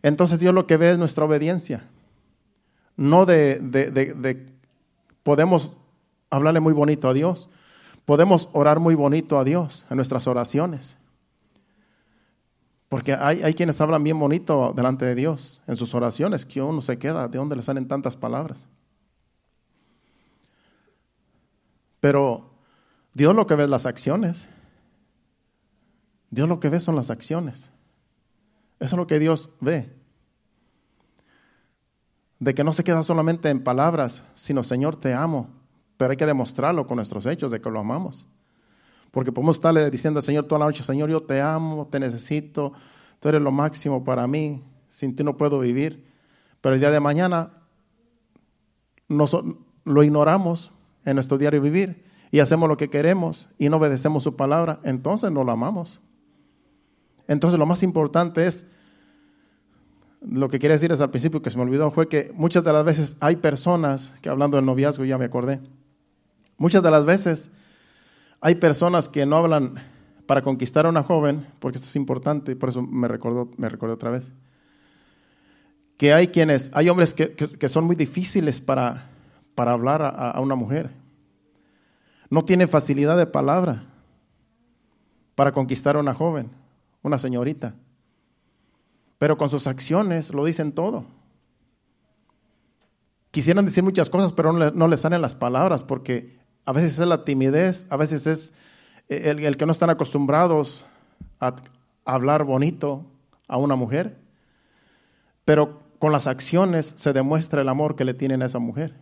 Entonces 0.02 0.40
Dios 0.40 0.54
lo 0.54 0.66
que 0.66 0.78
ve 0.78 0.92
es 0.92 0.98
nuestra 0.98 1.26
obediencia. 1.26 1.90
No 2.96 3.26
de, 3.26 4.48
podemos 5.24 5.76
hablarle 6.30 6.60
muy 6.60 6.74
bonito 6.74 7.10
a 7.10 7.14
Dios, 7.14 7.50
podemos 8.06 8.50
orar 8.54 8.80
muy 8.80 8.96
bonito 8.96 9.40
a 9.40 9.44
Dios 9.44 9.86
en 9.90 9.98
nuestras 9.98 10.28
oraciones. 10.28 10.98
Porque 12.90 13.14
hay, 13.14 13.44
hay, 13.44 13.54
quienes 13.54 13.82
hablan 13.82 14.04
bien 14.04 14.18
bonito 14.18 14.74
delante 14.76 15.06
de 15.06 15.16
Dios 15.16 15.62
en 15.68 15.76
sus 15.76 15.94
oraciones, 15.94 16.46
que 16.46 16.62
uno 16.62 16.82
se 16.82 16.98
queda, 16.98 17.28
¿de 17.28 17.38
dónde 17.38 17.56
le 17.56 17.62
salen 17.62 17.88
tantas 17.88 18.16
palabras? 18.16 18.66
Pero 22.00 22.50
Dios 23.14 23.36
lo 23.36 23.48
que 23.48 23.56
ve 23.56 23.66
es 23.66 23.70
las 23.70 23.86
acciones. 23.86 24.48
Dios 26.30 26.48
lo 26.48 26.60
que 26.60 26.70
ve 26.70 26.80
son 26.80 26.96
las 26.96 27.10
acciones. 27.10 27.72
Eso 28.80 28.96
es 28.96 28.98
lo 28.98 29.08
que 29.08 29.20
Dios 29.20 29.50
ve. 29.60 29.94
De 32.40 32.54
que 32.54 32.64
no 32.64 32.74
se 32.74 32.84
queda 32.84 33.02
solamente 33.02 33.50
en 33.50 33.64
palabras, 33.64 34.24
sino 34.36 34.64
Señor, 34.64 34.96
te 34.96 35.14
amo. 35.14 35.50
Pero 35.98 36.12
hay 36.12 36.18
que 36.18 36.26
demostrarlo 36.26 36.88
con 36.88 36.98
nuestros 36.98 37.26
hechos 37.26 37.52
de 37.52 37.60
que 37.60 37.70
lo 37.70 37.80
amamos. 37.80 38.28
Porque 39.12 39.32
podemos 39.32 39.56
estarle 39.56 39.90
diciendo 39.90 40.20
al 40.20 40.24
Señor 40.24 40.46
toda 40.46 40.60
la 40.60 40.66
noche, 40.66 40.84
Señor, 40.84 41.10
yo 41.10 41.22
te 41.22 41.42
amo, 41.42 41.88
te 41.88 42.00
necesito, 42.00 42.74
tú 43.20 43.30
eres 43.30 43.42
lo 43.42 43.52
máximo 43.52 44.04
para 44.04 44.28
mí, 44.28 44.64
sin 44.90 45.16
ti 45.16 45.24
no 45.24 45.38
puedo 45.38 45.60
vivir. 45.60 46.06
Pero 46.62 46.76
el 46.76 46.82
día 46.82 46.92
de 46.92 47.00
mañana 47.00 47.52
lo 49.08 50.04
ignoramos 50.04 50.72
en 51.06 51.16
nuestro 51.16 51.38
diario 51.38 51.62
vivir 51.62 52.04
y 52.32 52.40
hacemos 52.40 52.68
lo 52.68 52.78
que 52.78 52.90
queremos 52.90 53.50
y 53.58 53.70
no 53.70 53.78
obedecemos 53.78 54.24
su 54.24 54.36
palabra, 54.36 54.80
entonces 54.84 55.32
no 55.32 55.44
lo 55.44 55.52
amamos. 55.52 56.02
Entonces 57.28 57.60
lo 57.60 57.66
más 57.66 57.84
importante 57.84 58.46
es, 58.46 58.66
lo 60.22 60.50
que 60.50 60.60
quiere 60.60 60.74
decir 60.74 60.92
es 60.92 61.00
al 61.00 61.10
principio 61.10 61.42
que 61.42 61.50
se 61.50 61.58
me 61.58 61.64
olvidó, 61.64 61.92
fue 61.92 62.10
que 62.10 62.32
muchas 62.34 62.64
de 62.64 62.74
las 62.74 62.84
veces 62.84 63.18
hay 63.20 63.38
personas, 63.38 64.14
que 64.22 64.30
hablando 64.30 64.58
del 64.58 64.66
noviazgo 64.66 65.06
ya 65.06 65.18
me 65.18 65.26
acordé, 65.26 65.62
muchas 66.58 66.84
de 66.84 66.92
las 66.92 67.06
veces 67.06 67.52
hay 68.42 68.56
personas 68.56 69.10
que 69.10 69.26
no 69.26 69.38
hablan 69.38 69.76
para 70.26 70.42
conquistar 70.42 70.86
a 70.86 70.90
una 70.90 71.04
joven, 71.04 71.48
porque 71.60 71.78
esto 71.78 71.88
es 71.88 71.96
importante, 71.96 72.56
por 72.56 72.70
eso 72.70 72.82
me 72.82 73.08
recordó, 73.08 73.50
me 73.58 73.68
otra 73.68 74.12
vez, 74.12 74.32
que 75.98 76.14
hay 76.14 76.28
quienes, 76.28 76.70
hay 76.74 76.90
hombres 76.90 77.14
que, 77.14 77.68
son 77.68 77.86
muy 77.86 77.96
difíciles 77.96 78.62
para, 78.62 79.10
para 79.56 79.72
hablar 79.72 80.02
a, 80.04 80.40
una 80.40 80.54
mujer. 80.54 80.92
No 82.30 82.46
tienen 82.46 82.70
facilidad 82.70 83.18
de 83.18 83.26
palabra 83.26 83.86
para 85.34 85.52
conquistar 85.52 85.96
a 85.96 86.00
una 86.00 86.14
joven, 86.14 86.52
una 87.02 87.18
señorita. 87.18 87.74
Pero 89.18 89.38
con 89.38 89.50
sus 89.50 89.66
acciones 89.66 90.32
lo 90.32 90.46
dicen 90.46 90.72
todo. 90.72 91.06
Quisieran 93.32 93.66
decir 93.66 93.84
muchas 93.84 94.10
cosas, 94.10 94.34
pero 94.34 94.54
no, 94.54 94.70
no 94.70 94.88
les 94.88 95.00
salen 95.00 95.22
las 95.22 95.34
palabras 95.34 95.84
porque 95.84 96.37
a 96.68 96.74
veces 96.74 97.00
es 97.00 97.08
la 97.08 97.24
timidez, 97.24 97.88
a 97.90 97.96
veces 97.96 98.28
es 98.28 98.54
eh, 99.08 99.34
el, 99.42 99.56
que 99.56 99.66
no 99.66 99.72
están 99.72 99.90
acostumbrados 99.90 100.86
a, 101.40 101.56
hablar 102.04 102.44
bonito 102.44 103.06
a 103.48 103.56
una 103.56 103.78
mujer, 103.78 104.18
pero 105.46 105.80
con 105.98 106.12
las 106.12 106.28
acciones 106.28 106.94
se 106.98 107.14
demuestra 107.14 107.62
el 107.62 107.70
amor 107.70 107.96
que 107.96 108.04
le 108.04 108.14
tienen 108.14 108.42
a 108.42 108.48
esa 108.48 108.60
mujer. 108.60 108.96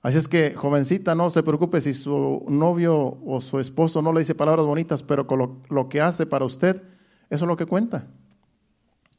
Así 0.00 0.16
es 0.16 0.28
que, 0.28 0.54
jovencita, 0.54 1.14
no 1.14 1.28
se 1.28 1.42
preocupe 1.42 1.78
si 1.82 1.92
su 1.92 2.42
novio 2.48 3.18
o 3.26 3.42
su 3.42 3.60
esposo 3.60 4.00
no 4.00 4.10
le 4.10 4.20
dice 4.20 4.34
palabras 4.34 4.64
bonitas, 4.64 5.02
pero 5.02 5.26
con 5.26 5.38
lo, 5.38 5.56
lo, 5.68 5.90
que 5.90 6.00
hace 6.00 6.24
para 6.24 6.46
usted, 6.46 6.82
eso 7.28 7.44
es 7.44 7.48
lo 7.48 7.56
que 7.58 7.66
cuenta. 7.66 8.06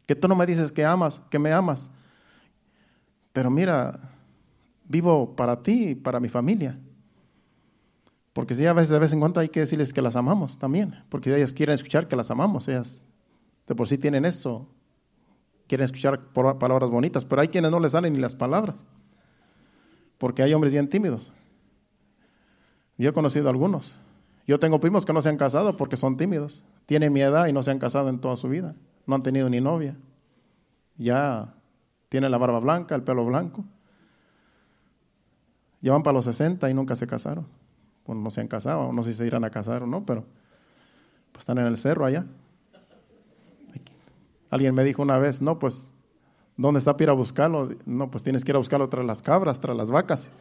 Que 0.07 0.15
tú 0.15 0.27
no 0.27 0.35
me 0.35 0.47
dices 0.47 0.71
que 0.71 0.83
amas, 0.83 1.21
que 1.29 1.37
me 1.37 1.53
amas. 1.53 1.91
Pero 3.31 3.51
mira, 3.51 3.99
vivo 4.89 5.35
para 5.37 5.63
ti 5.63 5.89
y 5.89 5.95
para 5.95 6.19
mi 6.19 6.27
familia. 6.27 6.77
Porque 8.33 8.55
si 8.55 8.65
a 8.65 8.73
veces 8.73 8.89
de 8.89 8.99
vez 8.99 9.13
en 9.13 9.19
cuando 9.19 9.39
hay 9.39 9.49
que 9.49 9.61
decirles 9.61 9.93
que 9.93 10.01
las 10.01 10.17
amamos 10.17 10.59
también, 10.59 10.95
porque 11.07 11.33
ellas 11.33 11.53
quieren 11.53 11.75
escuchar 11.75 12.07
que 12.07 12.17
las 12.17 12.29
amamos, 12.31 12.67
ellas 12.67 13.03
de 13.67 13.75
por 13.75 13.87
sí 13.87 13.97
tienen 13.97 14.25
eso, 14.25 14.67
quieren 15.67 15.85
escuchar 15.85 16.19
palabras 16.33 16.89
bonitas, 16.89 17.23
pero 17.23 17.41
hay 17.41 17.47
quienes 17.47 17.71
no 17.71 17.79
les 17.79 17.93
salen 17.93 18.13
ni 18.13 18.19
las 18.19 18.35
palabras, 18.35 18.83
porque 20.17 20.43
hay 20.43 20.53
hombres 20.53 20.73
bien 20.73 20.89
tímidos. 20.89 21.31
Yo 22.97 23.09
he 23.09 23.13
conocido 23.13 23.49
algunos. 23.49 23.99
Yo 24.47 24.59
tengo 24.59 24.79
primos 24.79 25.05
que 25.05 25.13
no 25.13 25.21
se 25.21 25.29
han 25.29 25.37
casado 25.37 25.77
porque 25.77 25.95
son 25.95 26.17
tímidos, 26.17 26.63
tienen 26.87 27.13
mi 27.13 27.21
edad 27.21 27.45
y 27.45 27.53
no 27.53 27.61
se 27.61 27.69
han 27.69 27.79
casado 27.79 28.09
en 28.09 28.19
toda 28.19 28.35
su 28.35 28.49
vida, 28.49 28.75
no 29.05 29.15
han 29.15 29.21
tenido 29.21 29.47
ni 29.49 29.61
novia. 29.61 29.95
Ya 30.97 31.53
tienen 32.09 32.31
la 32.31 32.39
barba 32.39 32.59
blanca, 32.59 32.95
el 32.95 33.03
pelo 33.03 33.23
blanco. 33.25 33.63
Llevan 35.81 36.03
para 36.03 36.13
los 36.13 36.25
60 36.25 36.69
y 36.69 36.73
nunca 36.73 36.95
se 36.95 37.07
casaron. 37.07 37.47
Bueno, 38.05 38.21
no 38.21 38.31
se 38.31 38.41
han 38.41 38.47
casado, 38.47 38.91
no 38.91 39.03
sé 39.03 39.13
si 39.13 39.19
se 39.19 39.27
irán 39.27 39.43
a 39.43 39.49
casar 39.49 39.83
o 39.83 39.87
no, 39.87 40.05
pero 40.05 40.25
pues 41.31 41.43
están 41.43 41.57
en 41.59 41.67
el 41.67 41.77
cerro 41.77 42.05
allá. 42.05 42.25
Alguien 44.49 44.73
me 44.73 44.83
dijo 44.83 45.01
una 45.01 45.17
vez, 45.19 45.41
no, 45.41 45.59
pues, 45.59 45.91
¿dónde 46.57 46.79
está 46.79 46.93
para 46.93 47.03
ir 47.03 47.09
a 47.11 47.13
buscarlo? 47.13 47.69
No, 47.85 48.09
pues 48.09 48.23
tienes 48.23 48.43
que 48.43 48.51
ir 48.51 48.55
a 48.55 48.57
buscarlo 48.57 48.89
tras 48.89 49.05
las 49.05 49.21
cabras, 49.21 49.61
tras 49.61 49.77
las 49.77 49.91
vacas, 49.91 50.31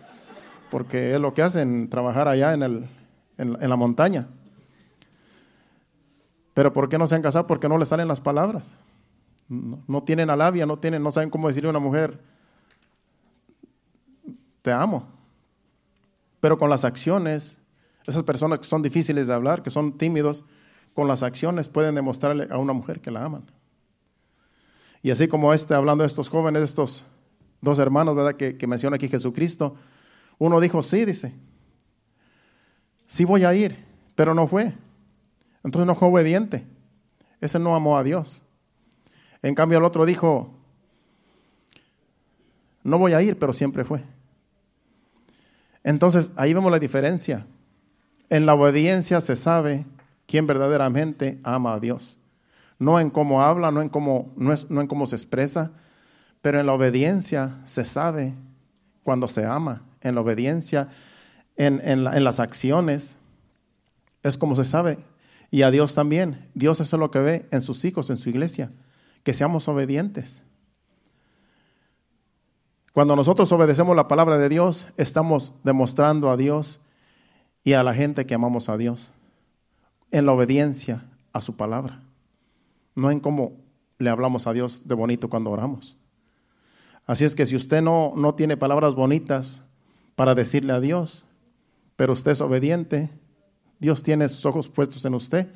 porque 0.71 1.15
es 1.15 1.21
lo 1.21 1.35
que 1.35 1.43
hacen, 1.43 1.91
trabajar 1.91 2.27
allá 2.27 2.55
en, 2.55 2.63
el, 2.63 2.89
en, 3.37 3.69
la 3.69 3.77
montaña. 3.77 4.29
Pero 6.55 6.73
¿por 6.73 6.89
qué 6.89 6.97
no 6.97 7.07
se 7.07 7.15
han 7.15 7.23
casado? 7.23 7.47
Porque 7.47 7.69
no 7.69 7.77
les 7.77 7.89
salen 7.89 8.09
las 8.09 8.21
palabras. 8.21 8.75
No, 9.47 9.83
no 9.87 10.03
tienen 10.03 10.31
alabia, 10.31 10.65
no, 10.65 10.79
tienen, 10.79 11.03
no 11.03 11.11
saben 11.11 11.29
cómo 11.29 11.49
decirle 11.49 11.69
a 11.69 11.71
una 11.71 11.79
mujer, 11.79 12.19
te 14.63 14.73
amo. 14.73 15.18
Pero 16.41 16.59
con 16.59 16.71
las 16.71 16.85
acciones, 16.85 17.61
esas 18.07 18.23
personas 18.23 18.61
que 18.61 18.67
son 18.67 18.83
difíciles 18.83 19.27
de 19.27 19.35
hablar, 19.35 19.63
que 19.63 19.71
son 19.71 19.99
tímidos, 19.99 20.45
con 20.95 21.09
las 21.09 21.23
acciones 21.23 21.69
pueden 21.69 21.95
demostrarle 21.95 22.49
a 22.51 22.59
una 22.59 22.73
mujer 22.73 23.01
que 23.01 23.11
la 23.11 23.25
aman. 23.25 23.45
Y 25.03 25.11
así 25.11 25.29
como 25.29 25.53
este, 25.55 25.75
hablando 25.75 26.03
de 26.03 26.09
estos 26.09 26.29
jóvenes, 26.29 26.63
estos 26.63 27.05
dos 27.61 27.79
hermanos, 27.79 28.17
¿verdad? 28.17 28.35
Que, 28.35 28.57
que 28.57 28.67
menciona 28.67 28.97
aquí 28.97 29.09
Jesucristo, 29.09 29.77
uno 30.39 30.61
dijo, 30.61 30.83
sí, 30.83 31.05
dice, 31.05 31.35
sí 33.07 33.25
voy 33.25 33.45
a 33.45 33.55
ir, 33.55 33.85
pero 34.15 34.35
no 34.35 34.49
fue. 34.49 34.75
Entonces 35.65 35.87
no 35.87 35.95
fue 35.95 36.09
obediente. 36.09 36.67
Ese 37.41 37.59
no 37.59 37.75
amó 37.75 37.97
a 37.97 38.03
Dios. 38.03 38.43
En 39.43 39.55
cambio 39.55 39.79
el 39.79 39.85
otro 39.85 40.05
dijo, 40.07 40.55
no 42.83 42.99
voy 42.99 43.13
a 43.13 43.23
ir, 43.23 43.39
pero 43.39 43.53
siempre 43.53 43.85
fue. 43.85 44.03
Entonces, 45.89 46.33
ahí 46.37 46.53
vemos 46.53 46.71
la 46.71 46.79
diferencia. 46.79 47.47
En 48.29 48.45
la 48.45 48.53
obediencia 48.53 49.23
se 49.23 49.37
sabe 49.37 49.87
quién 50.27 50.47
verdaderamente 50.47 51.41
ama 51.43 51.73
a 51.73 51.81
Dios. 51.81 52.19
No 52.79 53.01
en 53.01 53.09
cómo 53.09 53.41
habla, 53.41 53.71
no 53.71 53.81
en 53.81 53.89
cómo, 53.89 54.31
no, 54.37 54.53
en 54.53 54.87
cómo 54.87 55.07
se 55.07 55.17
expresa, 55.17 55.71
pero 56.43 56.61
en 56.61 56.67
la 56.67 56.75
obediencia 56.75 57.57
se 57.65 57.87
sabe 57.87 58.35
cuando 59.03 59.31
se 59.31 59.47
ama. 59.47 59.81
En 60.03 60.15
la 60.15 60.21
obediencia, 60.21 60.89
en, 61.57 61.81
en 61.83 62.23
las 62.23 62.39
acciones, 62.39 63.17
es 64.23 64.37
como 64.37 64.57
se 64.57 64.67
sabe. 64.67 64.99
Y 65.51 65.63
a 65.63 65.71
Dios 65.71 65.95
también. 65.95 66.51
Dios 66.53 66.81
eso 66.81 66.97
es 66.97 67.01
lo 67.01 67.11
que 67.11 67.21
ve 67.21 67.49
en 67.51 67.63
sus 67.63 67.87
hijos, 67.87 68.11
en 68.11 68.19
su 68.19 68.29
iglesia, 68.29 68.71
que 69.23 69.33
seamos 69.33 69.69
obedientes. 69.69 70.43
Cuando 72.99 73.15
nosotros 73.15 73.53
obedecemos 73.53 73.95
la 73.95 74.09
palabra 74.09 74.39
de 74.39 74.49
Dios, 74.49 74.89
estamos 74.97 75.53
demostrando 75.63 76.31
a 76.31 76.37
Dios 76.37 76.81
y 77.63 77.75
a 77.75 77.85
la 77.85 77.95
gente 77.95 78.27
que 78.27 78.35
amamos 78.35 78.69
a 78.69 78.77
Dios 78.77 79.13
en 80.11 80.27
la 80.27 80.33
obediencia 80.33 81.05
a 81.33 81.41
su 81.41 81.55
palabra. 81.55 82.03
no 82.97 83.13
en 83.13 83.21
cómo 83.21 83.53
le 84.01 84.11
hablamos 84.11 84.49
a 84.49 84.53
Dios 84.53 84.83
de 84.85 84.97
bonito 84.97 85.31
cuando 85.31 85.53
oramos. 85.53 85.97
Así 87.07 87.25
es 87.25 87.37
que 87.37 87.47
si 87.47 87.55
usted 87.55 87.83
no, 87.83 88.15
no 88.17 88.35
tiene 88.35 88.57
palabras 88.57 88.97
bonitas 88.97 89.63
para 90.17 90.35
decirle 90.35 90.73
a 90.73 90.81
Dios, 90.81 91.25
pero 91.95 92.15
usted 92.15 92.33
es 92.33 92.41
obediente, 92.41 93.11
Dios 93.79 94.03
tiene 94.03 94.29
sus 94.29 94.45
ojos 94.45 94.69
puestos 94.69 95.05
en 95.05 95.15
usted 95.15 95.47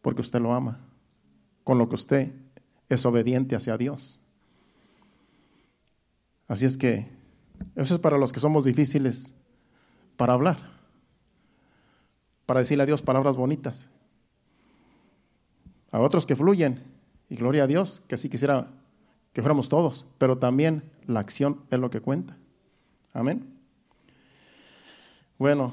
porque 0.00 0.22
usted 0.22 0.40
lo 0.40 0.54
ama, 0.54 0.78
con 1.62 1.76
lo 1.76 1.90
que 1.90 1.96
usted 1.96 2.32
es 2.88 3.04
obediente 3.04 3.54
hacia 3.54 3.76
Dios. 3.76 4.18
Así 6.50 6.66
es 6.66 6.76
que 6.76 7.06
eso 7.76 7.94
es 7.94 8.00
para 8.00 8.18
los 8.18 8.32
que 8.32 8.40
somos 8.40 8.64
difíciles 8.64 9.36
para 10.16 10.32
hablar, 10.32 10.58
para 12.44 12.58
decirle 12.58 12.82
a 12.82 12.86
Dios 12.86 13.02
palabras 13.02 13.36
bonitas. 13.36 13.86
A 15.92 16.00
otros 16.00 16.26
que 16.26 16.34
fluyen, 16.34 16.82
y 17.28 17.36
gloria 17.36 17.62
a 17.62 17.66
Dios, 17.68 18.02
que 18.08 18.16
así 18.16 18.28
quisiera 18.28 18.66
que 19.32 19.42
fuéramos 19.42 19.68
todos, 19.68 20.06
pero 20.18 20.38
también 20.38 20.82
la 21.06 21.20
acción 21.20 21.60
es 21.70 21.78
lo 21.78 21.88
que 21.88 22.00
cuenta. 22.00 22.36
Amén. 23.12 23.46
Bueno, 25.38 25.72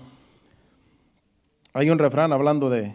hay 1.74 1.90
un 1.90 1.98
refrán 1.98 2.32
hablando 2.34 2.70
de, 2.70 2.94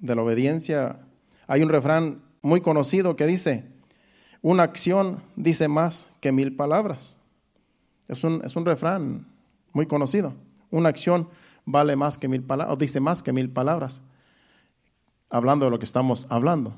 de 0.00 0.14
la 0.14 0.20
obediencia. 0.20 1.00
Hay 1.46 1.62
un 1.62 1.70
refrán 1.70 2.20
muy 2.42 2.60
conocido 2.60 3.16
que 3.16 3.24
dice, 3.26 3.69
una 4.42 4.62
acción 4.62 5.22
dice 5.36 5.68
más 5.68 6.08
que 6.20 6.32
mil 6.32 6.56
palabras. 6.56 7.16
Es 8.08 8.24
un, 8.24 8.42
es 8.44 8.56
un 8.56 8.64
refrán 8.64 9.26
muy 9.72 9.86
conocido. 9.86 10.34
Una 10.70 10.88
acción 10.88 11.28
vale 11.64 11.96
más 11.96 12.18
que 12.18 12.28
mil 12.28 12.42
palabras, 12.42 12.76
o 12.76 12.78
dice 12.78 13.00
más 13.00 13.22
que 13.22 13.32
mil 13.32 13.50
palabras, 13.50 14.02
hablando 15.28 15.66
de 15.66 15.70
lo 15.70 15.78
que 15.78 15.84
estamos 15.84 16.26
hablando. 16.30 16.74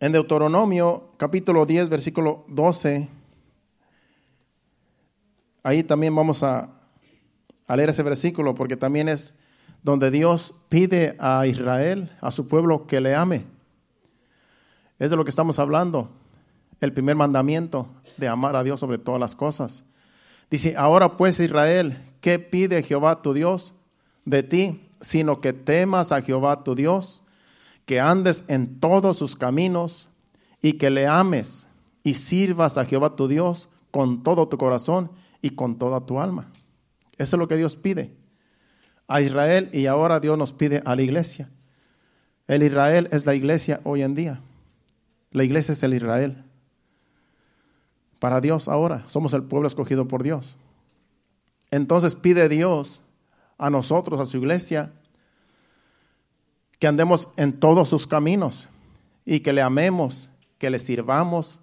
En 0.00 0.12
Deuteronomio 0.12 1.10
capítulo 1.18 1.66
10, 1.66 1.90
versículo 1.90 2.44
12, 2.48 3.08
ahí 5.62 5.82
también 5.82 6.14
vamos 6.14 6.42
a, 6.42 6.70
leer 7.68 7.90
ese 7.90 8.02
versículo 8.02 8.54
porque 8.54 8.76
también 8.76 9.08
es 9.08 9.34
donde 9.82 10.10
Dios 10.10 10.54
pide 10.68 11.16
a 11.20 11.46
Israel, 11.46 12.10
a 12.20 12.30
su 12.30 12.48
pueblo, 12.48 12.86
que 12.86 13.00
le 13.00 13.14
ame. 13.14 13.44
Es 15.00 15.10
de 15.10 15.16
lo 15.16 15.24
que 15.24 15.30
estamos 15.30 15.58
hablando, 15.58 16.10
el 16.80 16.92
primer 16.92 17.16
mandamiento 17.16 17.88
de 18.18 18.28
amar 18.28 18.54
a 18.54 18.62
Dios 18.62 18.78
sobre 18.78 18.98
todas 18.98 19.18
las 19.18 19.34
cosas. 19.34 19.82
Dice, 20.50 20.76
ahora 20.76 21.16
pues 21.16 21.40
Israel, 21.40 21.98
¿qué 22.20 22.38
pide 22.38 22.82
Jehová 22.82 23.22
tu 23.22 23.32
Dios 23.32 23.72
de 24.26 24.42
ti? 24.42 24.82
Sino 25.00 25.40
que 25.40 25.54
temas 25.54 26.12
a 26.12 26.20
Jehová 26.20 26.64
tu 26.64 26.74
Dios 26.74 27.22
que 27.86 27.98
andes 27.98 28.44
en 28.46 28.78
todos 28.78 29.16
sus 29.16 29.36
caminos 29.36 30.10
y 30.60 30.74
que 30.74 30.90
le 30.90 31.06
ames 31.06 31.66
y 32.02 32.14
sirvas 32.14 32.76
a 32.76 32.84
Jehová 32.84 33.16
tu 33.16 33.26
Dios 33.26 33.70
con 33.90 34.22
todo 34.22 34.48
tu 34.48 34.58
corazón 34.58 35.10
y 35.40 35.50
con 35.50 35.78
toda 35.78 36.04
tu 36.04 36.20
alma. 36.20 36.50
Eso 37.16 37.36
es 37.36 37.40
lo 37.40 37.48
que 37.48 37.56
Dios 37.56 37.74
pide 37.74 38.14
a 39.08 39.22
Israel 39.22 39.70
y 39.72 39.86
ahora 39.86 40.20
Dios 40.20 40.36
nos 40.36 40.52
pide 40.52 40.82
a 40.84 40.94
la 40.94 41.00
iglesia. 41.00 41.48
El 42.46 42.62
Israel 42.62 43.08
es 43.12 43.24
la 43.24 43.34
iglesia 43.34 43.80
hoy 43.84 44.02
en 44.02 44.14
día. 44.14 44.42
La 45.30 45.44
iglesia 45.44 45.72
es 45.72 45.82
el 45.82 45.94
Israel. 45.94 46.44
Para 48.18 48.40
Dios 48.40 48.68
ahora 48.68 49.04
somos 49.06 49.32
el 49.32 49.42
pueblo 49.42 49.66
escogido 49.66 50.06
por 50.06 50.22
Dios. 50.22 50.56
Entonces 51.70 52.14
pide 52.14 52.48
Dios 52.48 53.02
a 53.56 53.70
nosotros, 53.70 54.20
a 54.20 54.26
su 54.26 54.36
iglesia, 54.38 54.92
que 56.78 56.86
andemos 56.86 57.28
en 57.36 57.60
todos 57.60 57.88
sus 57.88 58.06
caminos 58.06 58.68
y 59.24 59.40
que 59.40 59.52
le 59.52 59.62
amemos, 59.62 60.32
que 60.58 60.70
le 60.70 60.78
sirvamos 60.78 61.60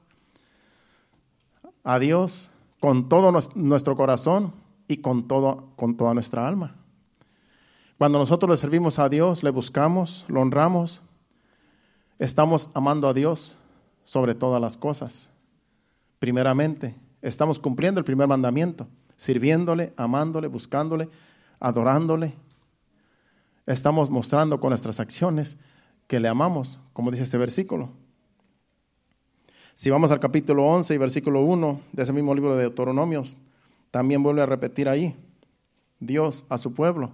a 1.83 1.99
Dios 1.99 2.49
con 2.79 3.09
todo 3.09 3.31
nuestro 3.55 3.95
corazón 3.95 4.53
y 4.87 4.97
con, 4.97 5.27
todo, 5.27 5.71
con 5.75 5.97
toda 5.97 6.13
nuestra 6.13 6.47
alma. 6.47 6.75
Cuando 7.97 8.19
nosotros 8.19 8.49
le 8.51 8.57
servimos 8.57 8.99
a 8.99 9.09
Dios, 9.09 9.43
le 9.43 9.49
buscamos, 9.49 10.23
lo 10.27 10.41
honramos, 10.41 11.01
estamos 12.19 12.69
amando 12.73 13.07
a 13.07 13.13
Dios 13.13 13.55
sobre 14.03 14.35
todas 14.35 14.61
las 14.61 14.77
cosas. 14.77 15.29
Primeramente, 16.19 16.95
estamos 17.21 17.59
cumpliendo 17.59 17.99
el 17.99 18.05
primer 18.05 18.27
mandamiento, 18.27 18.87
sirviéndole, 19.15 19.93
amándole, 19.97 20.47
buscándole, 20.47 21.09
adorándole, 21.59 22.33
estamos 23.65 24.09
mostrando 24.09 24.59
con 24.59 24.69
nuestras 24.69 24.99
acciones 24.99 25.57
que 26.07 26.19
le 26.19 26.27
amamos, 26.29 26.79
como 26.93 27.11
dice 27.11 27.23
este 27.23 27.37
versículo. 27.37 27.89
Si 29.75 29.89
vamos 29.89 30.09
al 30.11 30.19
capítulo 30.19 30.65
11 30.65 30.95
y 30.95 30.97
versículo 30.97 31.41
1 31.41 31.81
de 31.91 32.03
ese 32.03 32.13
mismo 32.13 32.33
libro 32.33 32.55
de 32.55 32.61
Deuteronomios, 32.61 33.37
también 33.91 34.23
vuelve 34.23 34.41
a 34.41 34.45
repetir 34.45 34.89
ahí, 34.89 35.15
Dios 35.99 36.45
a 36.49 36.57
su 36.57 36.73
pueblo. 36.73 37.11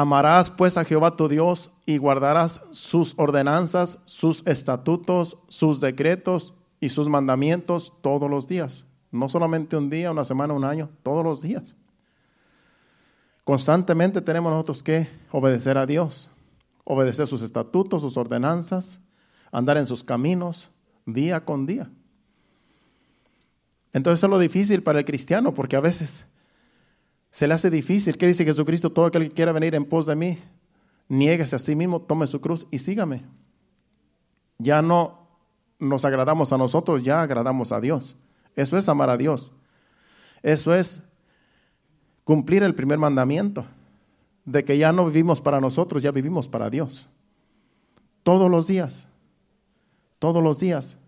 Amarás 0.00 0.48
pues 0.48 0.78
a 0.78 0.84
Jehová 0.84 1.16
tu 1.16 1.26
Dios 1.26 1.72
y 1.84 1.96
guardarás 1.96 2.60
sus 2.70 3.14
ordenanzas, 3.16 3.98
sus 4.04 4.46
estatutos, 4.46 5.38
sus 5.48 5.80
decretos 5.80 6.54
y 6.78 6.90
sus 6.90 7.08
mandamientos 7.08 7.92
todos 8.00 8.30
los 8.30 8.46
días. 8.46 8.86
No 9.10 9.28
solamente 9.28 9.76
un 9.76 9.90
día, 9.90 10.12
una 10.12 10.24
semana, 10.24 10.54
un 10.54 10.62
año, 10.62 10.88
todos 11.02 11.24
los 11.24 11.42
días. 11.42 11.74
Constantemente 13.42 14.20
tenemos 14.20 14.52
nosotros 14.52 14.84
que 14.84 15.08
obedecer 15.32 15.76
a 15.76 15.84
Dios, 15.84 16.30
obedecer 16.84 17.26
sus 17.26 17.42
estatutos, 17.42 18.02
sus 18.02 18.16
ordenanzas, 18.16 19.00
andar 19.50 19.78
en 19.78 19.86
sus 19.86 20.04
caminos 20.04 20.70
día 21.06 21.44
con 21.44 21.66
día. 21.66 21.90
Entonces 23.92 24.22
es 24.22 24.30
lo 24.30 24.38
difícil 24.38 24.84
para 24.84 25.00
el 25.00 25.04
cristiano 25.04 25.54
porque 25.54 25.74
a 25.74 25.80
veces 25.80 26.27
se 27.30 27.46
le 27.46 27.54
hace 27.54 27.70
difícil. 27.70 28.16
¿Qué 28.16 28.26
dice 28.26 28.44
Jesucristo? 28.44 28.90
Todo 28.90 29.06
aquel 29.06 29.28
que 29.28 29.34
quiera 29.34 29.52
venir 29.52 29.74
en 29.74 29.84
pos 29.84 30.06
de 30.06 30.16
mí, 30.16 30.38
niéguese 31.08 31.56
a 31.56 31.58
sí 31.58 31.74
mismo, 31.74 32.00
tome 32.00 32.26
su 32.26 32.40
cruz 32.40 32.66
y 32.70 32.78
sígame. 32.78 33.24
Ya 34.58 34.82
no 34.82 35.28
nos 35.78 36.04
agradamos 36.04 36.52
a 36.52 36.58
nosotros, 36.58 37.02
ya 37.02 37.22
agradamos 37.22 37.72
a 37.72 37.80
Dios. 37.80 38.16
Eso 38.56 38.76
es 38.76 38.88
amar 38.88 39.10
a 39.10 39.16
Dios. 39.16 39.52
Eso 40.42 40.74
es 40.74 41.02
cumplir 42.24 42.62
el 42.62 42.74
primer 42.74 42.98
mandamiento, 42.98 43.64
de 44.44 44.64
que 44.64 44.78
ya 44.78 44.92
no 44.92 45.06
vivimos 45.06 45.40
para 45.40 45.60
nosotros, 45.60 46.02
ya 46.02 46.10
vivimos 46.10 46.48
para 46.48 46.70
Dios. 46.70 47.08
Todos 48.22 48.50
los 48.50 48.66
días, 48.66 49.08
todos 50.18 50.42
los 50.42 50.58
días, 50.58 50.98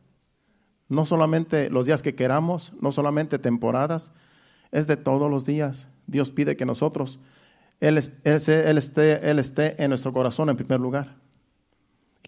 no 0.89 1.07
solamente 1.07 1.71
los 1.71 1.87
días 1.87 2.03
que 2.03 2.15
queramos, 2.15 2.73
no 2.81 2.93
solamente 2.93 3.39
temporadas, 3.39 4.13
es 4.71 4.87
de 4.87 4.97
todos 4.97 5.31
los 5.31 5.45
días. 5.45 5.89
Dios 6.11 6.31
pide 6.31 6.57
que 6.57 6.67
nosotros, 6.67 7.21
Él, 7.81 7.99
él, 8.25 8.79
esté, 8.79 9.31
él 9.31 9.39
esté 9.39 9.83
en 9.83 9.91
nuestro 9.91 10.13
corazón 10.13 10.51
en 10.51 10.57
primer 10.57 10.81
lugar, 10.81 11.17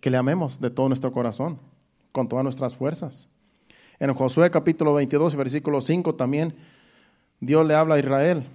que 0.01 0.11
le 0.11 0.17
amemos 0.17 0.61
de 0.61 0.71
todo 0.71 0.89
nuestro 0.89 1.13
corazón, 1.13 1.59
con 2.13 2.29
todas 2.29 2.45
nuestras 2.45 2.75
fuerzas. 2.75 3.29
En 3.99 4.13
Josué 4.15 4.51
capítulo 4.51 4.95
22, 4.95 5.37
versículo 5.37 5.81
5 5.81 6.15
también 6.15 6.55
Dios 7.41 7.67
le 7.67 7.75
habla 7.75 7.97
a 7.97 7.99
Israel 7.99 8.47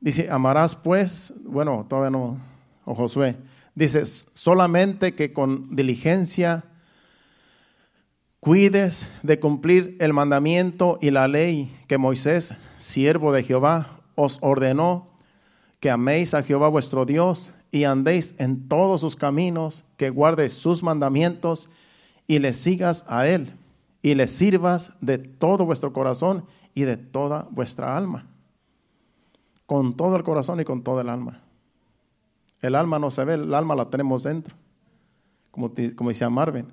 Dice, 0.00 0.30
amarás 0.30 0.74
pues, 0.74 1.34
bueno, 1.44 1.84
todavía 1.86 2.10
no, 2.10 2.38
o 2.86 2.94
Josué, 2.94 3.36
dice, 3.74 4.06
solamente 4.06 5.14
que 5.14 5.34
con 5.34 5.76
diligencia 5.76 6.64
cuides 8.40 9.08
de 9.22 9.38
cumplir 9.38 9.96
el 10.00 10.12
mandamiento 10.12 10.98
y 11.00 11.10
la 11.10 11.28
ley 11.28 11.76
que 11.86 11.98
Moisés, 11.98 12.54
siervo 12.78 13.32
de 13.32 13.42
Jehová, 13.42 14.00
os 14.14 14.38
ordenó, 14.40 15.06
que 15.78 15.90
améis 15.90 16.34
a 16.34 16.42
Jehová 16.42 16.68
vuestro 16.68 17.06
Dios 17.06 17.52
y 17.70 17.84
andéis 17.84 18.34
en 18.38 18.68
todos 18.68 19.00
sus 19.00 19.16
caminos, 19.16 19.84
que 19.96 20.10
guardes 20.10 20.52
sus 20.52 20.82
mandamientos 20.82 21.68
y 22.26 22.38
le 22.38 22.52
sigas 22.52 23.04
a 23.08 23.26
él 23.26 23.52
y 24.02 24.14
le 24.14 24.26
sirvas 24.26 24.92
de 25.00 25.18
todo 25.18 25.64
vuestro 25.64 25.92
corazón 25.92 26.44
y 26.74 26.82
de 26.82 26.96
toda 26.96 27.46
vuestra 27.50 27.96
alma 27.96 28.26
con 29.70 29.96
todo 29.96 30.16
el 30.16 30.24
corazón 30.24 30.58
y 30.58 30.64
con 30.64 30.82
todo 30.82 31.00
el 31.00 31.08
alma. 31.08 31.42
El 32.60 32.74
alma 32.74 32.98
no 32.98 33.12
se 33.12 33.24
ve, 33.24 33.34
el 33.34 33.54
alma 33.54 33.76
la 33.76 33.88
tenemos 33.88 34.24
dentro, 34.24 34.56
como, 35.52 35.70
como 35.94 36.10
decía 36.10 36.28
Marvin. 36.28 36.66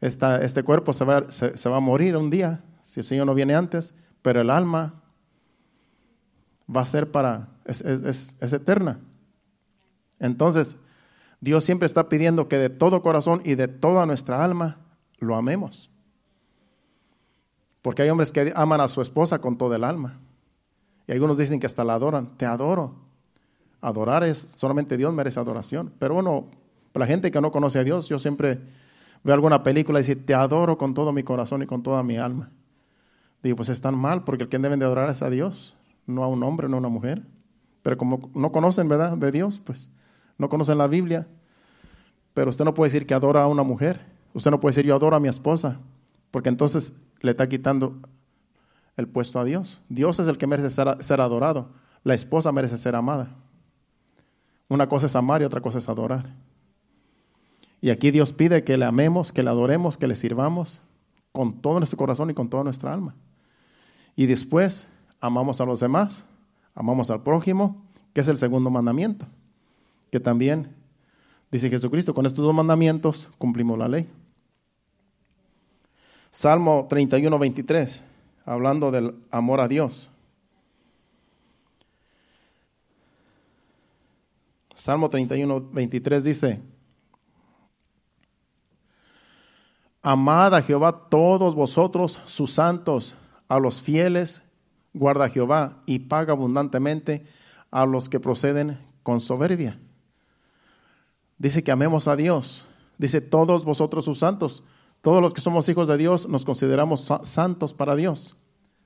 Este 0.00 0.62
cuerpo 0.62 0.92
se 0.92 1.04
va, 1.04 1.30
se, 1.30 1.68
va 1.68 1.76
a 1.76 1.80
morir 1.80 2.16
un 2.16 2.30
día, 2.30 2.62
si 2.82 3.00
el 3.00 3.04
Señor 3.04 3.26
no 3.26 3.34
viene 3.34 3.54
antes, 3.54 3.94
pero 4.22 4.40
el 4.40 4.50
alma 4.50 5.02
va 6.74 6.82
a 6.82 6.86
ser 6.86 7.10
para, 7.10 7.48
es, 7.64 7.82
es, 7.82 8.52
eterna. 8.52 9.00
Entonces, 10.18 10.76
Dios 11.40 11.64
siempre 11.64 11.86
está 11.86 12.08
pidiendo 12.08 12.48
que 12.48 12.56
de 12.56 12.70
todo 12.70 13.02
corazón 13.02 13.42
y 13.44 13.54
de 13.54 13.68
toda 13.68 14.06
nuestra 14.06 14.42
alma 14.42 14.78
lo 15.18 15.36
amemos. 15.36 15.90
Porque 17.82 18.02
hay 18.02 18.10
hombres 18.10 18.32
que 18.32 18.52
aman 18.54 18.80
a 18.80 18.88
su 18.88 19.00
esposa 19.00 19.38
con 19.38 19.56
todo 19.56 19.74
el 19.74 19.84
alma 19.84 20.20
Y 21.06 21.12
algunos 21.12 21.38
dicen 21.38 21.60
que 21.60 21.66
hasta 21.66 21.82
la 21.82 21.94
adoran. 21.94 22.36
Te 22.36 22.44
adoro. 22.44 22.94
Adorar 23.80 24.22
es, 24.24 24.36
solamente 24.36 24.98
Dios 24.98 25.14
merece 25.14 25.40
adoración. 25.40 25.92
Pero 25.98 26.14
bueno, 26.14 26.50
para 26.92 27.06
la 27.06 27.10
gente 27.10 27.30
que 27.30 27.40
no 27.40 27.50
conoce 27.50 27.78
a 27.78 27.84
Dios, 27.84 28.08
yo 28.08 28.18
siempre 28.18 28.60
veo 29.22 29.34
alguna 29.34 29.62
película 29.62 29.98
y 29.98 30.02
dice, 30.02 30.16
te 30.16 30.34
adoro 30.34 30.78
con 30.78 30.94
todo 30.94 31.12
mi 31.12 31.22
corazón 31.22 31.62
y 31.62 31.66
con 31.66 31.82
toda 31.82 32.02
mi 32.02 32.16
alma. 32.16 32.50
Digo, 33.42 33.56
pues 33.56 33.68
están 33.68 33.96
mal, 33.96 34.24
porque 34.24 34.44
el 34.44 34.48
que 34.48 34.58
deben 34.58 34.78
de 34.78 34.86
adorar 34.86 35.08
es 35.10 35.22
a 35.22 35.30
Dios, 35.30 35.76
no 36.06 36.24
a 36.24 36.28
un 36.28 36.42
hombre, 36.42 36.68
no 36.68 36.76
a 36.76 36.80
una 36.80 36.88
mujer. 36.88 37.22
Pero 37.82 37.96
como 37.96 38.30
no 38.34 38.52
conocen, 38.52 38.88
¿verdad?, 38.88 39.16
de 39.16 39.32
Dios, 39.32 39.60
pues 39.64 39.90
no 40.36 40.48
conocen 40.48 40.78
la 40.78 40.86
Biblia. 40.86 41.26
Pero 42.34 42.50
usted 42.50 42.64
no 42.64 42.74
puede 42.74 42.90
decir 42.90 43.06
que 43.06 43.14
adora 43.14 43.42
a 43.42 43.48
una 43.48 43.62
mujer. 43.62 44.00
Usted 44.34 44.50
no 44.50 44.60
puede 44.60 44.72
decir 44.72 44.86
yo 44.86 44.94
adoro 44.94 45.16
a 45.16 45.20
mi 45.20 45.28
esposa, 45.28 45.78
porque 46.30 46.48
entonces 46.48 46.92
le 47.20 47.32
está 47.32 47.48
quitando 47.48 47.98
el 48.96 49.08
puesto 49.08 49.40
a 49.40 49.44
Dios. 49.44 49.82
Dios 49.88 50.18
es 50.18 50.26
el 50.26 50.38
que 50.38 50.46
merece 50.46 50.70
ser 50.70 51.20
adorado. 51.20 51.70
La 52.04 52.14
esposa 52.14 52.52
merece 52.52 52.76
ser 52.76 52.94
amada. 52.94 53.34
Una 54.68 54.88
cosa 54.88 55.06
es 55.06 55.16
amar 55.16 55.42
y 55.42 55.44
otra 55.44 55.60
cosa 55.60 55.78
es 55.78 55.88
adorar. 55.88 56.34
Y 57.80 57.90
aquí 57.90 58.10
Dios 58.10 58.32
pide 58.32 58.62
que 58.62 58.76
le 58.76 58.84
amemos, 58.84 59.32
que 59.32 59.42
le 59.42 59.50
adoremos, 59.50 59.96
que 59.96 60.06
le 60.06 60.16
sirvamos 60.16 60.82
con 61.32 61.60
todo 61.60 61.78
nuestro 61.78 61.96
corazón 61.96 62.30
y 62.30 62.34
con 62.34 62.48
toda 62.48 62.64
nuestra 62.64 62.92
alma. 62.92 63.14
Y 64.16 64.26
después 64.26 64.86
amamos 65.20 65.60
a 65.60 65.64
los 65.64 65.80
demás, 65.80 66.24
amamos 66.74 67.10
al 67.10 67.22
prójimo, 67.22 67.82
que 68.12 68.20
es 68.20 68.28
el 68.28 68.36
segundo 68.36 68.70
mandamiento, 68.70 69.26
que 70.10 70.20
también 70.20 70.74
dice 71.50 71.70
Jesucristo, 71.70 72.14
con 72.14 72.26
estos 72.26 72.44
dos 72.44 72.54
mandamientos 72.54 73.28
cumplimos 73.38 73.78
la 73.78 73.88
ley. 73.88 74.08
Salmo 76.30 76.86
31, 76.88 77.38
23, 77.38 78.04
hablando 78.44 78.90
del 78.90 79.14
amor 79.30 79.60
a 79.60 79.68
Dios. 79.68 80.10
Salmo 84.74 85.08
31, 85.08 85.68
23 85.72 86.24
dice, 86.24 86.60
Amad 90.02 90.54
a 90.54 90.62
Jehová 90.62 91.08
todos 91.10 91.54
vosotros, 91.54 92.20
sus 92.24 92.52
santos, 92.52 93.14
a 93.48 93.58
los 93.58 93.82
fieles, 93.82 94.42
guarda 94.94 95.28
Jehová 95.28 95.82
y 95.84 95.98
paga 95.98 96.32
abundantemente 96.32 97.24
a 97.70 97.84
los 97.84 98.08
que 98.08 98.18
proceden 98.18 98.78
con 99.02 99.20
soberbia. 99.20 99.78
Dice 101.36 101.62
que 101.62 101.70
amemos 101.70 102.08
a 102.08 102.16
Dios. 102.16 102.66
Dice 102.96 103.20
todos 103.20 103.64
vosotros 103.64 104.04
sus 104.04 104.18
santos. 104.18 104.62
Todos 105.02 105.22
los 105.22 105.34
que 105.34 105.40
somos 105.40 105.68
hijos 105.68 105.88
de 105.88 105.96
Dios 105.96 106.28
nos 106.28 106.44
consideramos 106.44 107.10
santos 107.22 107.72
para 107.72 107.94
Dios, 107.94 108.36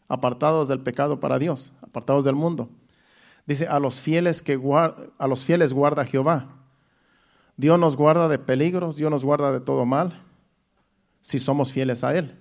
apartados 0.09 0.69
del 0.69 0.81
pecado 0.81 1.19
para 1.19 1.39
Dios, 1.39 1.73
apartados 1.83 2.25
del 2.25 2.37
mundo. 2.37 2.69
Dice 3.47 3.67
a 3.67 3.81
los 3.81 4.01
fieles 4.01 4.41
que 4.41 4.57
guarda, 4.57 5.07
a 5.19 5.27
los 5.27 5.45
fieles 5.45 5.73
guarda 5.73 6.05
Jehová. 6.05 6.47
Dios 7.57 7.79
nos 7.79 7.97
guarda 7.97 8.29
de 8.29 8.39
peligros, 8.39 8.97
Dios 8.97 9.11
nos 9.11 9.25
guarda 9.25 9.53
de 9.53 9.61
todo 9.61 9.85
mal 9.85 10.24
si 11.25 11.39
somos 11.39 11.73
fieles 11.73 12.05
a 12.05 12.15
Él. 12.15 12.37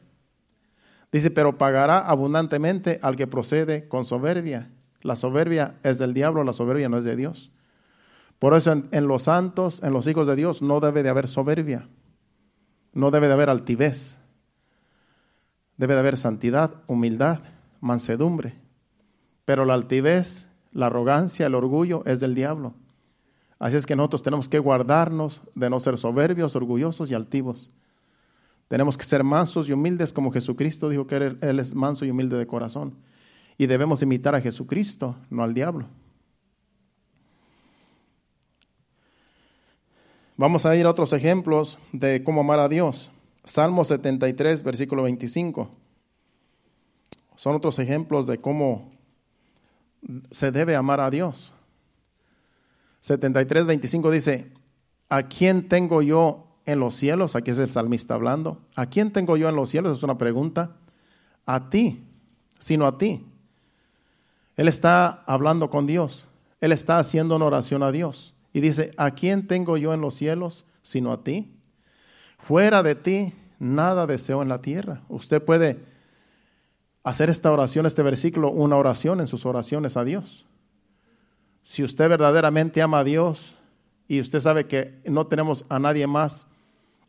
Dice, 1.09 1.31
pero 1.31 1.57
pagará 1.57 1.99
abundantemente 1.99 2.99
al 3.01 3.15
que 3.15 3.27
procede 3.27 3.87
con 3.87 4.03
soberbia. 4.03 4.71
La 5.01 5.15
soberbia 5.15 5.75
es 5.83 5.99
del 5.99 6.13
diablo, 6.13 6.43
la 6.43 6.51
soberbia 6.51 6.89
no 6.89 6.97
es 6.97 7.05
de 7.05 7.15
Dios. 7.15 7.49
Por 8.39 8.53
eso 8.55 8.73
en, 8.73 9.07
los 9.07 9.23
santos, 9.23 9.81
en 9.83 9.93
los 9.93 10.05
hijos 10.07 10.27
de 10.27 10.35
Dios, 10.35 10.61
no 10.61 10.81
debe 10.81 11.01
de 11.01 11.07
haber 11.07 11.29
soberbia, 11.29 11.87
no 12.91 13.09
debe 13.09 13.27
de 13.27 13.33
haber 13.33 13.49
altivez, 13.49 14.19
debe 15.77 15.93
de 15.93 16.01
haber 16.01 16.17
santidad, 16.17 16.73
humildad, 16.87 17.39
mansedumbre. 17.79 18.55
Pero 19.45 19.63
la 19.63 19.75
altivez, 19.75 20.49
la 20.73 20.87
arrogancia, 20.87 21.47
el 21.47 21.55
orgullo 21.55 22.03
es 22.05 22.19
del 22.19 22.35
diablo. 22.35 22.73
Así 23.59 23.77
es 23.77 23.85
que 23.85 23.95
nosotros 23.95 24.23
tenemos 24.23 24.49
que 24.49 24.59
guardarnos 24.59 25.41
de 25.55 25.69
no 25.69 25.79
ser 25.79 25.97
soberbios, 25.97 26.57
orgullosos 26.57 27.09
y 27.09 27.13
altivos 27.13 27.71
tenemos 28.67 28.97
que 28.97 29.05
ser 29.05 29.23
mansos 29.23 29.69
y 29.69 29.73
humildes 29.73 30.13
como 30.13 30.31
Jesucristo 30.31 30.89
dijo 30.89 31.05
que 31.05 31.15
él, 31.17 31.59
es 31.59 31.75
manso 31.75 32.05
y 32.05 32.11
humilde 32.11 32.37
de 32.37 32.47
corazón. 32.47 32.95
Y 33.57 33.67
debemos 33.67 34.01
imitar 34.01 34.33
a 34.35 34.41
Jesucristo, 34.41 35.15
no 35.29 35.43
al 35.43 35.53
diablo. 35.53 35.87
Vamos 40.35 40.65
a 40.65 40.75
ir 40.75 40.85
a 40.85 40.89
otros 40.89 41.13
ejemplos 41.13 41.77
de 41.91 42.23
cómo 42.23 42.41
amar 42.41 42.59
a 42.59 42.67
Dios. 42.67 43.11
Salmo 43.43 43.85
73, 43.85 44.63
versículo 44.63 45.03
25. 45.03 45.69
Son 47.35 47.55
otros 47.55 47.77
ejemplos 47.77 48.25
de 48.25 48.39
cómo 48.39 48.91
se 50.31 50.51
debe 50.51 50.75
amar 50.75 50.99
a 50.99 51.11
Dios. 51.11 51.53
73, 53.01 53.65
25 53.65 54.11
dice, 54.11 54.51
¿a 55.09 55.23
quién 55.23 55.67
tengo 55.67 56.01
yo 56.01 56.42
en 56.65 56.79
los 56.79 56.95
cielos? 56.95 57.35
Aquí 57.35 57.51
es 57.51 57.59
el 57.59 57.69
salmista 57.69 58.15
hablando. 58.15 58.59
¿A 58.75 58.85
quién 58.85 59.11
tengo 59.11 59.37
yo 59.37 59.49
en 59.49 59.55
los 59.55 59.69
cielos? 59.69 59.97
Es 59.97 60.03
una 60.03 60.17
pregunta. 60.17 60.71
A 61.45 61.69
ti, 61.69 62.03
sino 62.59 62.87
a 62.87 62.97
ti. 62.97 63.25
Él 64.55 64.67
está 64.67 65.23
hablando 65.25 65.69
con 65.69 65.87
Dios. 65.87 66.27
Él 66.61 66.71
está 66.71 66.97
haciendo 66.97 67.35
una 67.35 67.45
oración 67.45 67.83
a 67.83 67.91
Dios. 67.91 68.33
Y 68.53 68.61
dice, 68.61 68.93
¿a 68.97 69.11
quién 69.11 69.47
tengo 69.47 69.77
yo 69.77 69.93
en 69.93 70.01
los 70.01 70.15
cielos 70.15 70.65
sino 70.83 71.11
a 71.11 71.23
ti? 71.23 71.51
Fuera 72.37 72.83
de 72.83 72.95
ti, 72.95 73.33
nada 73.59 74.05
deseo 74.05 74.41
en 74.41 74.49
la 74.49 74.61
tierra. 74.61 75.01
Usted 75.09 75.41
puede 75.41 75.79
hacer 77.03 77.29
esta 77.29 77.51
oración, 77.51 77.85
este 77.85 78.03
versículo, 78.03 78.51
una 78.51 78.77
oración 78.77 79.19
en 79.19 79.27
sus 79.27 79.45
oraciones 79.45 79.97
a 79.97 80.03
Dios. 80.03 80.45
Si 81.63 81.83
usted 81.83 82.09
verdaderamente 82.09 82.81
ama 82.81 82.99
a 82.99 83.03
Dios 83.03 83.57
y 84.07 84.19
usted 84.19 84.39
sabe 84.39 84.67
que 84.67 85.01
no 85.05 85.27
tenemos 85.27 85.65
a 85.69 85.79
nadie 85.79 86.05
más 86.07 86.47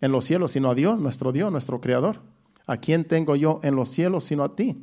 en 0.05 0.13
los 0.13 0.27
cielos, 0.27 0.53
sino 0.53 0.71
a 0.71 0.75
Dios, 0.75 1.01
nuestro 1.01 1.33
Dios, 1.33 1.51
nuestro 1.51 1.81
Creador. 1.81 2.21
¿A 2.67 2.77
quién 2.77 3.05
tengo 3.05 3.37
yo 3.37 3.61
en 3.63 3.75
los 3.75 3.89
cielos 3.89 4.27
sino 4.27 4.45
a 4.45 4.55
ti? 4.55 4.77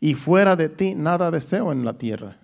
Y 0.00 0.14
fuera 0.14 0.54
de 0.54 0.68
ti 0.68 0.94
nada 0.94 1.32
deseo 1.32 1.72
en 1.72 1.84
la 1.84 1.98
tierra. 1.98 2.38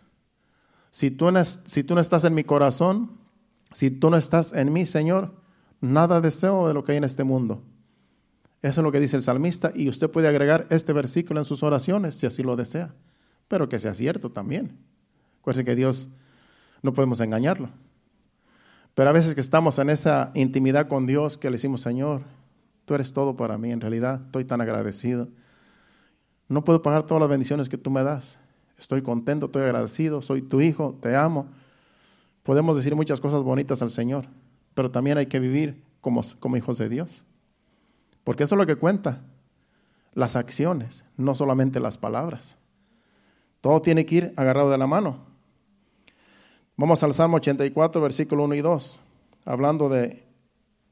Si 0.91 1.13
tú, 1.13 1.31
no, 1.31 1.45
si 1.45 1.85
tú 1.85 1.95
no 1.95 2.01
estás 2.01 2.25
en 2.25 2.35
mi 2.35 2.43
corazón, 2.43 3.13
si 3.71 3.91
tú 3.91 4.11
no 4.11 4.17
estás 4.17 4.53
en 4.53 4.73
mí, 4.73 4.85
Señor, 4.85 5.33
nada 5.81 6.21
deseo 6.21 6.67
de 6.67 6.75
lo 6.75 6.83
que 6.83 6.93
hay 6.93 6.99
en 6.99 7.05
este 7.05 7.23
mundo. 7.23 7.63
Eso 8.63 8.81
es 8.81 8.85
lo 8.85 8.91
que 8.91 8.99
dice 8.99 9.17
el 9.17 9.23
salmista 9.23 9.71
y 9.73 9.89
usted 9.89 10.11
puede 10.11 10.27
agregar 10.27 10.67
este 10.71 10.93
versículo 10.93 11.39
en 11.39 11.45
sus 11.45 11.63
oraciones 11.63 12.17
si 12.17 12.27
así 12.27 12.43
lo 12.43 12.57
desea, 12.57 12.95
pero 13.47 13.69
que 13.69 13.79
sea 13.79 13.95
cierto 13.95 14.33
también. 14.33 14.77
Acuérdense 15.39 15.65
que 15.65 15.77
Dios 15.77 16.09
no 16.83 16.93
podemos 16.93 17.21
engañarlo. 17.21 17.71
Pero 18.95 19.09
a 19.09 19.13
veces 19.13 19.35
que 19.35 19.41
estamos 19.41 19.79
en 19.79 19.91
esa 19.91 20.31
intimidad 20.35 20.89
con 20.89 21.07
Dios 21.07 21.39
que 21.39 21.49
le 21.49 21.57
decimos, 21.57 21.81
Señor, 21.81 22.23
tú 22.85 22.95
eres 22.95 23.13
todo 23.13 23.37
para 23.37 23.57
mí, 23.57 23.71
en 23.71 23.81
realidad 23.81 24.21
estoy 24.27 24.45
tan 24.45 24.61
agradecido. 24.61 25.29
No 26.49 26.65
puedo 26.65 26.83
pagar 26.83 27.05
todas 27.05 27.21
las 27.21 27.31
bendiciones 27.31 27.69
que 27.69 27.79
tú 27.79 27.91
me 27.91 28.03
das. 28.03 28.39
Estoy 28.79 29.03
contento, 29.03 29.47
estoy 29.47 29.63
agradecido, 29.63 30.23
soy 30.23 30.43
tu 30.43 30.61
hijo, 30.61 30.99
te 31.01 31.15
amo. 31.15 31.47
Podemos 32.43 32.77
decir 32.77 32.97
muchas 32.97 33.21
cosas 33.21 33.43
bonitas 33.43 33.83
al 33.83 33.91
Señor, 33.91 34.27
pero 34.75 34.91
también 34.91 35.19
hay 35.19 35.27
que 35.27 35.39
vivir 35.39 35.83
como, 36.01 36.23
como 36.41 36.57
hijos 36.57 36.79
de 36.79 36.89
Dios. 36.89 37.23
Porque 38.25 38.45
eso 38.45 38.55
es 38.55 38.59
lo 38.59 38.67
que 38.67 38.77
cuenta, 38.77 39.23
las 40.15 40.37
acciones, 40.37 41.05
no 41.17 41.35
solamente 41.35 41.79
las 41.79 41.97
palabras. 41.97 42.57
Todo 43.61 43.83
tiene 43.83 44.07
que 44.07 44.15
ir 44.17 44.35
agarrado 44.37 44.71
de 44.71 44.79
la 44.79 44.87
mano. 44.87 45.30
Vamos 46.81 47.03
al 47.03 47.13
Salmo 47.13 47.37
84, 47.37 48.01
versículo 48.01 48.45
1 48.45 48.55
y 48.55 48.61
2, 48.63 49.01
hablando 49.45 49.91
de 49.91 50.25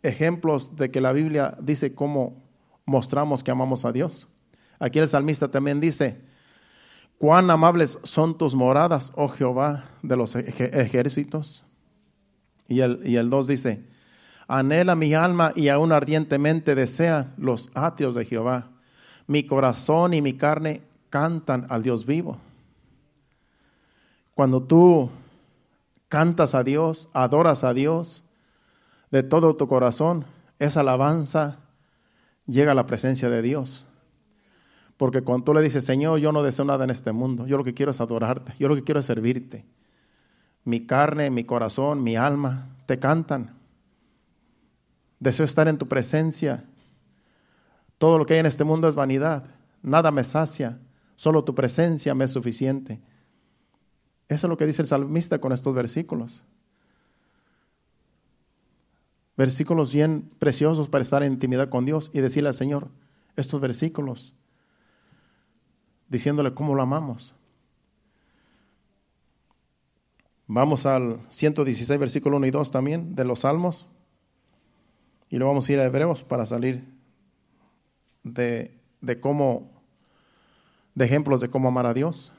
ejemplos 0.02 0.76
de 0.76 0.90
que 0.90 1.00
la 1.00 1.12
Biblia 1.12 1.56
dice 1.62 1.94
cómo 1.94 2.36
mostramos 2.84 3.42
que 3.42 3.50
amamos 3.50 3.86
a 3.86 3.92
Dios. 3.92 4.28
Aquí 4.78 4.98
el 4.98 5.08
salmista 5.08 5.48
también 5.50 5.80
dice, 5.80 6.20
cuán 7.16 7.50
amables 7.50 7.98
son 8.02 8.36
tus 8.36 8.54
moradas, 8.54 9.12
oh 9.16 9.28
Jehová 9.28 9.86
de 10.02 10.14
los 10.14 10.36
ejércitos. 10.36 11.64
Y 12.68 12.80
el, 12.80 13.00
y 13.06 13.16
el 13.16 13.30
2 13.30 13.46
dice, 13.46 13.82
anhela 14.46 14.94
mi 14.94 15.14
alma 15.14 15.54
y 15.56 15.68
aún 15.68 15.92
ardientemente 15.92 16.74
desea 16.74 17.32
los 17.38 17.70
atrios 17.72 18.14
de 18.14 18.26
Jehová. 18.26 18.68
Mi 19.26 19.44
corazón 19.44 20.12
y 20.12 20.20
mi 20.20 20.34
carne 20.34 20.82
cantan 21.08 21.66
al 21.70 21.82
Dios 21.82 22.04
vivo. 22.04 22.36
Cuando 24.34 24.62
tú 24.62 25.08
cantas 26.08 26.54
a 26.54 26.64
Dios, 26.64 27.08
adoras 27.12 27.64
a 27.64 27.74
Dios 27.74 28.24
de 29.10 29.22
todo 29.22 29.54
tu 29.54 29.68
corazón, 29.68 30.24
esa 30.58 30.80
alabanza 30.80 31.58
llega 32.46 32.72
a 32.72 32.74
la 32.74 32.86
presencia 32.86 33.30
de 33.30 33.42
Dios. 33.42 33.86
Porque 34.96 35.22
cuando 35.22 35.44
tú 35.44 35.54
le 35.54 35.62
dices, 35.62 35.84
Señor, 35.84 36.18
yo 36.18 36.32
no 36.32 36.42
deseo 36.42 36.64
nada 36.64 36.84
en 36.84 36.90
este 36.90 37.12
mundo, 37.12 37.46
yo 37.46 37.56
lo 37.56 37.64
que 37.64 37.74
quiero 37.74 37.92
es 37.92 38.00
adorarte, 38.00 38.54
yo 38.58 38.68
lo 38.68 38.74
que 38.74 38.82
quiero 38.82 39.00
es 39.00 39.06
servirte. 39.06 39.64
Mi 40.64 40.86
carne, 40.86 41.30
mi 41.30 41.44
corazón, 41.44 42.02
mi 42.02 42.16
alma 42.16 42.66
te 42.86 42.98
cantan. 42.98 43.54
Deseo 45.20 45.44
estar 45.44 45.68
en 45.68 45.78
tu 45.78 45.88
presencia. 45.88 46.64
Todo 47.96 48.18
lo 48.18 48.26
que 48.26 48.34
hay 48.34 48.40
en 48.40 48.46
este 48.46 48.64
mundo 48.64 48.88
es 48.88 48.94
vanidad. 48.94 49.44
Nada 49.82 50.10
me 50.10 50.24
sacia. 50.24 50.78
Solo 51.16 51.44
tu 51.44 51.54
presencia 51.54 52.14
me 52.14 52.24
es 52.24 52.30
suficiente. 52.30 53.00
Eso 54.28 54.46
es 54.46 54.48
lo 54.48 54.56
que 54.56 54.66
dice 54.66 54.82
el 54.82 54.88
salmista 54.88 55.40
con 55.40 55.52
estos 55.52 55.74
versículos. 55.74 56.42
Versículos 59.36 59.92
bien 59.92 60.30
preciosos 60.38 60.88
para 60.88 61.02
estar 61.02 61.22
en 61.22 61.32
intimidad 61.32 61.68
con 61.68 61.86
Dios 61.86 62.10
y 62.12 62.20
decirle 62.20 62.48
al 62.48 62.54
Señor 62.54 62.88
estos 63.36 63.60
versículos, 63.60 64.34
diciéndole 66.08 66.52
cómo 66.54 66.74
lo 66.74 66.82
amamos. 66.82 67.34
Vamos 70.48 70.86
al 70.86 71.20
116, 71.28 72.00
versículo 72.00 72.38
1 72.38 72.46
y 72.46 72.50
2 72.50 72.70
también 72.70 73.14
de 73.14 73.24
los 73.24 73.40
Salmos. 73.40 73.86
Y 75.30 75.36
luego 75.36 75.52
vamos 75.52 75.68
a 75.68 75.72
ir 75.72 75.80
a 75.80 75.84
Hebreos 75.84 76.24
para 76.24 76.46
salir 76.46 76.84
de, 78.24 78.74
de 79.00 79.20
cómo, 79.20 79.70
de 80.94 81.04
ejemplos 81.04 81.40
de 81.40 81.50
cómo 81.50 81.68
amar 81.68 81.86
a 81.86 81.94
Dios. 81.94 82.32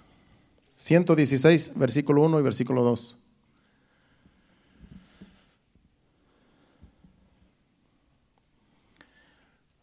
116, 0.80 1.74
versículo 1.76 2.24
1 2.24 2.40
y 2.40 2.42
versículo 2.42 2.84
2. 2.84 3.18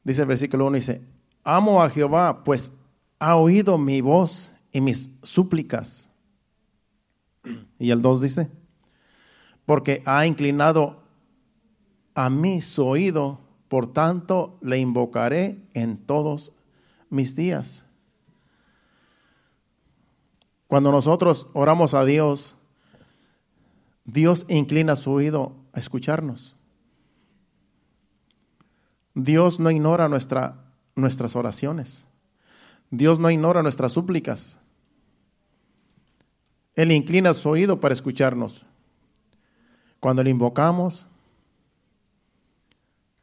Dice 0.04 0.22
el 0.22 0.26
versículo 0.26 0.66
1, 0.68 0.76
dice, 0.76 1.02
amo 1.44 1.82
a 1.82 1.90
Jehová, 1.90 2.42
pues 2.44 2.72
ha 3.18 3.36
oído 3.36 3.76
mi 3.76 4.00
voz 4.00 4.50
y 4.72 4.80
mis 4.80 5.10
súplicas. 5.22 6.08
Y 7.78 7.90
el 7.90 8.00
2 8.00 8.22
dice, 8.22 8.48
porque 9.66 10.02
ha 10.06 10.24
inclinado 10.24 11.02
a 12.14 12.30
mí 12.30 12.62
su 12.62 12.86
oído, 12.86 13.38
por 13.68 13.92
tanto 13.92 14.56
le 14.62 14.78
invocaré 14.78 15.58
en 15.74 15.98
todos 15.98 16.52
mis 17.10 17.36
días. 17.36 17.85
Cuando 20.66 20.90
nosotros 20.90 21.48
oramos 21.52 21.94
a 21.94 22.04
Dios, 22.04 22.54
Dios 24.04 24.46
inclina 24.48 24.96
su 24.96 25.12
oído 25.12 25.52
a 25.72 25.78
escucharnos. 25.78 26.56
Dios 29.14 29.58
no 29.60 29.70
ignora 29.70 30.08
nuestra, 30.08 30.56
nuestras 30.94 31.36
oraciones. 31.36 32.06
Dios 32.90 33.18
no 33.18 33.30
ignora 33.30 33.62
nuestras 33.62 33.92
súplicas. 33.92 34.58
Él 36.74 36.92
inclina 36.92 37.32
su 37.32 37.48
oído 37.48 37.80
para 37.80 37.94
escucharnos. 37.94 38.66
Cuando 39.98 40.22
le 40.22 40.30
invocamos, 40.30 41.06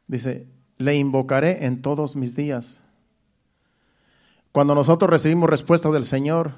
dice, 0.06 0.46
le 0.76 0.96
invocaré 0.96 1.64
en 1.64 1.80
todos 1.80 2.16
mis 2.16 2.34
días. 2.34 2.80
Cuando 4.50 4.74
nosotros 4.74 5.10
recibimos 5.10 5.48
respuesta 5.48 5.90
del 5.90 6.04
Señor, 6.04 6.54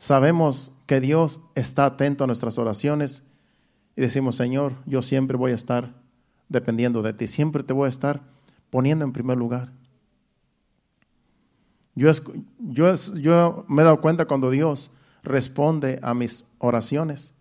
Sabemos 0.00 0.72
que 0.86 0.98
Dios 0.98 1.42
está 1.54 1.84
atento 1.84 2.24
a 2.24 2.26
nuestras 2.26 2.56
oraciones 2.56 3.22
y 3.94 4.00
decimos, 4.00 4.34
Señor, 4.34 4.72
yo 4.86 5.02
siempre 5.02 5.36
voy 5.36 5.52
a 5.52 5.56
estar 5.56 5.92
dependiendo 6.48 7.02
de 7.02 7.12
ti, 7.12 7.28
siempre 7.28 7.62
te 7.62 7.74
voy 7.74 7.84
a 7.84 7.90
estar 7.90 8.22
poniendo 8.70 9.04
en 9.04 9.12
primer 9.12 9.36
lugar. 9.36 9.72
Yo, 11.94 12.10
yo, 12.58 12.94
yo 12.94 13.66
me 13.68 13.82
he 13.82 13.84
dado 13.84 14.00
cuenta 14.00 14.24
cuando 14.24 14.48
Dios 14.48 14.90
responde 15.22 16.00
a 16.02 16.14
mis 16.14 16.46
oraciones. 16.56 17.34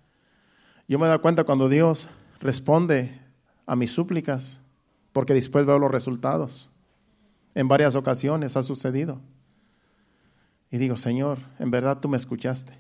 Yo 0.86 1.00
me 1.00 1.06
he 1.06 1.08
dado 1.08 1.22
cuenta 1.22 1.46
cuando 1.46 1.70
Dios 1.70 2.10
responde 2.42 3.22
a 3.68 3.78
mis 3.78 3.92
súplicas, 3.92 4.60
porque 5.14 5.34
después 5.34 5.66
veo 5.66 5.80
los 5.80 5.92
resultados. 5.92 6.70
En 7.56 7.70
varias 7.70 7.96
ocasiones 7.96 8.58
ha 8.58 8.64
sucedido. 8.64 9.22
Y 10.72 10.78
digo, 10.78 10.98
Señor, 10.98 11.40
en 11.60 11.72
verdad 11.72 12.00
tú 12.00 12.10
me 12.10 12.18
escuchaste. 12.18 12.78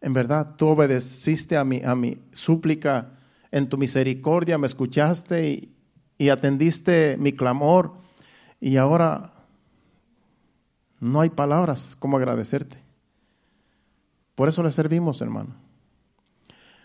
En 0.00 0.12
verdad 0.12 0.56
tú 0.56 0.68
obedeciste 0.68 1.56
a 1.56 1.64
mi, 1.64 1.82
a 1.82 1.94
mi 1.94 2.18
súplica. 2.32 3.10
En 3.50 3.68
tu 3.68 3.76
misericordia 3.78 4.58
me 4.58 4.66
escuchaste 4.66 5.48
y, 5.48 5.74
y 6.18 6.28
atendiste 6.30 7.16
mi 7.18 7.32
clamor. 7.32 7.92
Y 8.60 8.76
ahora 8.76 9.32
no 11.00 11.20
hay 11.20 11.30
palabras 11.30 11.96
como 11.98 12.16
agradecerte. 12.16 12.82
Por 14.34 14.48
eso 14.48 14.62
le 14.62 14.70
servimos, 14.70 15.20
hermano. 15.20 15.54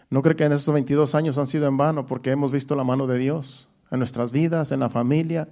No 0.09 0.21
creo 0.21 0.35
que 0.35 0.45
en 0.45 0.53
estos 0.53 0.73
22 0.73 1.15
años 1.15 1.37
han 1.37 1.47
sido 1.47 1.67
en 1.67 1.77
vano 1.77 2.05
porque 2.05 2.31
hemos 2.31 2.51
visto 2.51 2.75
la 2.75 2.83
mano 2.83 3.07
de 3.07 3.17
Dios 3.17 3.67
en 3.91 3.99
nuestras 3.99 4.31
vidas, 4.31 4.71
en 4.71 4.79
la 4.79 4.89
familia, 4.89 5.49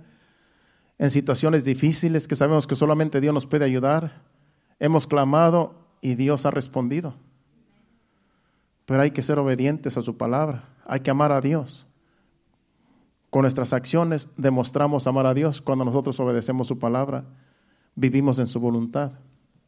en 0.98 1.12
situaciones 1.12 1.66
difíciles 1.66 2.28
que 2.28 2.36
sabemos 2.36 2.68
que 2.68 2.76
solamente 2.76 3.22
Dios 3.22 3.34
nos 3.34 3.46
puede 3.46 3.66
ayudar. 3.66 4.24
Hemos 4.80 5.08
clamado 5.08 5.76
y 6.02 6.16
Dios 6.16 6.46
ha 6.46 6.52
respondido. 6.52 7.16
Pero 8.86 9.02
hay 9.02 9.12
que 9.12 9.22
ser 9.22 9.40
obedientes 9.40 9.98
a 9.98 10.02
su 10.02 10.18
palabra. 10.18 10.70
Hay 10.86 11.00
que 11.00 11.10
amar 11.10 11.32
a 11.32 11.42
Dios. 11.42 11.88
Con 13.30 13.42
nuestras 13.42 13.74
acciones 13.74 14.30
demostramos 14.38 15.08
amar 15.08 15.26
a 15.26 15.34
Dios 15.34 15.62
cuando 15.62 15.86
nosotros 15.86 16.20
obedecemos 16.20 16.68
su 16.68 16.80
palabra. 16.80 17.26
Vivimos 17.96 18.40
en 18.40 18.48
su 18.48 18.60
voluntad. 18.60 19.14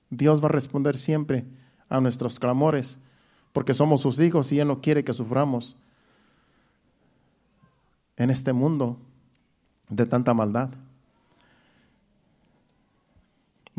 Dios 0.10 0.42
va 0.42 0.46
a 0.46 0.52
responder 0.52 0.96
siempre 0.96 1.46
a 1.90 2.00
nuestros 2.00 2.40
clamores 2.40 3.00
porque 3.54 3.74
somos 3.74 4.02
sus 4.02 4.20
hijos 4.20 4.52
y 4.52 4.60
Él 4.60 4.68
no 4.68 4.82
quiere 4.82 5.04
que 5.04 5.14
suframos 5.14 5.76
en 8.16 8.30
este 8.30 8.54
mundo 8.54 8.98
de 9.90 10.06
tanta 10.06 10.34
maldad. 10.34 10.70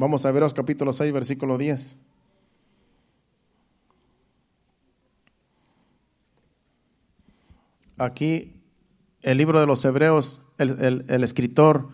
Vamos 0.00 0.24
a 0.24 0.30
veros 0.30 0.54
capítulo 0.54 0.92
6, 0.92 1.12
versículo 1.12 1.58
10. 1.58 1.96
Aquí 7.96 8.62
el 9.22 9.38
libro 9.38 9.58
de 9.58 9.66
los 9.66 9.84
hebreos, 9.84 10.40
el, 10.56 11.04
el, 11.08 11.24
escritor 11.24 11.88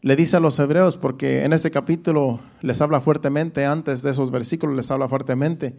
le 0.00 0.16
dice 0.16 0.38
a 0.38 0.40
los 0.40 0.58
hebreos, 0.58 0.96
porque 0.96 1.44
en 1.44 1.52
ese 1.52 1.70
capítulo 1.70 2.40
les 2.62 2.80
habla 2.80 3.02
fuertemente, 3.02 3.66
antes 3.66 4.00
de 4.00 4.12
esos 4.12 4.30
versículos 4.30 4.74
les 4.74 4.90
habla 4.90 5.06
fuertemente, 5.06 5.76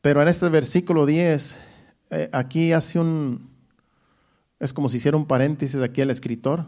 pero 0.00 0.20
en 0.20 0.26
este 0.26 0.48
versículo 0.48 1.06
10, 1.06 1.58
eh, 2.10 2.28
aquí 2.32 2.72
hace 2.72 2.98
un, 2.98 3.50
es 4.58 4.72
como 4.72 4.88
si 4.88 4.96
hiciera 4.96 5.16
un 5.16 5.26
paréntesis 5.26 5.80
aquí 5.80 6.00
el 6.00 6.10
escritor, 6.10 6.66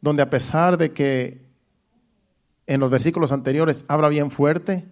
donde 0.00 0.22
a 0.22 0.30
pesar 0.30 0.78
de 0.78 0.92
que 0.92 1.51
en 2.66 2.80
los 2.80 2.90
versículos 2.90 3.32
anteriores 3.32 3.84
habla 3.88 4.08
bien 4.08 4.30
fuerte, 4.30 4.86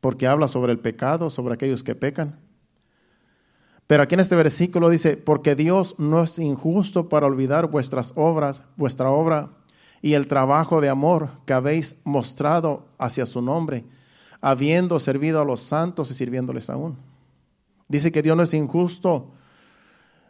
porque 0.00 0.26
habla 0.26 0.48
sobre 0.48 0.72
el 0.72 0.78
pecado, 0.78 1.30
sobre 1.30 1.54
aquellos 1.54 1.82
que 1.82 1.94
pecan. 1.94 2.38
Pero 3.86 4.02
aquí 4.02 4.14
en 4.14 4.20
este 4.20 4.36
versículo 4.36 4.90
dice, 4.90 5.16
porque 5.16 5.54
Dios 5.54 5.94
no 5.98 6.22
es 6.22 6.38
injusto 6.38 7.08
para 7.08 7.26
olvidar 7.26 7.68
vuestras 7.68 8.12
obras, 8.16 8.62
vuestra 8.76 9.10
obra 9.10 9.48
y 10.02 10.12
el 10.12 10.28
trabajo 10.28 10.80
de 10.80 10.90
amor 10.90 11.30
que 11.46 11.54
habéis 11.54 11.96
mostrado 12.04 12.86
hacia 12.98 13.26
su 13.26 13.40
nombre, 13.42 13.84
habiendo 14.40 15.00
servido 15.00 15.40
a 15.40 15.44
los 15.44 15.62
santos 15.62 16.10
y 16.10 16.14
sirviéndoles 16.14 16.70
aún. 16.70 16.98
Dice 17.88 18.12
que 18.12 18.22
Dios 18.22 18.36
no 18.36 18.42
es 18.42 18.52
injusto 18.52 19.30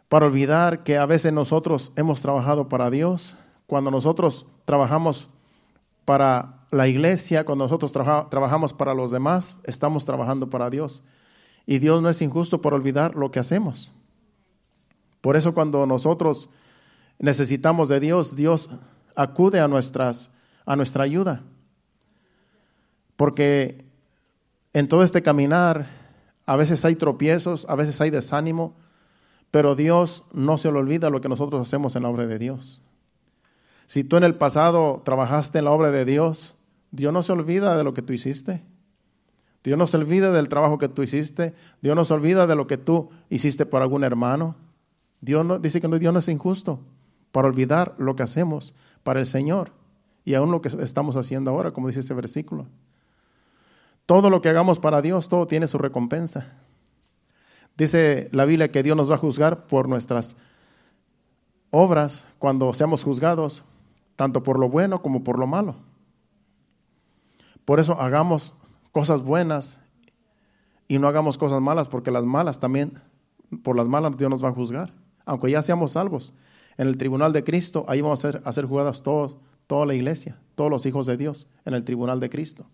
para 0.07 0.25
olvidar 0.25 0.83
que 0.83 0.97
a 0.97 1.05
veces 1.05 1.33
nosotros 1.33 1.91
hemos 1.95 2.21
trabajado 2.21 2.69
para 2.69 2.89
Dios, 2.89 3.35
cuando 3.69 3.91
nosotros 3.91 4.47
trabajamos 4.65 5.29
para 6.03 6.65
la 6.71 6.87
iglesia, 6.87 7.45
cuando 7.45 7.65
nosotros 7.65 7.91
trabajamos 7.91 8.73
para 8.73 8.95
los 8.95 9.11
demás, 9.11 9.55
estamos 9.63 10.05
trabajando 10.05 10.49
para 10.49 10.71
Dios. 10.71 11.03
Y 11.67 11.77
Dios 11.77 12.01
no 12.01 12.09
es 12.09 12.19
injusto 12.23 12.63
por 12.63 12.73
olvidar 12.73 13.13
lo 13.15 13.29
que 13.29 13.39
hacemos. 13.39 13.91
Por 15.21 15.37
eso 15.37 15.53
cuando 15.53 15.85
nosotros 15.85 16.49
necesitamos 17.19 17.89
de 17.89 17.99
Dios, 17.99 18.35
Dios 18.35 18.71
acude 19.15 19.59
a, 19.59 19.67
nuestras, 19.67 20.31
a 20.65 20.75
nuestra 20.75 21.03
ayuda. 21.03 21.43
Porque 23.15 23.85
en 24.73 24.87
todo 24.87 25.03
este 25.03 25.21
caminar 25.21 25.91
a 26.47 26.55
veces 26.55 26.85
hay 26.85 26.95
tropiezos, 26.95 27.67
a 27.69 27.75
veces 27.75 28.01
hay 28.01 28.09
desánimo, 28.09 28.73
pero 29.51 29.75
Dios 29.75 30.23
no 30.33 30.57
se 30.57 30.71
le 30.71 30.79
olvida 30.79 31.11
lo 31.11 31.21
que 31.21 31.29
nosotros 31.29 31.67
hacemos 31.67 31.95
en 31.95 32.01
la 32.01 32.09
obra 32.09 32.25
de 32.25 32.39
Dios. 32.39 32.81
Si 33.89 34.03
tú 34.03 34.17
en 34.17 34.23
el 34.23 34.35
pasado 34.35 35.01
trabajaste 35.03 35.57
en 35.57 35.65
la 35.65 35.71
obra 35.71 35.89
de 35.89 36.05
Dios, 36.05 36.53
Dios 36.91 37.11
no 37.11 37.23
se 37.23 37.31
olvida 37.31 37.75
de 37.75 37.83
lo 37.83 37.95
que 37.95 38.03
tú 38.03 38.13
hiciste. 38.13 38.61
Dios 39.63 39.79
no 39.79 39.87
se 39.87 39.97
olvida 39.97 40.31
del 40.31 40.47
trabajo 40.47 40.77
que 40.77 40.89
tú 40.89 41.01
hiciste. 41.01 41.55
Dios 41.81 41.95
no 41.95 42.05
se 42.05 42.13
olvida 42.13 42.45
de 42.45 42.55
lo 42.55 42.67
que 42.67 42.77
tú 42.77 43.09
hiciste 43.31 43.65
por 43.65 43.81
algún 43.81 44.03
hermano. 44.03 44.55
Dios 45.21 45.43
no, 45.43 45.57
dice 45.57 45.81
que 45.81 45.87
Dios 45.87 46.13
no 46.13 46.19
es 46.19 46.27
injusto 46.27 46.81
para 47.31 47.47
olvidar 47.47 47.95
lo 47.97 48.15
que 48.15 48.21
hacemos 48.21 48.75
para 49.01 49.21
el 49.21 49.25
Señor 49.25 49.71
y 50.23 50.35
aún 50.35 50.51
lo 50.51 50.61
que 50.61 50.67
estamos 50.83 51.15
haciendo 51.15 51.49
ahora, 51.49 51.71
como 51.71 51.87
dice 51.87 52.01
ese 52.01 52.13
versículo. 52.13 52.67
Todo 54.05 54.29
lo 54.29 54.39
que 54.43 54.49
hagamos 54.49 54.77
para 54.77 55.01
Dios, 55.01 55.29
todo 55.29 55.47
tiene 55.47 55.67
su 55.67 55.79
recompensa. 55.79 56.53
Dice 57.75 58.29
la 58.33 58.45
Biblia 58.45 58.69
que 58.69 58.83
Dios 58.83 58.95
nos 58.95 59.09
va 59.09 59.15
a 59.15 59.17
juzgar 59.17 59.65
por 59.65 59.89
nuestras 59.89 60.37
obras 61.71 62.27
cuando 62.37 62.71
seamos 62.75 63.03
juzgados 63.03 63.63
tanto 64.19 64.43
por 64.43 64.59
lo 64.59 64.67
bueno 64.67 65.01
como 65.01 65.23
por 65.23 65.39
lo 65.39 65.47
malo. 65.47 65.77
Por 67.63 67.79
eso 67.79 68.01
hagamos 68.01 68.53
cosas 68.91 69.21
buenas 69.21 69.79
y 70.89 70.99
no 70.99 71.07
hagamos 71.07 71.37
cosas 71.37 71.61
malas, 71.61 71.87
porque 71.87 72.11
las 72.11 72.25
malas 72.25 72.59
también, 72.59 72.99
por 73.63 73.77
las 73.77 73.87
malas 73.87 74.17
Dios 74.17 74.29
nos 74.29 74.43
va 74.43 74.49
a 74.49 74.51
juzgar, 74.51 74.93
aunque 75.25 75.49
ya 75.49 75.61
seamos 75.61 75.93
salvos. 75.93 76.33
En 76.75 76.89
el 76.89 76.97
tribunal 76.97 77.31
de 77.31 77.45
Cristo, 77.45 77.85
ahí 77.87 78.01
vamos 78.01 78.25
a 78.25 78.33
ser, 78.33 78.41
a 78.43 78.51
ser 78.51 78.65
juzgados 78.65 79.03
todos, 79.03 79.37
toda 79.67 79.85
la 79.85 79.93
iglesia, 79.93 80.37
todos 80.55 80.69
los 80.69 80.85
hijos 80.85 81.07
de 81.07 81.15
Dios, 81.15 81.47
en 81.63 81.73
el 81.73 81.85
tribunal 81.85 82.19
de 82.19 82.29
Cristo. 82.29 82.65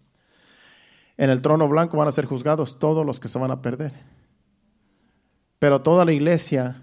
En 1.15 1.29
el 1.29 1.43
trono 1.43 1.69
blanco 1.69 1.95
van 1.95 2.07
a 2.07 2.11
ser 2.11 2.25
juzgados 2.25 2.79
todos 2.79 3.05
los 3.05 3.19
que 3.19 3.27
se 3.27 3.37
van 3.37 3.51
a 3.51 3.61
perder. 3.61 3.93
Pero 5.59 5.83
toda 5.83 6.05
la 6.05 6.11
iglesia 6.11 6.81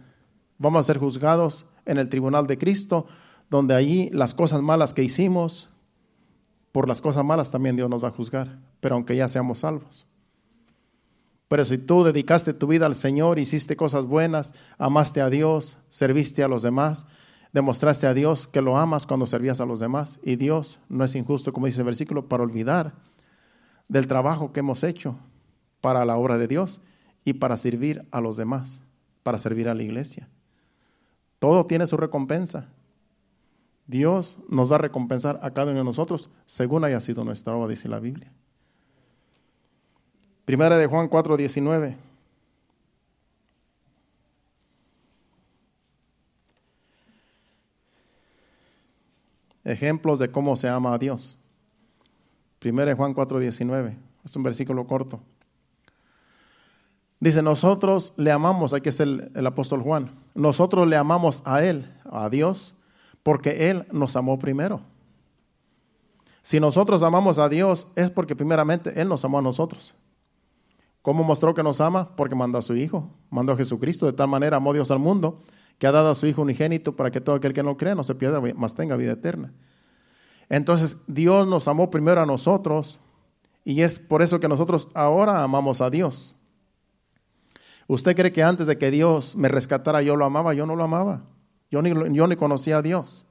vamos 0.56 0.78
a 0.78 0.82
ser 0.84 0.98
juzgados 0.98 1.66
en 1.84 1.98
el 1.98 2.08
tribunal 2.08 2.46
de 2.46 2.58
Cristo, 2.58 3.08
donde 3.52 3.74
allí 3.74 4.08
las 4.14 4.32
cosas 4.32 4.62
malas 4.62 4.94
que 4.94 5.04
hicimos, 5.04 5.68
por 6.72 6.88
las 6.88 7.02
cosas 7.02 7.22
malas 7.22 7.50
también 7.50 7.76
Dios 7.76 7.90
nos 7.90 8.02
va 8.02 8.08
a 8.08 8.12
juzgar, 8.12 8.58
pero 8.80 8.94
aunque 8.94 9.14
ya 9.14 9.28
seamos 9.28 9.58
salvos. 9.58 10.06
Pero 11.48 11.66
si 11.66 11.76
tú 11.76 12.02
dedicaste 12.02 12.54
tu 12.54 12.66
vida 12.66 12.86
al 12.86 12.94
Señor, 12.94 13.38
hiciste 13.38 13.76
cosas 13.76 14.06
buenas, 14.06 14.54
amaste 14.78 15.20
a 15.20 15.28
Dios, 15.28 15.76
serviste 15.90 16.42
a 16.42 16.48
los 16.48 16.62
demás, 16.62 17.06
demostraste 17.52 18.06
a 18.06 18.14
Dios 18.14 18.46
que 18.46 18.62
lo 18.62 18.78
amas 18.78 19.06
cuando 19.06 19.26
servías 19.26 19.60
a 19.60 19.66
los 19.66 19.80
demás, 19.80 20.18
y 20.22 20.36
Dios 20.36 20.78
no 20.88 21.04
es 21.04 21.14
injusto, 21.14 21.52
como 21.52 21.66
dice 21.66 21.80
el 21.80 21.84
versículo, 21.84 22.30
para 22.30 22.44
olvidar 22.44 22.94
del 23.86 24.06
trabajo 24.06 24.54
que 24.54 24.60
hemos 24.60 24.82
hecho 24.82 25.18
para 25.82 26.06
la 26.06 26.16
obra 26.16 26.38
de 26.38 26.48
Dios 26.48 26.80
y 27.22 27.34
para 27.34 27.58
servir 27.58 28.08
a 28.12 28.22
los 28.22 28.38
demás, 28.38 28.82
para 29.22 29.36
servir 29.36 29.68
a 29.68 29.74
la 29.74 29.82
iglesia. 29.82 30.30
Todo 31.38 31.66
tiene 31.66 31.86
su 31.86 31.98
recompensa. 31.98 32.70
Dios 33.86 34.38
nos 34.48 34.70
va 34.70 34.76
a 34.76 34.78
recompensar 34.78 35.40
a 35.42 35.50
cada 35.50 35.72
uno 35.72 35.80
de 35.80 35.84
nosotros 35.84 36.30
según 36.46 36.84
haya 36.84 37.00
sido 37.00 37.24
nuestra 37.24 37.54
obra, 37.54 37.68
dice 37.68 37.88
la 37.88 37.98
Biblia. 37.98 38.30
Primera 40.44 40.76
de 40.76 40.86
Juan 40.86 41.08
4, 41.08 41.36
19. 41.36 41.96
Ejemplos 49.64 50.18
de 50.18 50.30
cómo 50.30 50.56
se 50.56 50.68
ama 50.68 50.94
a 50.94 50.98
Dios. 50.98 51.36
Primera 52.58 52.90
de 52.90 52.96
Juan 52.96 53.14
4, 53.14 53.38
19. 53.38 53.96
Es 54.24 54.36
un 54.36 54.42
versículo 54.42 54.86
corto. 54.86 55.20
Dice, 57.20 57.40
nosotros 57.40 58.12
le 58.16 58.32
amamos, 58.32 58.72
aquí 58.72 58.88
es 58.88 58.98
el, 58.98 59.30
el 59.36 59.46
apóstol 59.46 59.80
Juan, 59.80 60.10
nosotros 60.34 60.88
le 60.88 60.96
amamos 60.96 61.40
a 61.44 61.62
Él, 61.62 61.88
a 62.10 62.28
Dios, 62.28 62.74
porque 63.22 63.70
Él 63.70 63.86
nos 63.92 64.16
amó 64.16 64.38
primero. 64.38 64.82
Si 66.42 66.58
nosotros 66.58 67.02
amamos 67.02 67.38
a 67.38 67.48
Dios 67.48 67.86
es 67.94 68.10
porque 68.10 68.34
primeramente 68.34 69.00
Él 69.00 69.08
nos 69.08 69.24
amó 69.24 69.38
a 69.38 69.42
nosotros. 69.42 69.94
¿Cómo 71.02 71.24
mostró 71.24 71.54
que 71.54 71.62
nos 71.62 71.80
ama? 71.80 72.14
Porque 72.16 72.34
mandó 72.34 72.58
a 72.58 72.62
su 72.62 72.76
Hijo, 72.76 73.10
mandó 73.30 73.52
a 73.52 73.56
Jesucristo. 73.56 74.06
De 74.06 74.12
tal 74.12 74.28
manera 74.28 74.56
amó 74.56 74.72
Dios 74.72 74.90
al 74.90 75.00
mundo 75.00 75.40
que 75.78 75.86
ha 75.86 75.92
dado 75.92 76.10
a 76.10 76.14
su 76.14 76.26
Hijo 76.26 76.42
unigénito 76.42 76.94
para 76.94 77.10
que 77.10 77.20
todo 77.20 77.36
aquel 77.36 77.52
que 77.52 77.62
no 77.62 77.76
cree 77.76 77.94
no 77.94 78.04
se 78.04 78.14
pierda, 78.14 78.40
mas 78.54 78.74
tenga 78.74 78.96
vida 78.96 79.12
eterna. 79.12 79.52
Entonces 80.48 80.96
Dios 81.06 81.48
nos 81.48 81.66
amó 81.66 81.90
primero 81.90 82.20
a 82.20 82.26
nosotros 82.26 83.00
y 83.64 83.82
es 83.82 83.98
por 83.98 84.22
eso 84.22 84.38
que 84.38 84.48
nosotros 84.48 84.88
ahora 84.94 85.42
amamos 85.42 85.80
a 85.80 85.90
Dios. 85.90 86.34
¿Usted 87.86 88.14
cree 88.14 88.32
que 88.32 88.42
antes 88.42 88.66
de 88.66 88.78
que 88.78 88.90
Dios 88.90 89.34
me 89.34 89.48
rescatara 89.48 90.02
yo 90.02 90.16
lo 90.16 90.24
amaba? 90.24 90.54
Yo 90.54 90.66
no 90.66 90.76
lo 90.76 90.84
amaba. 90.84 91.22
Yo 91.72 91.80
ni, 91.80 91.90
yo 92.14 92.26
ni 92.26 92.36
conocía 92.36 92.76
a 92.76 92.82
Dios. 92.82 93.24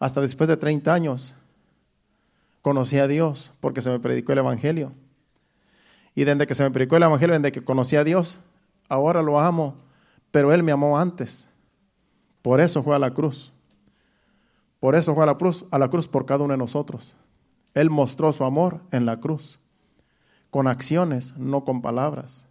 Hasta 0.00 0.22
después 0.22 0.48
de 0.48 0.56
30 0.56 0.92
años 0.92 1.34
conocí 2.62 2.98
a 2.98 3.06
Dios 3.06 3.52
porque 3.60 3.82
se 3.82 3.90
me 3.90 4.00
predicó 4.00 4.32
el 4.32 4.38
Evangelio. 4.38 4.92
Y 6.14 6.24
desde 6.24 6.46
que 6.46 6.54
se 6.54 6.62
me 6.62 6.70
predicó 6.70 6.96
el 6.96 7.02
Evangelio, 7.02 7.38
desde 7.38 7.52
que 7.52 7.62
conocí 7.62 7.96
a 7.96 8.02
Dios, 8.02 8.40
ahora 8.88 9.22
lo 9.22 9.38
amo, 9.38 9.76
pero 10.30 10.54
Él 10.54 10.62
me 10.62 10.72
amó 10.72 10.98
antes. 10.98 11.46
Por 12.40 12.62
eso 12.62 12.82
fue 12.82 12.96
a 12.96 12.98
la 12.98 13.12
cruz. 13.12 13.52
Por 14.80 14.94
eso 14.94 15.14
fue 15.14 15.24
a 15.24 15.26
la 15.26 15.36
cruz, 15.36 15.66
a 15.70 15.78
la 15.78 15.90
cruz 15.90 16.08
por 16.08 16.24
cada 16.24 16.44
uno 16.44 16.54
de 16.54 16.58
nosotros. 16.58 17.14
Él 17.74 17.90
mostró 17.90 18.32
su 18.32 18.42
amor 18.44 18.80
en 18.90 19.04
la 19.04 19.20
cruz, 19.20 19.60
con 20.50 20.66
acciones, 20.66 21.36
no 21.36 21.64
con 21.64 21.82
palabras. 21.82 22.47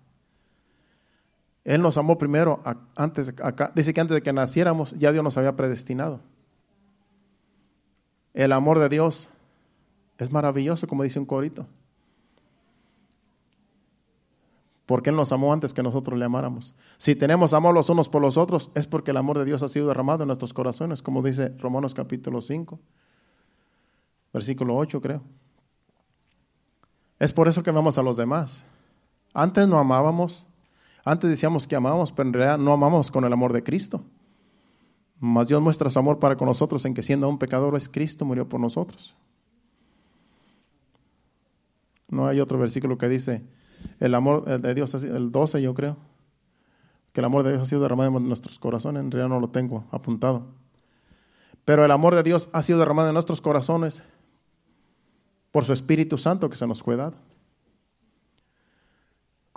Él 1.67 1.81
nos 1.81 1.97
amó 1.97 2.17
primero, 2.17 2.63
antes, 2.95 3.33
dice 3.75 3.93
que 3.93 3.99
antes 3.99 4.15
de 4.15 4.21
que 4.21 4.31
naciéramos 4.31 4.93
ya 4.97 5.11
Dios 5.11 5.21
nos 5.21 5.35
había 5.37 5.57
predestinado. 5.57 6.21
El 8.33 8.53
amor 8.53 8.79
de 8.79 8.87
Dios 8.87 9.27
es 10.17 10.31
maravilloso, 10.31 10.87
como 10.87 11.03
dice 11.03 11.19
un 11.19 11.25
corito. 11.25 11.67
Porque 14.85 15.09
Él 15.09 15.17
nos 15.17 15.33
amó 15.33 15.51
antes 15.51 15.73
que 15.73 15.83
nosotros 15.83 16.17
le 16.17 16.23
amáramos. 16.23 16.73
Si 16.97 17.15
tenemos 17.15 17.53
amor 17.53 17.75
los 17.75 17.89
unos 17.89 18.07
por 18.07 18.21
los 18.21 18.37
otros, 18.37 18.71
es 18.73 18.87
porque 18.87 19.11
el 19.11 19.17
amor 19.17 19.37
de 19.37 19.43
Dios 19.43 19.61
ha 19.61 19.67
sido 19.67 19.89
derramado 19.89 20.23
en 20.23 20.27
nuestros 20.27 20.53
corazones, 20.53 21.01
como 21.01 21.21
dice 21.21 21.49
Romanos 21.59 21.93
capítulo 21.93 22.39
5, 22.39 22.79
versículo 24.31 24.77
8 24.77 25.01
creo. 25.01 25.21
Es 27.19 27.33
por 27.33 27.49
eso 27.49 27.61
que 27.61 27.71
amamos 27.71 27.97
a 27.97 28.03
los 28.03 28.15
demás. 28.15 28.63
Antes 29.33 29.67
no 29.67 29.77
amábamos, 29.77 30.47
antes 31.07 31.29
decíamos 31.29 31.67
que 31.67 31.75
amamos, 31.75 32.11
pero 32.11 32.27
en 32.27 32.33
realidad 32.33 32.57
no 32.57 32.73
amamos 32.73 33.11
con 33.11 33.23
el 33.23 33.31
amor 33.31 33.53
de 33.53 33.63
Cristo. 33.63 34.03
Mas 35.19 35.47
Dios 35.47 35.61
muestra 35.61 35.89
su 35.89 35.97
amor 35.97 36.19
para 36.19 36.35
con 36.35 36.47
nosotros 36.47 36.83
en 36.85 36.93
que 36.93 37.01
siendo 37.01 37.27
un 37.27 37.39
pecador 37.39 37.75
es 37.75 37.89
Cristo, 37.89 38.25
murió 38.25 38.47
por 38.47 38.59
nosotros. 38.59 39.15
No 42.09 42.27
hay 42.27 42.39
otro 42.39 42.57
versículo 42.59 42.97
que 42.97 43.07
dice, 43.09 43.43
el 43.99 44.15
amor 44.15 44.45
de 44.59 44.73
Dios, 44.73 44.93
el 45.03 45.31
12 45.31 45.61
yo 45.61 45.73
creo, 45.73 45.97
que 47.13 47.21
el 47.21 47.25
amor 47.25 47.43
de 47.43 47.51
Dios 47.51 47.63
ha 47.63 47.65
sido 47.65 47.81
derramado 47.81 48.17
en 48.17 48.27
nuestros 48.27 48.59
corazones, 48.59 49.01
en 49.01 49.11
realidad 49.11 49.29
no 49.29 49.39
lo 49.39 49.49
tengo 49.49 49.85
apuntado. 49.91 50.45
Pero 51.65 51.83
el 51.83 51.91
amor 51.91 52.15
de 52.15 52.23
Dios 52.23 52.49
ha 52.53 52.61
sido 52.61 52.79
derramado 52.79 53.09
en 53.09 53.13
nuestros 53.13 53.41
corazones 53.41 54.03
por 55.51 55.65
su 55.65 55.73
Espíritu 55.73 56.17
Santo 56.17 56.49
que 56.49 56.55
se 56.55 56.67
nos 56.67 56.83
fue 56.83 56.95
dado. 56.95 57.15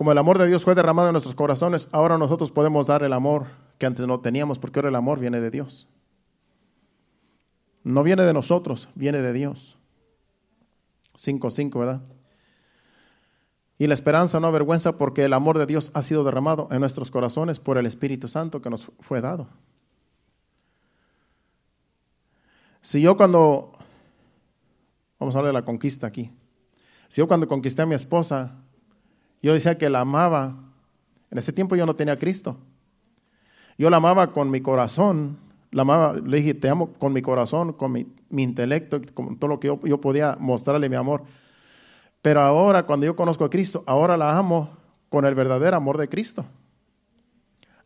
Como 0.00 0.12
el 0.12 0.16
amor 0.16 0.38
de 0.38 0.46
Dios 0.46 0.64
fue 0.64 0.74
derramado 0.74 1.10
en 1.10 1.12
nuestros 1.12 1.34
corazones, 1.34 1.86
ahora 1.92 2.16
nosotros 2.16 2.50
podemos 2.50 2.86
dar 2.86 3.02
el 3.02 3.12
amor 3.12 3.48
que 3.76 3.84
antes 3.84 4.06
no 4.06 4.20
teníamos, 4.20 4.58
porque 4.58 4.78
ahora 4.78 4.88
el 4.88 4.94
amor 4.94 5.20
viene 5.20 5.42
de 5.42 5.50
Dios. 5.50 5.86
No 7.84 8.02
viene 8.02 8.22
de 8.22 8.32
nosotros, 8.32 8.88
viene 8.94 9.20
de 9.20 9.34
Dios. 9.34 9.76
5.5, 11.12 11.78
¿verdad? 11.78 12.00
Y 13.76 13.88
la 13.88 13.92
esperanza 13.92 14.40
no 14.40 14.46
avergüenza 14.46 14.92
porque 14.92 15.26
el 15.26 15.34
amor 15.34 15.58
de 15.58 15.66
Dios 15.66 15.90
ha 15.92 16.00
sido 16.00 16.24
derramado 16.24 16.66
en 16.70 16.80
nuestros 16.80 17.10
corazones 17.10 17.60
por 17.60 17.76
el 17.76 17.84
Espíritu 17.84 18.26
Santo 18.26 18.62
que 18.62 18.70
nos 18.70 18.90
fue 19.00 19.20
dado. 19.20 19.48
Si 22.80 23.02
yo 23.02 23.18
cuando, 23.18 23.72
vamos 25.18 25.36
a 25.36 25.40
hablar 25.40 25.52
de 25.52 25.60
la 25.60 25.66
conquista 25.66 26.06
aquí, 26.06 26.32
si 27.08 27.20
yo 27.20 27.28
cuando 27.28 27.46
conquisté 27.46 27.82
a 27.82 27.86
mi 27.86 27.94
esposa, 27.94 28.56
yo 29.42 29.54
decía 29.54 29.78
que 29.78 29.88
la 29.88 30.00
amaba. 30.00 30.54
En 31.30 31.38
ese 31.38 31.52
tiempo 31.52 31.76
yo 31.76 31.86
no 31.86 31.96
tenía 31.96 32.14
a 32.14 32.18
Cristo. 32.18 32.56
Yo 33.78 33.88
la 33.88 33.96
amaba 33.96 34.32
con 34.32 34.50
mi 34.50 34.60
corazón. 34.60 35.38
La 35.70 35.82
amaba, 35.82 36.14
le 36.14 36.38
dije, 36.38 36.54
te 36.54 36.68
amo 36.68 36.92
con 36.94 37.12
mi 37.12 37.22
corazón, 37.22 37.72
con 37.72 37.92
mi, 37.92 38.06
intelecto, 38.30 39.00
con 39.14 39.38
todo 39.38 39.48
lo 39.48 39.60
que 39.60 39.68
yo, 39.68 39.80
yo 39.84 40.00
podía 40.00 40.36
mostrarle 40.38 40.88
mi 40.88 40.96
amor. 40.96 41.22
Pero 42.22 42.40
ahora, 42.40 42.84
cuando 42.84 43.06
yo 43.06 43.16
conozco 43.16 43.44
a 43.44 43.50
Cristo, 43.50 43.84
ahora 43.86 44.16
la 44.16 44.36
amo 44.36 44.76
con 45.08 45.24
el 45.24 45.34
verdadero 45.34 45.76
amor 45.76 45.96
de 45.96 46.08
Cristo. 46.08 46.44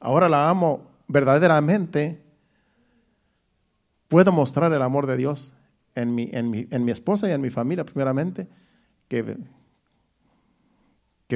Ahora 0.00 0.28
la 0.28 0.48
amo 0.48 0.90
verdaderamente. 1.06 2.20
Puedo 4.08 4.32
mostrar 4.32 4.72
el 4.72 4.82
amor 4.82 5.06
de 5.06 5.16
Dios 5.16 5.52
en 5.94 6.14
mi, 6.14 6.30
en 6.32 6.50
mi, 6.50 6.66
en 6.70 6.84
mi 6.84 6.92
esposa 6.92 7.28
y 7.28 7.32
en 7.32 7.40
mi 7.40 7.50
familia, 7.50 7.84
primeramente, 7.84 8.48
que 9.08 9.36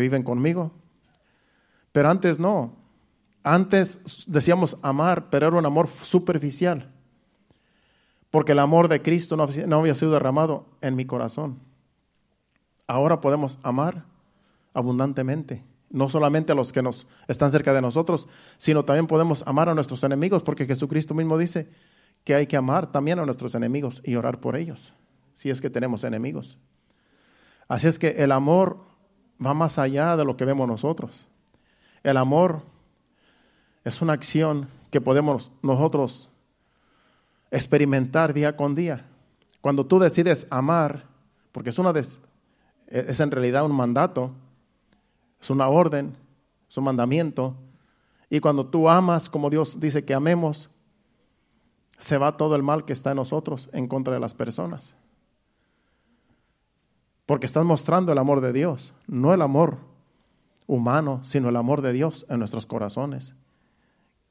viven 0.01 0.23
conmigo. 0.23 0.73
Pero 1.93 2.11
antes 2.11 2.39
no. 2.39 2.77
Antes 3.43 4.25
decíamos 4.27 4.77
amar, 4.83 5.31
pero 5.31 5.49
era 5.49 5.57
un 5.57 5.67
amor 5.67 5.89
superficial. 6.03 6.91
Porque 8.31 8.53
el 8.53 8.59
amor 8.59 8.89
de 8.89 9.01
Cristo 9.03 9.37
no, 9.37 9.79
había 9.79 9.95
sido 9.95 10.13
derramado 10.13 10.67
en 10.81 10.97
mi 10.97 11.07
corazón. 11.07 11.59
Ahora 12.87 13.21
podemos 13.21 13.59
amar 13.63 14.05
abundantemente. 14.75 15.65
No 15.91 16.11
solamente 16.11 16.53
a 16.53 16.55
los 16.55 16.73
que 16.73 16.83
nos 16.83 17.07
están 17.29 17.51
cerca 17.51 17.73
de 17.73 17.81
nosotros, 17.81 18.29
sino 18.59 18.85
también 18.85 19.07
podemos 19.07 19.43
amar 19.47 19.71
a 19.71 19.75
nuestros 19.75 20.05
enemigos, 20.05 20.43
porque 20.43 20.67
Jesucristo 20.67 21.15
mismo 21.15 21.39
dice 21.39 21.71
que 22.25 22.35
hay 22.35 22.47
que 22.47 22.59
amar 22.59 22.93
también 22.93 23.19
a 23.19 23.25
nuestros 23.25 23.55
enemigos 23.55 24.03
y 24.05 24.17
orar 24.17 24.39
por 24.39 24.55
ellos, 24.55 24.93
si 25.35 25.49
es 25.49 25.63
que 25.63 25.71
tenemos 25.71 26.05
enemigos. 26.05 26.59
Así 27.69 27.89
es 27.89 27.99
que 27.99 28.09
el 28.23 28.33
amor 28.33 28.88
va 29.45 29.55
más 29.55 29.79
allá 29.79 30.17
de 30.17 30.25
lo 30.25 30.37
que 30.37 30.45
vemos 30.45 30.69
nosotros. 30.69 31.27
El 32.03 32.17
amor 32.17 32.63
es 33.85 34.01
una 34.03 34.13
acción 34.13 34.69
que 34.91 35.01
podemos 35.01 35.51
nosotros 35.63 36.31
experimentar 37.51 38.33
día 38.33 38.57
con 38.57 38.75
día. 38.75 39.07
Cuando 39.61 39.87
tú 39.87 39.99
decides 39.99 40.47
amar, 40.51 41.05
porque 41.53 41.71
es 41.71 41.79
una 41.79 41.91
e-, 41.91 42.15
es 42.89 43.21
en 43.21 43.31
realidad 43.31 43.65
un 43.65 43.75
mandato, 43.75 44.33
es 45.41 45.51
una 45.51 45.69
orden, 45.69 46.17
es 46.69 46.77
un 46.77 46.85
mandamiento. 46.85 47.57
Y 48.31 48.41
cuando 48.41 48.67
tú 48.67 48.89
amas 48.89 49.29
como 49.31 49.51
Dios 49.51 49.81
dice 49.81 50.05
que 50.05 50.15
amemos, 50.15 50.71
se 51.99 52.19
va 52.19 52.37
todo 52.37 52.55
el 52.55 52.63
mal 52.63 52.85
que 52.85 52.93
está 52.93 53.11
en 53.11 53.17
nosotros 53.17 53.69
en 53.73 53.89
contra 53.89 54.15
de 54.15 54.21
las 54.21 54.35
personas. 54.35 54.95
Porque 57.29 57.45
estás 57.45 57.67
mostrando 57.67 58.11
el 58.11 58.17
amor 58.17 58.41
de 58.41 58.55
Dios, 58.55 58.95
no 59.07 59.35
el 59.35 59.43
amor 59.43 59.77
humano, 60.67 61.21
sino 61.25 61.51
el 61.51 61.57
amor 61.57 61.83
de 61.83 61.93
Dios 61.93 62.25
en 62.31 62.39
nuestros 62.39 62.65
corazones, 62.65 63.35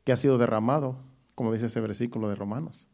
que 0.03 0.13
ha 0.13 0.17
sido 0.17 0.39
derramado, 0.39 0.95
como 1.35 1.53
dice 1.53 1.67
ese 1.67 1.79
versículo 1.79 2.27
de 2.27 2.33
Romanos. 2.33 2.87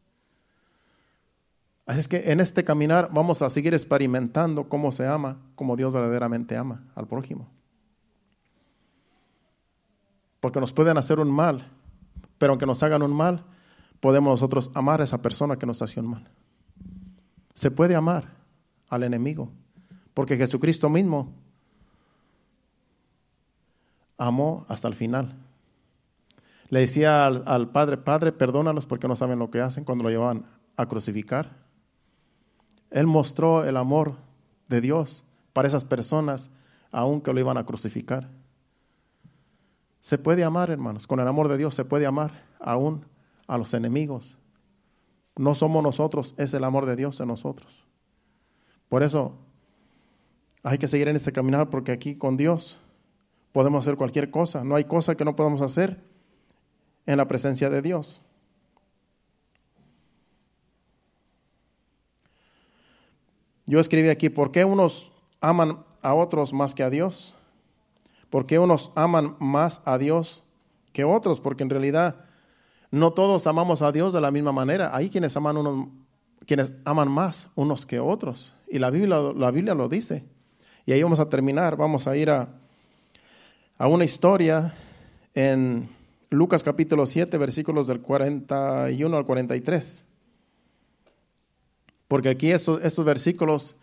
Así 1.86 2.00
es 2.00 2.08
que 2.08 2.30
en 2.30 2.40
este 2.40 2.64
caminar 2.64 3.08
vamos 3.14 3.40
a 3.40 3.48
seguir 3.48 3.72
experimentando 3.72 4.68
cómo 4.68 4.92
se 4.92 5.06
ama, 5.06 5.38
como 5.54 5.74
Dios 5.74 5.90
verdaderamente 5.90 6.54
ama 6.54 6.82
al 6.94 7.06
prójimo. 7.06 7.48
Porque 10.40 10.60
nos 10.60 10.74
pueden 10.74 10.98
hacer 10.98 11.18
un 11.18 11.30
mal, 11.30 11.70
pero 12.36 12.52
aunque 12.52 12.66
nos 12.66 12.82
hagan 12.82 13.00
un 13.00 13.16
mal, 13.16 13.42
podemos 14.00 14.32
nosotros 14.32 14.70
amar 14.74 15.00
a 15.00 15.04
esa 15.04 15.22
persona 15.22 15.56
que 15.56 15.64
nos 15.64 15.80
hace 15.80 15.98
un 15.98 16.08
mal. 16.08 16.28
Se 17.54 17.70
puede 17.70 17.94
amar 17.94 18.34
al 18.90 19.02
enemigo, 19.02 19.50
porque 20.14 20.36
Jesucristo 20.36 20.88
mismo 20.88 21.32
amó 24.16 24.64
hasta 24.68 24.88
el 24.88 24.94
final. 24.94 25.34
Le 26.70 26.80
decía 26.80 27.26
al, 27.26 27.68
Padre, 27.70 27.98
Padre, 27.98 28.32
perdónalos 28.32 28.86
porque 28.86 29.08
no 29.08 29.16
saben 29.16 29.38
lo 29.38 29.50
que 29.50 29.60
hacen 29.60 29.84
cuando 29.84 30.04
lo 30.04 30.10
llevaban 30.10 30.46
a 30.76 30.86
crucificar. 30.86 31.56
Él 32.90 33.06
mostró 33.06 33.64
el 33.64 33.76
amor 33.76 34.16
de 34.68 34.80
Dios 34.80 35.24
para 35.52 35.68
esas 35.68 35.84
personas, 35.84 36.50
aunque 36.90 37.32
lo 37.32 37.40
iban 37.40 37.58
a 37.58 37.66
crucificar. 37.66 38.30
Se 40.00 40.18
puede 40.18 40.44
amar, 40.44 40.70
hermanos, 40.70 41.06
con 41.06 41.18
el 41.20 41.26
amor 41.26 41.48
de 41.48 41.56
Dios 41.56 41.74
se 41.74 41.84
puede 41.84 42.06
amar 42.06 42.44
aún 42.60 43.04
a 43.46 43.58
los 43.58 43.74
enemigos. 43.74 44.38
No 45.36 45.54
somos 45.54 45.82
nosotros, 45.82 46.34
es 46.38 46.54
el 46.54 46.62
amor 46.62 46.86
de 46.86 46.96
Dios 46.96 47.18
en 47.20 47.28
nosotros. 47.28 47.84
Por 48.88 49.02
eso 49.02 49.34
hay 50.64 50.78
que 50.78 50.88
seguir 50.88 51.08
en 51.08 51.16
este 51.16 51.30
caminar 51.30 51.68
porque 51.68 51.92
aquí 51.92 52.16
con 52.16 52.38
Dios 52.38 52.78
podemos 53.52 53.84
hacer 53.84 53.96
cualquier 53.96 54.30
cosa. 54.30 54.64
No 54.64 54.74
hay 54.74 54.84
cosa 54.84 55.14
que 55.14 55.24
no 55.24 55.36
podamos 55.36 55.60
hacer 55.60 56.02
en 57.04 57.18
la 57.18 57.28
presencia 57.28 57.68
de 57.68 57.82
Dios. 57.82 58.22
Yo 63.66 63.78
escribí 63.78 64.08
aquí, 64.08 64.30
¿por 64.30 64.50
qué 64.52 64.64
unos 64.64 65.12
aman 65.40 65.84
a 66.00 66.14
otros 66.14 66.54
más 66.54 66.74
que 66.74 66.82
a 66.82 66.90
Dios? 66.90 67.34
¿Por 68.30 68.46
qué 68.46 68.58
unos 68.58 68.90
aman 68.94 69.36
más 69.38 69.82
a 69.84 69.98
Dios 69.98 70.42
que 70.94 71.04
otros? 71.04 71.40
Porque 71.40 71.62
en 71.62 71.70
realidad 71.70 72.24
no 72.90 73.12
todos 73.12 73.46
amamos 73.46 73.82
a 73.82 73.92
Dios 73.92 74.14
de 74.14 74.20
la 74.20 74.30
misma 74.30 74.52
manera. 74.52 74.96
Hay 74.96 75.10
quienes 75.10 75.36
aman, 75.36 75.58
unos, 75.58 75.88
quienes 76.46 76.72
aman 76.86 77.10
más 77.10 77.50
unos 77.54 77.84
que 77.84 78.00
otros. 78.00 78.54
Y 78.68 78.78
la 78.78 78.88
Biblia, 78.88 79.18
la 79.36 79.50
Biblia 79.50 79.74
lo 79.74 79.88
dice. 79.90 80.24
Y 80.86 80.92
ahí 80.92 81.02
vamos 81.02 81.20
a 81.20 81.28
terminar. 81.28 81.76
Vamos 81.76 82.06
a 82.06 82.16
ir 82.16 82.28
a, 82.28 82.48
a 83.78 83.88
una 83.88 84.04
historia 84.04 84.74
en 85.34 85.88
Lucas 86.28 86.62
capítulo 86.62 87.06
7, 87.06 87.38
versículos 87.38 87.86
del 87.86 88.00
41 88.00 89.16
al 89.16 89.24
43. 89.24 90.04
Porque 92.06 92.28
aquí 92.28 92.50
estos, 92.50 92.82
estos 92.84 93.04
versículos, 93.04 93.76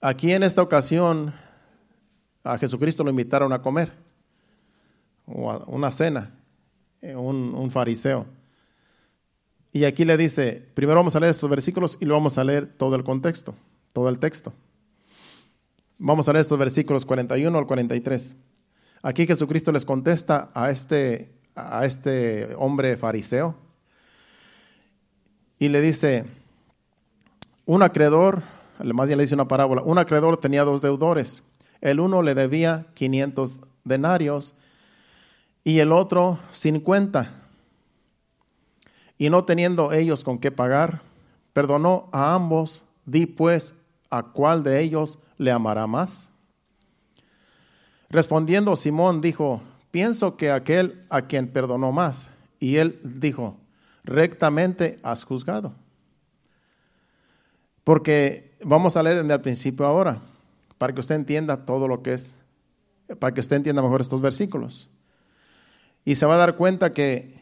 aquí 0.00 0.32
en 0.32 0.42
esta 0.42 0.62
ocasión, 0.62 1.32
a 2.42 2.58
Jesucristo 2.58 3.04
lo 3.04 3.10
invitaron 3.10 3.52
a 3.52 3.62
comer, 3.62 3.92
o 5.26 5.50
a 5.50 5.58
una 5.66 5.92
cena, 5.92 6.34
eh, 7.02 7.14
un, 7.14 7.54
un 7.54 7.70
fariseo. 7.70 8.26
Y 9.72 9.84
aquí 9.84 10.04
le 10.04 10.16
dice, 10.16 10.66
primero 10.74 10.98
vamos 10.98 11.14
a 11.14 11.20
leer 11.20 11.30
estos 11.30 11.48
versículos 11.48 11.96
y 12.00 12.04
luego 12.04 12.18
vamos 12.18 12.36
a 12.36 12.42
leer 12.42 12.66
todo 12.66 12.96
el 12.96 13.04
contexto, 13.04 13.54
todo 13.92 14.08
el 14.08 14.18
texto. 14.18 14.52
Vamos 16.02 16.26
a 16.26 16.32
leer 16.32 16.40
estos 16.40 16.58
versículos 16.58 17.04
41 17.04 17.58
al 17.58 17.66
43. 17.66 18.34
Aquí 19.02 19.26
Jesucristo 19.26 19.70
les 19.70 19.84
contesta 19.84 20.50
a 20.54 20.70
este, 20.70 21.30
a 21.54 21.84
este 21.84 22.54
hombre 22.56 22.96
fariseo 22.96 23.54
y 25.58 25.68
le 25.68 25.82
dice, 25.82 26.24
un 27.66 27.82
acreedor, 27.82 28.42
además 28.78 29.10
ya 29.10 29.16
le 29.16 29.24
dice 29.24 29.34
una 29.34 29.46
parábola, 29.46 29.82
un 29.82 29.98
acreedor 29.98 30.38
tenía 30.38 30.64
dos 30.64 30.80
deudores. 30.80 31.42
El 31.82 32.00
uno 32.00 32.22
le 32.22 32.34
debía 32.34 32.86
500 32.94 33.58
denarios 33.84 34.54
y 35.64 35.80
el 35.80 35.92
otro 35.92 36.38
50. 36.52 37.30
Y 39.18 39.28
no 39.28 39.44
teniendo 39.44 39.92
ellos 39.92 40.24
con 40.24 40.38
qué 40.38 40.50
pagar, 40.50 41.02
perdonó 41.52 42.08
a 42.10 42.32
ambos, 42.32 42.86
di 43.04 43.26
pues 43.26 43.74
a 44.10 44.22
cuál 44.24 44.62
de 44.62 44.80
ellos 44.80 45.18
le 45.38 45.50
amará 45.50 45.86
más. 45.86 46.28
Respondiendo 48.10 48.74
Simón 48.76 49.20
dijo, 49.20 49.62
pienso 49.90 50.36
que 50.36 50.50
aquel 50.50 51.06
a 51.08 51.22
quien 51.22 51.48
perdonó 51.48 51.92
más. 51.92 52.30
Y 52.58 52.76
él 52.76 52.98
dijo, 53.02 53.56
rectamente 54.04 54.98
has 55.02 55.24
juzgado. 55.24 55.72
Porque 57.84 58.56
vamos 58.62 58.96
a 58.96 59.02
leer 59.02 59.22
desde 59.22 59.32
el 59.32 59.40
principio 59.40 59.86
ahora, 59.86 60.20
para 60.76 60.92
que 60.92 61.00
usted 61.00 61.14
entienda 61.14 61.64
todo 61.64 61.88
lo 61.88 62.02
que 62.02 62.14
es, 62.14 62.36
para 63.18 63.32
que 63.32 63.40
usted 63.40 63.56
entienda 63.56 63.82
mejor 63.82 64.00
estos 64.00 64.20
versículos. 64.20 64.88
Y 66.04 66.16
se 66.16 66.26
va 66.26 66.34
a 66.34 66.38
dar 66.38 66.56
cuenta 66.56 66.92
que 66.92 67.39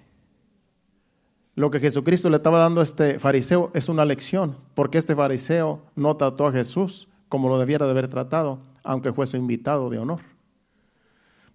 lo 1.58 1.72
que 1.72 1.80
Jesucristo 1.80 2.30
le 2.30 2.36
estaba 2.36 2.60
dando 2.60 2.80
a 2.80 2.84
este 2.84 3.18
fariseo 3.18 3.72
es 3.74 3.88
una 3.88 4.04
lección, 4.04 4.56
porque 4.76 4.96
este 4.96 5.16
fariseo 5.16 5.82
no 5.96 6.16
trató 6.16 6.46
a 6.46 6.52
Jesús 6.52 7.08
como 7.28 7.48
lo 7.48 7.58
debiera 7.58 7.84
de 7.84 7.90
haber 7.90 8.06
tratado, 8.06 8.60
aunque 8.84 9.12
fue 9.12 9.26
su 9.26 9.36
invitado 9.36 9.90
de 9.90 9.98
honor. 9.98 10.20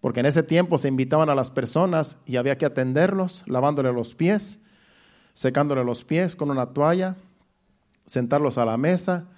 Porque 0.01 0.19
en 0.19 0.25
ese 0.25 0.43
tiempo 0.43 0.77
se 0.77 0.89
invitaban 0.89 1.29
a 1.29 1.35
las 1.35 1.51
personas 1.51 2.17
y 2.25 2.35
había 2.35 2.57
que 2.57 2.65
atenderlos, 2.65 3.45
lavándole 3.47 3.93
los 3.93 4.13
pies, 4.13 4.59
secándole 5.31 5.85
los 5.85 6.03
pies 6.03 6.35
con 6.35 6.51
una 6.51 6.65
toalla, 6.65 7.15
sentarlos 8.05 8.57
a 8.57 8.65
la 8.65 8.75
mesa, 8.75 9.29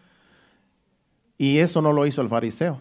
y 1.38 1.60
eso 1.60 1.80
no 1.84 1.94
lo 1.94 2.08
hizo 2.08 2.24
el 2.24 2.30
fariseo. 2.30 2.80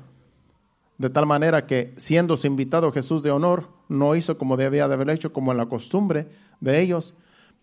De 0.97 1.11
tal 1.11 1.27
manera 1.27 1.67
que, 1.67 1.93
siendo 1.99 2.39
su 2.39 2.47
invitado 2.47 2.91
Jesús 2.93 3.23
de 3.23 3.31
honor, 3.31 3.69
no 3.91 4.17
hizo 4.17 4.39
como 4.39 4.57
debía 4.57 4.89
de 4.89 4.95
haber 4.95 5.11
hecho, 5.11 5.35
como 5.35 5.53
en 5.53 5.59
la 5.59 5.67
costumbre 5.67 6.29
de 6.61 6.81
ellos, 6.81 7.15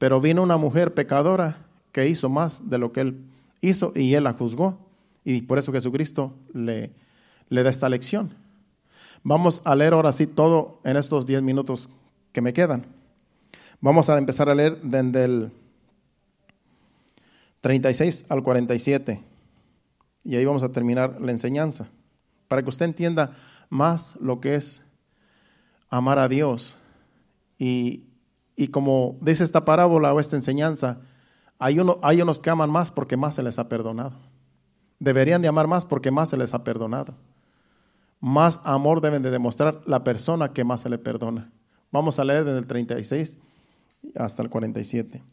pero 0.02 0.20
vino 0.20 0.42
una 0.42 0.58
mujer 0.58 0.96
pecadora 0.96 1.60
que 1.92 2.10
hizo 2.10 2.28
más 2.28 2.68
de 2.68 2.80
lo 2.80 2.92
que 2.92 3.02
él 3.02 3.22
hizo 3.62 3.94
y 3.96 4.16
él 4.16 4.24
la 4.24 4.34
juzgó. 4.34 4.80
Y 5.24 5.44
por 5.44 5.60
eso 5.60 5.72
Jesucristo 5.72 6.34
le, 6.56 6.90
le 7.50 7.62
da 7.62 7.70
esta 7.70 7.88
lección. 7.88 8.34
Vamos 9.22 9.62
a 9.64 9.76
leer 9.76 9.94
ahora 9.94 10.12
sí 10.12 10.26
todo 10.26 10.80
en 10.84 10.98
estos 10.98 11.28
diez 11.28 11.44
minutos 11.44 11.88
que 12.32 12.42
me 12.42 12.52
quedan. 12.52 12.88
Vamos 13.80 14.10
a 14.10 14.18
empezar 14.18 14.50
a 14.50 14.56
leer 14.56 14.82
desde 14.82 15.24
el 15.24 15.52
36 17.62 18.26
al 18.28 18.42
47. 18.42 19.22
Y 20.24 20.36
ahí 20.36 20.46
vamos 20.46 20.64
a 20.64 20.72
terminar 20.72 21.22
la 21.22 21.32
enseñanza. 21.32 21.86
Para 22.48 22.64
que 22.64 22.70
usted 22.70 22.88
entienda 22.88 23.38
más 23.70 24.16
lo 24.20 24.42
que 24.42 24.56
es 24.56 24.82
amar 25.92 26.18
a 26.18 26.28
Dios. 26.28 26.76
Y, 27.60 28.06
y 28.62 28.68
como 28.68 29.18
dice 29.22 29.44
esta 29.44 29.66
parábola 29.66 30.14
o 30.14 30.20
esta 30.20 30.36
enseñanza, 30.36 31.00
hay, 31.58 31.80
uno, 31.80 31.98
hay 32.04 32.22
unos 32.22 32.38
que 32.38 32.52
aman 32.52 32.70
más 32.70 32.92
porque 32.92 33.18
más 33.18 33.34
se 33.34 33.42
les 33.42 33.58
ha 33.58 33.68
perdonado. 33.68 34.12
Deberían 35.00 35.42
de 35.42 35.48
amar 35.48 35.66
más 35.66 35.84
porque 35.84 36.12
más 36.12 36.30
se 36.30 36.38
les 36.38 36.54
ha 36.54 36.64
perdonado. 36.64 37.16
Más 38.20 38.60
amor 38.64 39.02
deben 39.02 39.24
de 39.24 39.32
demostrar 39.32 39.82
la 39.88 40.04
persona 40.04 40.54
que 40.54 40.64
más 40.64 40.82
se 40.82 40.90
le 40.90 41.00
perdona. 41.00 41.50
Vamos 41.92 42.20
a 42.20 42.24
leer 42.24 42.44
desde 42.44 42.60
el 42.60 42.68
36 42.68 43.36
hasta 44.16 44.44
el 44.44 44.52
47. 44.52 45.24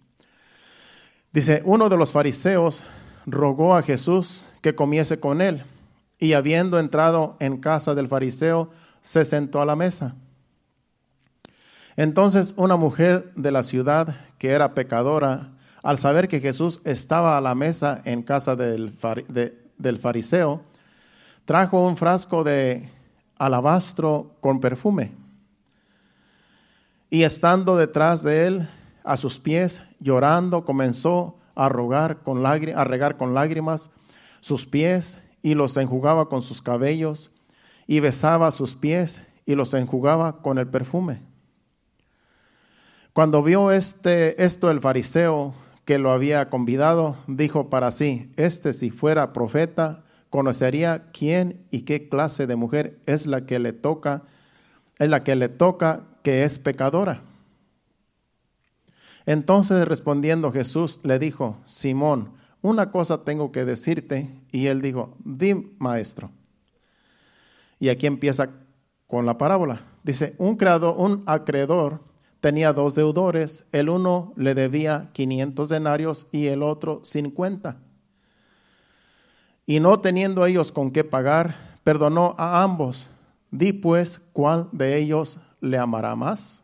Dice, 1.31 1.61
uno 1.67 1.91
de 1.91 1.99
los 1.99 2.13
fariseos 2.13 2.83
rogó 3.27 3.75
a 3.75 3.83
Jesús 3.83 4.47
que 4.63 4.75
comiese 4.75 5.21
con 5.21 5.43
él, 5.43 5.65
y 6.19 6.33
habiendo 6.33 6.79
entrado 6.79 7.37
en 7.41 7.59
casa 7.59 7.95
del 7.95 8.09
fariseo, 8.09 8.71
se 9.03 9.27
sentó 9.27 9.61
a 9.61 9.67
la 9.67 9.77
mesa. 9.77 10.17
Entonces 11.99 12.55
una 12.57 12.77
mujer 12.77 13.33
de 13.35 13.51
la 13.51 13.65
ciudad, 13.65 14.15
que 14.39 14.51
era 14.51 14.73
pecadora, 14.73 15.49
al 15.83 15.99
saber 15.99 16.29
que 16.29 16.39
Jesús 16.39 16.81
estaba 16.85 17.37
a 17.37 17.41
la 17.41 17.57
mesa 17.57 18.03
en 18.05 18.23
casa 18.23 18.55
del, 18.55 18.97
fariseo, 20.01 20.63
trajo 21.45 21.85
un 21.85 21.97
frasco 21.97 22.45
de 22.45 22.89
alabastro 23.37 24.37
con 24.41 24.61
perfume. 24.61 25.11
Y 27.11 27.25
estando 27.25 27.77
detrás 27.77 28.23
de 28.23 28.47
él, 28.47 28.69
a 29.03 29.17
sus 29.17 29.41
pies, 29.41 29.83
llorando, 29.99 30.65
comenzó 30.65 31.37
a 31.57 31.69
rogar 31.69 32.19
con 32.19 32.47
a 32.47 32.85
regar 32.85 33.17
con 33.17 33.35
lágrimas 33.35 33.91
sus 34.41 34.67
pies 34.67 35.19
y 35.43 35.55
los 35.55 35.77
enjugaba 35.77 36.29
con 36.29 36.43
sus 36.43 36.63
cabellos 36.63 37.33
y 37.89 37.99
besaba 37.99 38.53
sus 38.53 38.77
pies 38.77 39.25
y 39.47 39.57
los 39.57 39.75
enjugaba 39.75 40.43
con 40.43 40.59
el 40.59 40.69
perfume. 40.69 41.28
Cuando 43.19 43.43
vio 43.43 43.73
este, 43.73 44.45
esto 44.45 44.71
el 44.71 44.81
fariseo 44.81 45.53
que 45.85 45.99
lo 45.99 46.13
había 46.13 46.49
convidado, 46.51 47.17
dijo 47.27 47.69
para 47.69 47.91
sí, 47.91 48.33
este 48.37 48.73
si 48.73 48.91
fuera 48.91 49.33
profeta, 49.33 50.05
conocería 50.31 51.11
quién 51.13 51.67
y 51.73 51.83
qué 51.83 52.09
clase 52.09 52.47
de 52.47 52.55
mujer 52.55 53.01
es 53.07 53.27
la 53.27 53.45
que 53.45 53.59
le 53.59 53.73
toca, 53.73 54.23
es 55.01 55.09
la 55.09 55.25
que 55.25 55.35
le 55.35 55.49
toca 55.49 56.05
que 56.23 56.45
es 56.45 56.61
pecadora. 56.61 57.23
Entonces 59.27 59.89
respondiendo 59.89 60.53
Jesús 60.53 61.01
le 61.03 61.19
dijo, 61.19 61.57
Simón, 61.67 62.35
una 62.63 62.93
cosa 62.93 63.25
tengo 63.25 63.51
que 63.51 63.65
decirte. 63.65 64.31
Y 64.53 64.67
él 64.67 64.81
dijo, 64.81 65.17
di 65.25 65.75
maestro. 65.81 66.31
Y 67.81 67.89
aquí 67.89 68.07
empieza 68.07 68.51
con 69.09 69.27
la 69.27 69.39
parábola. 69.39 69.81
Dice, 70.05 70.37
un, 70.39 70.55
creador, 70.55 70.95
un 70.97 71.25
acreedor 71.27 72.07
tenía 72.41 72.73
dos 72.73 72.95
deudores, 72.95 73.65
el 73.73 73.89
uno 73.89 74.33
le 74.37 74.55
debía 74.55 75.11
500 75.13 75.69
denarios 75.69 76.27
y 76.33 76.47
el 76.47 76.63
otro 76.63 77.01
50. 77.05 77.77
Y 79.67 79.81
no 79.81 80.01
teniendo 80.01 80.47
ellos 80.47 80.73
con 80.73 80.91
qué 80.91 81.05
pagar, 81.05 81.79
perdonó 81.85 82.35
a 82.39 82.63
ambos. 82.63 83.11
Di 83.51 83.73
pues, 83.73 84.21
¿cuál 84.33 84.69
de 84.73 84.97
ellos 84.97 85.39
le 85.61 85.79
amará 85.79 86.15
más? 86.17 86.63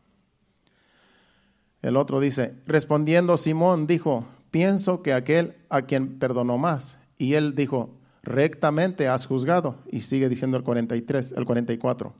El 1.82 1.96
otro 1.96 2.20
dice, 2.20 2.54
respondiendo 2.66 3.36
Simón 3.36 3.86
dijo, 3.86 4.24
pienso 4.50 5.02
que 5.02 5.12
aquel 5.12 5.54
a 5.68 5.82
quien 5.82 6.18
perdonó 6.18 6.56
más. 6.56 6.98
Y 7.18 7.34
él 7.34 7.54
dijo, 7.54 7.90
rectamente 8.22 9.06
has 9.08 9.26
juzgado. 9.26 9.76
Y 9.90 10.00
sigue 10.00 10.30
diciendo 10.30 10.56
el 10.56 10.62
43, 10.62 11.32
el 11.36 11.44
44. 11.44 12.14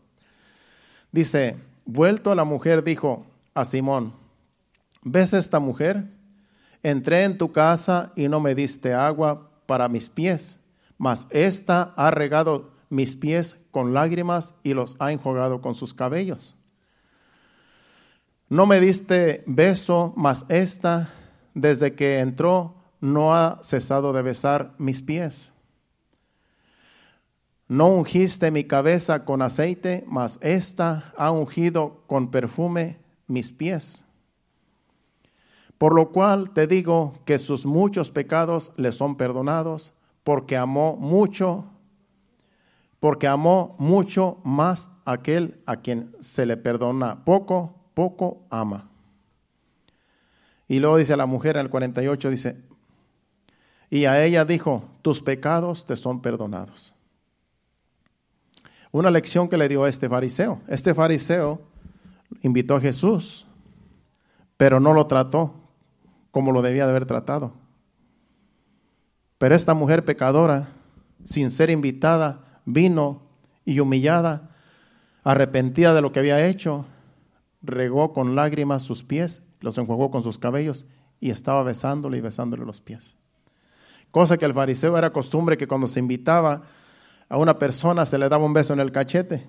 Dice, 1.13 1.57
vuelto 1.87 2.31
a 2.31 2.35
la 2.35 2.45
mujer, 2.45 2.85
dijo 2.85 3.25
a 3.55 3.65
Simón, 3.65 4.13
¿ves 5.03 5.33
esta 5.33 5.61
mujer? 5.61 6.05
Entré 6.83 7.25
en 7.25 7.39
tu 7.39 7.53
casa 7.53 8.13
y 8.17 8.29
no 8.29 8.41
me 8.41 8.55
diste 8.55 8.93
agua 8.93 9.51
para 9.67 9.89
mis 9.89 10.09
pies, 10.09 10.61
mas 10.99 11.27
esta 11.31 11.95
ha 11.97 12.11
regado 12.11 12.73
mis 12.91 13.17
pies 13.17 13.57
con 13.71 13.95
lágrimas 13.95 14.55
y 14.63 14.75
los 14.75 14.97
ha 14.99 15.13
enjugado 15.13 15.61
con 15.61 15.75
sus 15.75 15.95
cabellos. 15.95 16.57
No 18.49 18.67
me 18.67 18.81
diste 18.81 19.43
beso, 19.47 20.13
mas 20.17 20.45
esta 20.49 21.11
desde 21.55 21.95
que 21.95 22.19
entró 22.19 22.75
no 23.01 23.35
ha 23.35 23.61
cesado 23.63 24.13
de 24.13 24.23
besar 24.23 24.75
mis 24.79 25.01
pies. 25.01 25.53
No 27.67 27.89
ungiste 27.89 28.51
mi 28.51 28.65
cabeza 28.65 29.25
con 29.25 29.41
aceite, 29.41 30.05
mas 30.07 30.39
ésta 30.43 31.13
ha 31.17 31.31
ungido 31.31 32.03
con 32.07 32.31
perfume 32.31 33.04
mis 33.27 33.53
pies. 33.53 34.05
Por 35.79 35.95
lo 35.95 36.11
cual 36.13 36.51
te 36.51 36.67
digo 36.67 37.15
que 37.25 37.39
sus 37.39 37.67
muchos 37.67 38.11
pecados 38.11 38.73
le 38.77 38.93
son 38.93 39.17
perdonados, 39.17 39.93
porque 40.23 40.57
amó 40.57 40.97
mucho, 40.97 41.67
porque 43.01 43.27
amó 43.27 43.75
mucho 43.79 44.39
más 44.45 44.91
aquel 45.05 45.61
a 45.67 45.77
quien 45.77 46.15
se 46.21 46.47
le 46.47 46.57
perdona 46.57 47.25
poco, 47.25 47.75
poco 47.95 48.43
ama. 48.51 48.89
Y 50.69 50.79
luego 50.79 50.97
dice 50.97 51.17
la 51.17 51.27
mujer 51.27 51.57
en 51.57 51.63
el 51.63 51.71
48, 51.71 52.31
dice, 52.31 52.57
y 53.91 54.07
a 54.07 54.25
ella 54.25 54.45
dijo, 54.45 54.85
tus 55.03 55.23
pecados 55.23 55.85
te 55.87 55.97
son 55.97 56.23
perdonados. 56.23 56.95
Una 58.91 59.11
lección 59.11 59.49
que 59.49 59.57
le 59.57 59.69
dio 59.69 59.85
a 59.85 59.89
este 59.89 60.09
fariseo. 60.09 60.61
Este 60.69 60.95
fariseo 60.95 61.61
invitó 62.43 62.77
a 62.77 62.81
Jesús, 62.81 63.47
pero 64.57 64.81
no 64.81 64.93
lo 64.93 65.07
trató 65.07 65.55
como 66.31 66.53
lo 66.53 66.63
debía 66.63 66.85
de 66.85 66.91
haber 66.91 67.07
tratado. 67.07 67.53
Pero 69.39 69.55
esta 69.55 69.75
mujer 69.75 70.05
pecadora, 70.05 70.69
sin 71.25 71.51
ser 71.51 71.71
invitada, 71.71 72.61
vino 72.65 73.23
y 73.65 73.81
humillada, 73.81 74.51
arrepentida 75.23 75.95
de 75.95 76.03
lo 76.03 76.13
que 76.13 76.21
había 76.21 76.47
hecho, 76.47 76.87
regó 77.63 78.13
con 78.13 78.35
lágrimas 78.35 78.83
sus 78.83 79.03
pies 79.03 79.43
los 79.65 79.79
enjuagó 79.79 80.11
con 80.11 80.23
sus 80.23 80.39
cabellos 80.39 80.87
y 81.21 81.31
estaba 81.31 81.63
besándole 81.63 82.19
y 82.19 82.21
besándole 82.21 82.65
los 82.65 82.81
pies. 82.81 83.17
Cosa 84.11 84.37
que 84.37 84.45
al 84.45 84.55
fariseo 84.55 84.97
era 84.97 85.13
costumbre 85.13 85.57
que 85.57 85.67
cuando 85.67 85.89
se 85.89 85.99
invitaba 85.99 86.63
a 87.29 87.37
una 87.39 87.59
persona 87.59 88.07
se 88.07 88.19
le 88.19 88.29
daba 88.29 88.45
un 88.45 88.53
beso 88.53 88.75
en 88.75 88.81
el 88.81 88.93
cachete. 88.93 89.47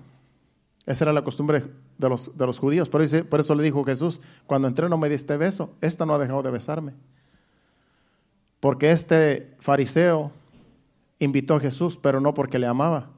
Esa 0.86 1.04
era 1.04 1.12
la 1.12 1.24
costumbre 1.24 1.64
de 1.98 2.08
los, 2.08 2.36
de 2.38 2.46
los 2.46 2.60
judíos. 2.60 2.88
Por 2.88 3.02
eso, 3.02 3.54
le 3.54 3.62
dijo 3.62 3.84
Jesús, 3.84 4.20
cuando 4.46 4.68
entré 4.68 4.88
no 4.88 4.96
me 4.96 5.08
diste 5.08 5.36
beso, 5.36 5.70
esta 5.80 6.06
no 6.06 6.14
ha 6.14 6.18
dejado 6.18 6.42
de 6.42 6.52
besarme. 6.52 6.92
Porque 8.60 8.92
este 8.92 9.54
fariseo 9.58 10.30
invitó 11.18 11.56
a 11.56 11.60
Jesús, 11.60 11.98
pero 12.00 12.20
no 12.20 12.34
porque 12.34 12.60
le 12.60 12.68
amaba, 12.68 13.08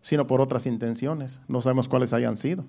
sino 0.00 0.28
por 0.28 0.40
otras 0.40 0.66
intenciones. 0.66 1.40
No 1.48 1.60
sabemos 1.60 1.88
cuáles 1.88 2.12
hayan 2.12 2.36
sido. 2.36 2.64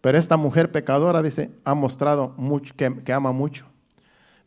Pero 0.00 0.18
esta 0.18 0.36
mujer 0.36 0.72
pecadora, 0.72 1.22
dice, 1.22 1.52
ha 1.64 1.74
mostrado 1.74 2.34
mucho, 2.36 2.74
que, 2.74 3.12
ama 3.12 3.32
mucho. 3.32 3.66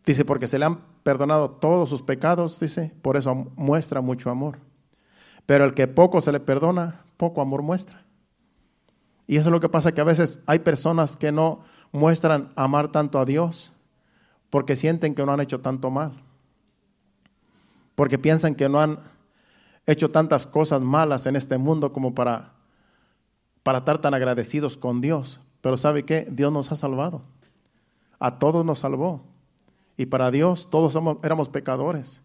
Dice, 0.05 0.25
porque 0.25 0.47
se 0.47 0.59
le 0.59 0.65
han 0.65 0.79
perdonado 1.03 1.51
todos 1.51 1.89
sus 1.89 2.01
pecados, 2.01 2.59
dice, 2.59 2.91
por 3.01 3.15
eso 3.15 3.33
muestra 3.55 4.01
mucho 4.01 4.29
amor. 4.29 4.57
Pero 5.45 5.63
el 5.63 5.73
que 5.73 5.87
poco 5.87 6.19
se 6.19 6.31
le 6.31 6.41
perdona, 6.41 7.01
poco 7.15 7.41
amor 7.41 7.61
muestra. 7.61 8.02
Y 9.27 9.37
eso 9.37 9.49
es 9.49 9.53
lo 9.53 9.59
que 9.59 9.69
pasa, 9.69 9.91
que 9.91 10.01
a 10.01 10.05
veces 10.05 10.41
hay 10.45 10.59
personas 10.59 11.15
que 11.17 11.31
no 11.31 11.63
muestran 11.91 12.51
amar 12.55 12.91
tanto 12.91 13.19
a 13.19 13.25
Dios 13.25 13.71
porque 14.49 14.75
sienten 14.75 15.15
que 15.15 15.25
no 15.25 15.31
han 15.31 15.39
hecho 15.39 15.61
tanto 15.61 15.89
mal. 15.89 16.13
Porque 17.95 18.17
piensan 18.17 18.55
que 18.55 18.69
no 18.69 18.81
han 18.81 18.99
hecho 19.85 20.11
tantas 20.11 20.45
cosas 20.45 20.81
malas 20.81 21.25
en 21.25 21.35
este 21.35 21.57
mundo 21.57 21.93
como 21.93 22.13
para 22.13 22.53
para 23.63 23.79
estar 23.79 23.97
tan 23.97 24.13
agradecidos 24.13 24.77
con 24.77 25.01
Dios. 25.01 25.39
Pero 25.61 25.77
¿sabe 25.77 26.03
qué? 26.03 26.27
Dios 26.29 26.51
nos 26.51 26.71
ha 26.71 26.75
salvado. 26.75 27.21
A 28.19 28.37
todos 28.37 28.65
nos 28.65 28.79
salvó. 28.79 29.21
Y 29.97 30.05
para 30.05 30.29
Dios 30.29 30.69
todos 30.69 30.93
somos, 30.93 31.17
éramos 31.23 31.47
pecadores. 31.47 32.21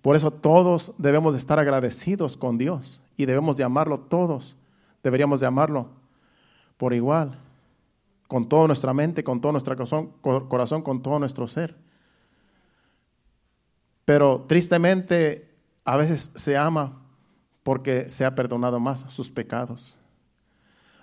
Por 0.00 0.16
eso 0.16 0.30
todos 0.30 0.92
debemos 0.96 1.34
de 1.34 1.38
estar 1.38 1.58
agradecidos 1.58 2.36
con 2.36 2.56
Dios 2.56 3.00
y 3.16 3.26
debemos 3.26 3.56
de 3.56 3.64
amarlo 3.64 3.98
todos. 3.98 4.56
Deberíamos 5.02 5.40
de 5.40 5.46
amarlo 5.46 5.88
por 6.82 6.94
igual, 6.94 7.38
con 8.26 8.48
toda 8.48 8.66
nuestra 8.66 8.92
mente, 8.92 9.22
con 9.22 9.40
todo 9.40 9.52
nuestro 9.52 9.76
corazón, 10.48 10.82
con 10.82 11.00
todo 11.00 11.20
nuestro 11.20 11.46
ser. 11.46 11.76
Pero 14.04 14.46
tristemente 14.48 15.48
a 15.84 15.96
veces 15.96 16.32
se 16.34 16.56
ama 16.56 17.04
porque 17.62 18.08
se 18.08 18.24
ha 18.24 18.34
perdonado 18.34 18.80
más 18.80 19.06
sus 19.10 19.30
pecados. 19.30 19.96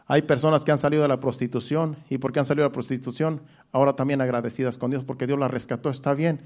Hay 0.06 0.24
personas 0.24 0.66
que 0.66 0.74
han 0.74 0.78
salido 0.78 1.04
de 1.04 1.08
la 1.08 1.22
prostitución 1.22 1.96
y 2.10 2.18
porque 2.18 2.40
han 2.40 2.46
salido 2.46 2.64
de 2.64 2.72
la 2.72 2.74
prostitución, 2.74 3.42
ahora 3.72 3.96
también 3.96 4.20
agradecidas 4.20 4.78
con 4.78 4.92
Dios 4.92 5.06
porque 5.06 5.28
Dios 5.28 5.40
las 5.40 5.50
rescató. 5.50 5.90
Está 5.90 6.14
bien, 6.14 6.42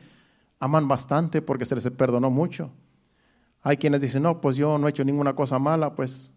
aman 0.60 0.88
bastante 0.88 1.42
porque 1.42 1.66
se 1.66 1.74
les 1.74 1.90
perdonó 1.90 2.30
mucho. 2.30 2.70
Hay 3.64 3.78
quienes 3.78 4.04
dicen, 4.04 4.22
no, 4.22 4.42
pues 4.42 4.58
yo 4.58 4.78
no 4.78 4.86
he 4.86 4.92
hecho 4.92 5.04
ninguna 5.04 5.36
cosa 5.36 5.58
mala, 5.58 5.96
pues 5.96 6.32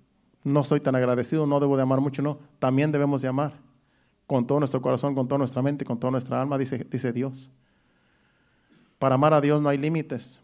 no 0.46 0.62
soy 0.62 0.78
tan 0.78 0.94
agradecido, 0.94 1.44
no 1.44 1.58
debo 1.58 1.76
de 1.76 1.82
amar 1.82 2.00
mucho. 2.00 2.22
No, 2.22 2.38
también 2.60 2.92
debemos 2.92 3.20
de 3.20 3.26
amar 3.26 3.54
con 4.28 4.46
todo 4.46 4.60
nuestro 4.60 4.80
corazón, 4.80 5.12
con 5.12 5.26
toda 5.26 5.40
nuestra 5.40 5.60
mente, 5.60 5.84
con 5.84 5.98
toda 5.98 6.12
nuestra 6.12 6.40
alma, 6.40 6.56
dice, 6.56 7.12
Dios. 7.12 7.50
Para 9.00 9.16
amar 9.16 9.34
a 9.34 9.40
Dios 9.40 9.60
no 9.60 9.68
hay 9.68 9.76
límites, 9.76 10.40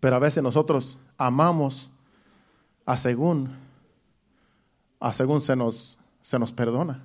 pero 0.00 0.16
a 0.16 0.18
veces 0.18 0.42
nosotros 0.42 0.98
amamos 1.18 1.92
a 2.86 2.96
según 2.96 3.50
a 4.98 5.12
según 5.12 5.42
se 5.42 5.54
nos, 5.54 5.98
se 6.22 6.38
nos 6.38 6.50
perdona. 6.50 7.04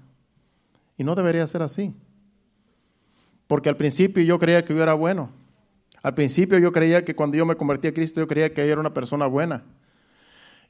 Y 0.98 1.04
no 1.04 1.16
debería 1.16 1.46
ser 1.48 1.62
así. 1.62 1.94
Porque 3.46 3.68
al 3.68 3.76
principio 3.76 4.24
yo 4.24 4.40
creía 4.40 4.64
que 4.64 4.74
yo 4.74 4.82
era 4.82 4.94
bueno. 4.94 5.32
Al 6.02 6.14
principio 6.14 6.58
yo 6.60 6.72
creía 6.72 7.04
que 7.04 7.14
cuando 7.14 7.36
yo 7.36 7.46
me 7.46 7.56
convertí 7.56 7.90
a 7.90 7.94
Cristo, 7.94 8.22
yo 8.22 8.28
creía 8.28 8.54
que 8.54 8.66
yo 8.66 8.72
era 8.72 8.80
una 8.80 8.94
persona 8.94 9.26
buena. 9.26 9.66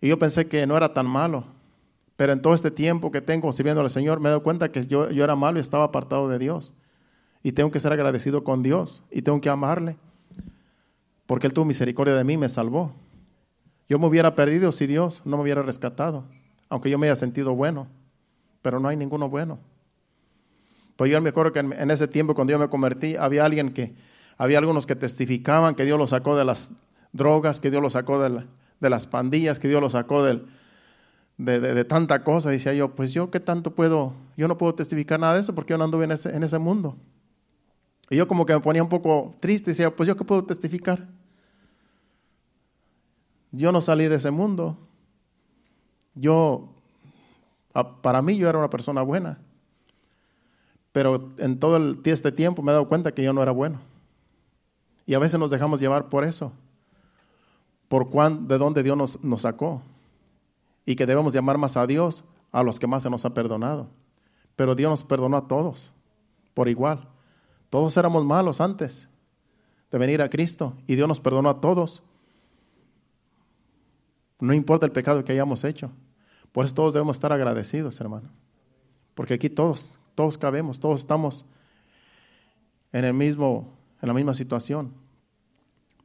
Y 0.01 0.07
yo 0.07 0.19
pensé 0.19 0.47
que 0.47 0.65
no 0.65 0.77
era 0.77 0.93
tan 0.93 1.05
malo. 1.05 1.45
Pero 2.15 2.33
en 2.33 2.41
todo 2.41 2.53
este 2.53 2.71
tiempo 2.71 3.11
que 3.11 3.21
tengo 3.21 3.51
sirviendo 3.51 3.81
al 3.81 3.89
Señor, 3.89 4.19
me 4.19 4.27
he 4.27 4.31
dado 4.31 4.43
cuenta 4.43 4.71
que 4.71 4.85
yo, 4.85 5.09
yo 5.09 5.23
era 5.23 5.35
malo 5.35 5.57
y 5.57 5.61
estaba 5.61 5.85
apartado 5.85 6.27
de 6.29 6.39
Dios. 6.39 6.73
Y 7.43 7.53
tengo 7.53 7.71
que 7.71 7.79
ser 7.79 7.93
agradecido 7.93 8.43
con 8.43 8.61
Dios 8.63 9.03
y 9.09 9.21
tengo 9.21 9.39
que 9.39 9.49
amarle. 9.49 9.97
Porque 11.25 11.47
Él 11.47 11.53
tuvo 11.53 11.65
misericordia 11.65 12.13
de 12.13 12.23
mí 12.23 12.33
y 12.33 12.37
me 12.37 12.49
salvó. 12.49 12.93
Yo 13.87 13.99
me 13.99 14.07
hubiera 14.07 14.35
perdido 14.35 14.71
si 14.71 14.87
Dios 14.87 15.21
no 15.25 15.37
me 15.37 15.43
hubiera 15.43 15.63
rescatado 15.63 16.25
aunque 16.69 16.89
yo 16.89 16.97
me 16.97 17.07
haya 17.07 17.15
sentido 17.15 17.55
bueno, 17.55 17.87
pero 18.61 18.79
no 18.79 18.87
hay 18.87 18.95
ninguno 18.95 19.27
bueno. 19.27 19.59
Pues 20.95 21.11
yo 21.11 21.19
me 21.21 21.29
acuerdo 21.29 21.51
que 21.51 21.59
en, 21.59 21.91
ese 21.91 22.07
tiempo 22.07 22.35
cuando 22.35 22.51
yo 22.51 22.59
me 22.59 22.69
convertí, 22.69 23.15
había 23.15 23.45
alguien 23.45 23.73
que, 23.73 23.95
había 24.37 24.59
algunos 24.59 24.85
que 24.85 24.95
testificaban 24.95 25.75
que 25.75 25.85
Dios 25.85 25.97
los 25.97 26.11
sacó 26.11 26.37
de 26.37 26.45
las 26.45 26.73
drogas, 27.11 27.59
que 27.59 27.71
Dios 27.71 27.81
los 27.81 27.93
sacó 27.93 28.21
de, 28.21 28.45
de 28.79 28.89
las 28.89 29.07
pandillas, 29.07 29.59
que 29.59 29.67
Dios 29.67 29.81
lo 29.81 29.89
sacó 29.89 30.23
del, 30.23 30.45
de, 31.37 31.59
de, 31.59 31.85
tanta 31.85 32.23
cosa. 32.23 32.49
Decía 32.49 32.73
yo, 32.73 32.95
pues 32.95 33.13
yo 33.13 33.31
qué 33.31 33.39
tanto 33.39 33.75
puedo, 33.75 34.13
yo 34.37 34.47
no 34.47 34.57
puedo 34.57 34.75
testificar 34.75 35.19
nada 35.19 35.35
de 35.35 35.41
eso 35.41 35.55
porque 35.55 35.71
yo 35.71 35.77
no 35.77 35.83
anduve 35.83 36.05
en 36.05 36.11
ese, 36.11 36.35
en 36.35 36.43
ese 36.43 36.59
mundo. 36.59 36.95
Y 38.09 38.15
yo 38.15 38.27
como 38.27 38.45
que 38.45 38.53
me 38.53 38.59
ponía 38.59 38.81
un 38.81 38.89
poco 38.89 39.35
triste 39.39 39.69
y 39.69 39.73
decía, 39.73 39.95
pues 39.95 40.07
yo 40.07 40.17
qué 40.17 40.23
puedo 40.23 40.43
testificar. 40.43 41.07
Yo 43.51 43.71
no 43.71 43.81
salí 43.81 44.07
de 44.07 44.15
ese 44.15 44.31
mundo. 44.31 44.77
Yo, 46.15 46.69
para 48.01 48.21
mí 48.21 48.37
yo 48.37 48.49
era 48.49 48.57
una 48.57 48.69
persona 48.69 49.01
buena. 49.01 49.39
Pero 50.91 51.31
en 51.37 51.59
todo 51.59 51.77
el, 51.77 51.99
este 52.03 52.31
tiempo 52.31 52.61
me 52.61 52.71
he 52.71 52.73
dado 52.73 52.87
cuenta 52.87 53.13
que 53.13 53.23
yo 53.23 53.31
no 53.31 53.43
era 53.43 53.51
bueno. 53.51 53.79
Y 55.05 55.13
a 55.13 55.19
veces 55.19 55.39
nos 55.39 55.51
dejamos 55.51 55.79
llevar 55.79 56.09
por 56.09 56.23
eso. 56.23 56.51
Por 57.89 58.09
cuán, 58.09 58.47
de 58.47 58.57
dónde 58.57 58.81
Dios 58.81 58.97
nos, 58.97 59.23
nos 59.23 59.41
sacó. 59.41 59.81
Y 60.85 60.95
que 60.95 61.05
debemos 61.05 61.33
llamar 61.33 61.57
más 61.57 61.75
a 61.75 61.85
Dios 61.85 62.23
a 62.51 62.63
los 62.63 62.79
que 62.79 62.87
más 62.87 63.03
se 63.03 63.09
nos 63.09 63.25
ha 63.25 63.33
perdonado. 63.33 63.87
Pero 64.55 64.75
Dios 64.75 64.89
nos 64.89 65.03
perdonó 65.03 65.37
a 65.37 65.47
todos, 65.47 65.91
por 66.53 66.69
igual. 66.69 67.07
Todos 67.69 67.95
éramos 67.97 68.25
malos 68.25 68.61
antes 68.61 69.09
de 69.91 69.97
venir 69.97 70.21
a 70.21 70.29
Cristo 70.29 70.73
y 70.87 70.95
Dios 70.95 71.07
nos 71.07 71.19
perdonó 71.19 71.49
a 71.49 71.61
todos. 71.61 72.01
No 74.39 74.53
importa 74.53 74.85
el 74.85 74.91
pecado 74.91 75.23
que 75.23 75.31
hayamos 75.31 75.63
hecho. 75.63 75.91
Por 76.51 76.65
eso 76.65 76.73
todos 76.73 76.93
debemos 76.93 77.17
estar 77.17 77.31
agradecidos, 77.31 77.99
hermano. 77.99 78.29
Porque 79.13 79.33
aquí 79.33 79.49
todos, 79.49 79.99
todos 80.15 80.37
cabemos, 80.37 80.79
todos 80.79 81.01
estamos 81.01 81.45
en 82.91 83.05
el 83.05 83.13
mismo, 83.13 83.73
en 84.01 84.07
la 84.07 84.13
misma 84.13 84.33
situación. 84.33 84.93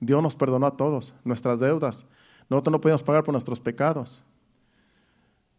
Dios 0.01 0.23
nos 0.23 0.37
perdonó 0.37 0.67
a 0.67 0.77
todos 0.77 1.15
nuestras 1.25 1.61
deudas. 1.61 2.07
Nosotros 2.49 2.73
no 2.73 2.81
podíamos 2.81 3.03
pagar 3.03 3.25
por 3.25 3.33
nuestros 3.33 3.61
pecados. 3.61 4.23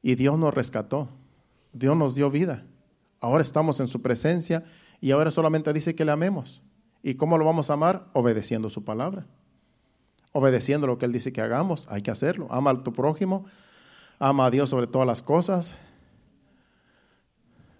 Y 0.01 0.15
Dios 0.15 0.38
nos 0.38 0.53
rescató. 0.53 1.09
Dios 1.73 1.97
nos 1.97 2.15
dio 2.15 2.29
vida. 2.29 2.63
Ahora 3.19 3.41
estamos 3.41 3.79
en 3.79 3.88
su 3.88 4.01
presencia 4.01 4.63
y 5.01 5.11
ahora 5.11 5.31
solamente 5.31 5.73
dice 5.73 5.95
que 5.95 6.05
le 6.05 6.11
amemos. 6.11 6.61
¿Y 7.01 7.15
cómo 7.15 7.38
lo 7.38 7.45
vamos 7.45 7.69
a 7.69 7.73
amar? 7.73 8.07
Obedeciendo 8.13 8.69
su 8.69 8.83
palabra. 8.83 9.25
Obedeciendo 10.31 10.88
lo 10.88 10.97
que 10.97 11.05
Él 11.05 11.11
dice 11.11 11.33
que 11.33 11.41
hagamos. 11.41 11.88
Hay 11.89 12.01
que 12.01 12.11
hacerlo. 12.11 12.47
Ama 12.49 12.71
a 12.71 12.83
tu 12.83 12.93
prójimo. 12.93 13.45
Ama 14.19 14.45
a 14.45 14.51
Dios 14.51 14.69
sobre 14.69 14.88
todas 14.88 15.07
las 15.07 15.21
cosas. 15.21 15.75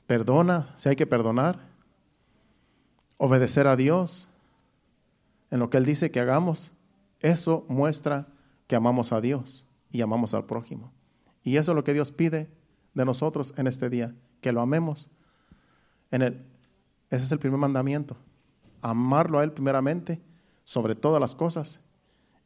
Perdona 0.08 0.74
si 0.78 0.90
hay 0.90 0.96
que 0.96 1.08
perdonar. 1.08 1.60
Obedecer 3.18 3.68
a 3.68 3.76
Dios 3.76 4.28
en 5.52 5.60
lo 5.60 5.70
que 5.70 5.78
Él 5.78 5.86
dice 5.86 6.12
que 6.12 6.20
hagamos. 6.20 6.72
Eso 7.20 7.66
muestra 7.68 8.28
que 8.68 8.76
amamos 8.76 9.14
a 9.14 9.22
Dios 9.22 9.66
y 9.92 10.02
amamos 10.02 10.34
al 10.34 10.46
prójimo. 10.46 10.92
Y 11.44 11.58
eso 11.58 11.72
es 11.72 11.76
lo 11.76 11.84
que 11.84 11.94
Dios 11.94 12.12
pide 12.12 12.50
de 12.94 13.06
nosotros 13.06 13.54
en 13.58 13.68
este 13.68 13.90
día, 13.90 14.16
que 14.42 14.52
lo 14.52 14.62
amemos 14.62 15.10
en 16.12 16.22
ese 17.10 17.26
es 17.26 17.32
el 17.32 17.40
primer 17.40 17.60
mandamiento. 17.60 18.16
Amarlo 18.82 19.40
a 19.40 19.44
Él 19.44 19.52
primeramente, 19.52 20.22
sobre 20.64 20.96
todas 20.96 21.22
las 21.22 21.36
cosas, 21.36 21.82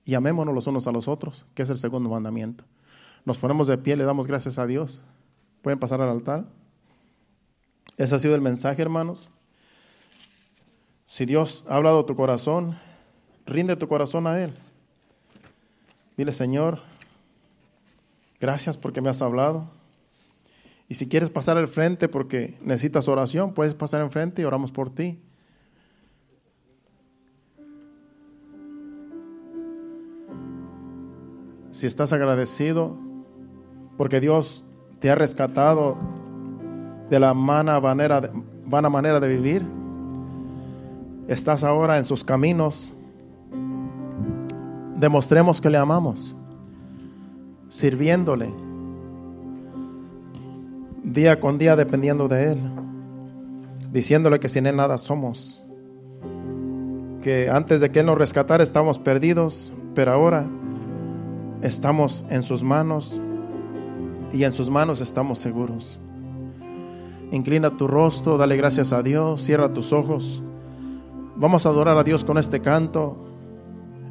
y 0.06 0.16
amémonos 0.16 0.54
los 0.54 0.68
unos 0.68 0.88
a 0.88 0.92
los 0.92 1.08
otros, 1.08 1.46
que 1.54 1.64
es 1.64 1.70
el 1.70 1.78
segundo 1.78 2.10
mandamiento. 2.10 2.64
Nos 3.26 3.38
ponemos 3.38 3.68
de 3.68 3.78
pie, 3.78 3.96
le 3.96 4.04
damos 4.04 4.28
gracias 4.28 4.58
a 4.58 4.66
Dios. 4.66 5.02
Pueden 5.62 5.80
pasar 5.80 6.02
al 6.02 6.10
altar. 6.10 6.46
Ese 7.98 8.16
ha 8.16 8.20
sido 8.20 8.36
el 8.36 8.42
mensaje, 8.42 8.82
hermanos. 8.82 9.30
Si 11.06 11.26
Dios 11.26 11.66
ha 11.68 11.76
hablado 11.76 12.00
a 12.00 12.06
tu 12.06 12.16
corazón, 12.16 12.78
rinde 13.50 13.76
tu 13.76 13.88
corazón 13.88 14.28
a 14.28 14.40
Él. 14.42 14.54
Dile, 16.16 16.32
Señor, 16.32 16.80
gracias 18.40 18.78
porque 18.78 19.02
me 19.02 19.10
has 19.10 19.22
hablado. 19.22 19.70
Y 20.88 20.96
si 20.96 21.08
quieres 21.08 21.30
pasar 21.30 21.58
al 21.58 21.68
frente 21.68 22.08
porque 22.08 22.58
necesitas 22.62 23.08
oración, 23.08 23.54
puedes 23.54 23.74
pasar 23.74 24.02
al 24.02 24.10
frente 24.10 24.42
y 24.42 24.46
oramos 24.46 24.72
por 24.72 24.90
ti. 24.90 25.20
Si 31.72 31.86
estás 31.86 32.12
agradecido 32.12 32.98
porque 33.98 34.20
Dios 34.20 34.66
te 35.00 35.10
ha 35.10 35.16
rescatado 35.16 35.98
de 37.10 37.20
la 37.20 37.34
vana 37.34 37.80
manera 37.80 38.32
vana 38.70 38.90
manera 38.90 39.20
de 39.20 39.28
vivir, 39.28 39.66
estás 41.28 41.64
ahora 41.64 41.98
en 41.98 42.06
sus 42.06 42.24
caminos, 42.24 42.94
demostremos 45.00 45.62
que 45.62 45.70
le 45.70 45.78
amamos, 45.78 46.36
sirviéndole 47.70 48.52
día 51.04 51.40
con 51.40 51.58
día 51.58 51.76
dependiendo 51.76 52.28
de 52.28 52.52
Él, 52.52 52.60
diciéndole 53.92 54.40
que 54.40 54.50
sin 54.50 54.68
Él 54.68 54.76
nada 54.76 54.98
somos, 54.98 55.64
que 57.22 57.50
antes 57.50 57.80
de 57.80 57.92
que 57.92 58.02
Él 58.02 58.08
nos 58.08 58.18
rescatara 58.18 58.62
estábamos 58.62 59.00
perdidos, 59.00 59.72
pero 59.96 60.12
ahora 60.12 60.46
estamos 61.62 62.26
en 62.30 62.44
sus 62.44 62.62
manos 62.62 63.20
y 64.34 64.44
en 64.44 64.52
sus 64.52 64.70
manos 64.70 65.02
estamos 65.02 65.40
seguros. 65.40 65.98
Inclina 67.32 67.78
tu 67.78 67.88
rostro, 67.88 68.38
dale 68.38 68.58
gracias 68.58 68.92
a 68.92 69.02
Dios, 69.02 69.44
cierra 69.44 69.72
tus 69.72 69.94
ojos. 69.94 70.44
Vamos 71.36 71.66
a 71.66 71.70
adorar 71.70 71.98
a 71.98 72.04
Dios 72.04 72.24
con 72.24 72.38
este 72.38 72.60
canto 72.60 73.29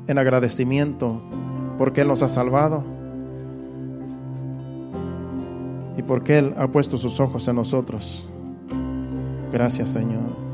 en 0.08 0.18
agradecimiento 0.18 1.22
porque 1.78 2.00
Él 2.00 2.08
nos 2.08 2.22
ha 2.24 2.28
salvado 2.28 2.82
y 5.96 6.02
porque 6.02 6.38
Él 6.38 6.54
ha 6.56 6.66
puesto 6.66 6.98
sus 6.98 7.20
ojos 7.20 7.46
en 7.46 7.56
nosotros. 7.56 8.28
Gracias, 9.52 9.90
Señor. 9.90 10.47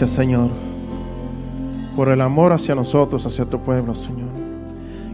Gracias, 0.00 0.16
Señor, 0.16 0.50
por 1.96 2.08
el 2.08 2.20
amor 2.20 2.52
hacia 2.52 2.76
nosotros, 2.76 3.26
hacia 3.26 3.46
tu 3.46 3.58
pueblo, 3.58 3.96
Señor. 3.96 4.28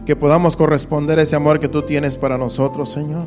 Que 0.05 0.15
podamos 0.15 0.55
corresponder 0.55 1.17
ese 1.17 1.35
amor 1.35 1.59
que 1.59 1.67
tú 1.67 1.81
tienes 1.81 2.19
para 2.19 2.37
nosotros, 2.37 2.91
Señor. 2.91 3.25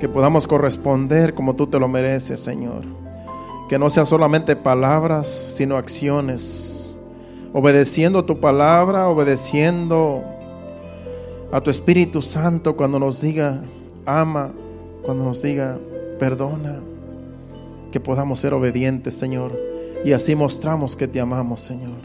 Que 0.00 0.08
podamos 0.08 0.46
corresponder 0.46 1.34
como 1.34 1.54
tú 1.54 1.66
te 1.66 1.78
lo 1.78 1.86
mereces, 1.86 2.40
Señor. 2.40 2.86
Que 3.68 3.78
no 3.78 3.90
sean 3.90 4.06
solamente 4.06 4.56
palabras, 4.56 5.28
sino 5.28 5.76
acciones. 5.76 6.96
Obedeciendo 7.52 8.24
tu 8.24 8.40
palabra, 8.40 9.06
obedeciendo 9.08 10.22
a 11.52 11.60
tu 11.60 11.68
Espíritu 11.68 12.22
Santo 12.22 12.74
cuando 12.74 12.98
nos 12.98 13.20
diga 13.20 13.60
ama, 14.06 14.52
cuando 15.04 15.24
nos 15.24 15.42
diga 15.42 15.76
perdona. 16.18 16.78
Que 17.92 18.00
podamos 18.00 18.40
ser 18.40 18.54
obedientes, 18.54 19.12
Señor. 19.12 19.67
Y 20.04 20.12
así 20.12 20.34
mostramos 20.36 20.94
que 20.94 21.08
te 21.08 21.20
amamos, 21.20 21.60
Señor. 21.60 21.98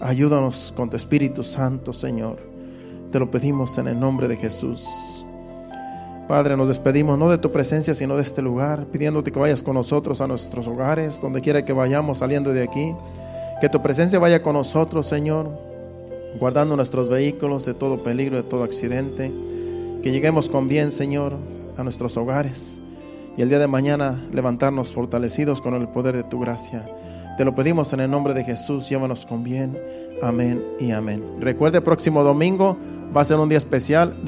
Ayúdanos 0.00 0.72
con 0.76 0.88
tu 0.88 0.96
Espíritu 0.96 1.42
Santo, 1.42 1.92
Señor. 1.92 2.38
Te 3.10 3.18
lo 3.18 3.30
pedimos 3.30 3.76
en 3.78 3.88
el 3.88 3.98
nombre 3.98 4.28
de 4.28 4.36
Jesús. 4.36 4.86
Padre, 6.28 6.56
nos 6.56 6.68
despedimos 6.68 7.18
no 7.18 7.28
de 7.28 7.38
tu 7.38 7.50
presencia, 7.50 7.92
sino 7.92 8.16
de 8.16 8.22
este 8.22 8.40
lugar, 8.40 8.86
pidiéndote 8.86 9.32
que 9.32 9.40
vayas 9.40 9.64
con 9.64 9.74
nosotros 9.74 10.20
a 10.20 10.28
nuestros 10.28 10.68
hogares, 10.68 11.20
donde 11.20 11.40
quiera 11.40 11.64
que 11.64 11.72
vayamos 11.72 12.18
saliendo 12.18 12.52
de 12.52 12.62
aquí. 12.62 12.94
Que 13.60 13.68
tu 13.68 13.82
presencia 13.82 14.20
vaya 14.20 14.40
con 14.40 14.54
nosotros, 14.54 15.08
Señor, 15.08 15.50
guardando 16.38 16.76
nuestros 16.76 17.08
vehículos 17.08 17.66
de 17.66 17.74
todo 17.74 18.02
peligro, 18.04 18.36
de 18.36 18.44
todo 18.44 18.62
accidente. 18.62 19.32
Que 20.02 20.12
lleguemos 20.12 20.48
con 20.48 20.68
bien, 20.68 20.92
Señor, 20.92 21.34
a 21.76 21.82
nuestros 21.82 22.16
hogares. 22.16 22.80
Y 23.36 23.42
el 23.42 23.48
día 23.48 23.58
de 23.58 23.66
mañana 23.66 24.22
levantarnos 24.32 24.92
fortalecidos 24.92 25.60
con 25.60 25.74
el 25.74 25.88
poder 25.88 26.16
de 26.16 26.24
tu 26.24 26.40
gracia. 26.40 26.86
Te 27.38 27.44
lo 27.44 27.54
pedimos 27.54 27.92
en 27.92 28.00
el 28.00 28.10
nombre 28.10 28.34
de 28.34 28.44
Jesús, 28.44 28.88
llévanos 28.88 29.24
con 29.24 29.42
bien. 29.42 29.78
Amén 30.22 30.62
y 30.78 30.90
amén. 30.90 31.24
Recuerde, 31.38 31.80
próximo 31.80 32.22
domingo 32.22 32.76
va 33.16 33.22
a 33.22 33.24
ser 33.24 33.38
un 33.38 33.48
día 33.48 33.58
especial, 33.58 34.24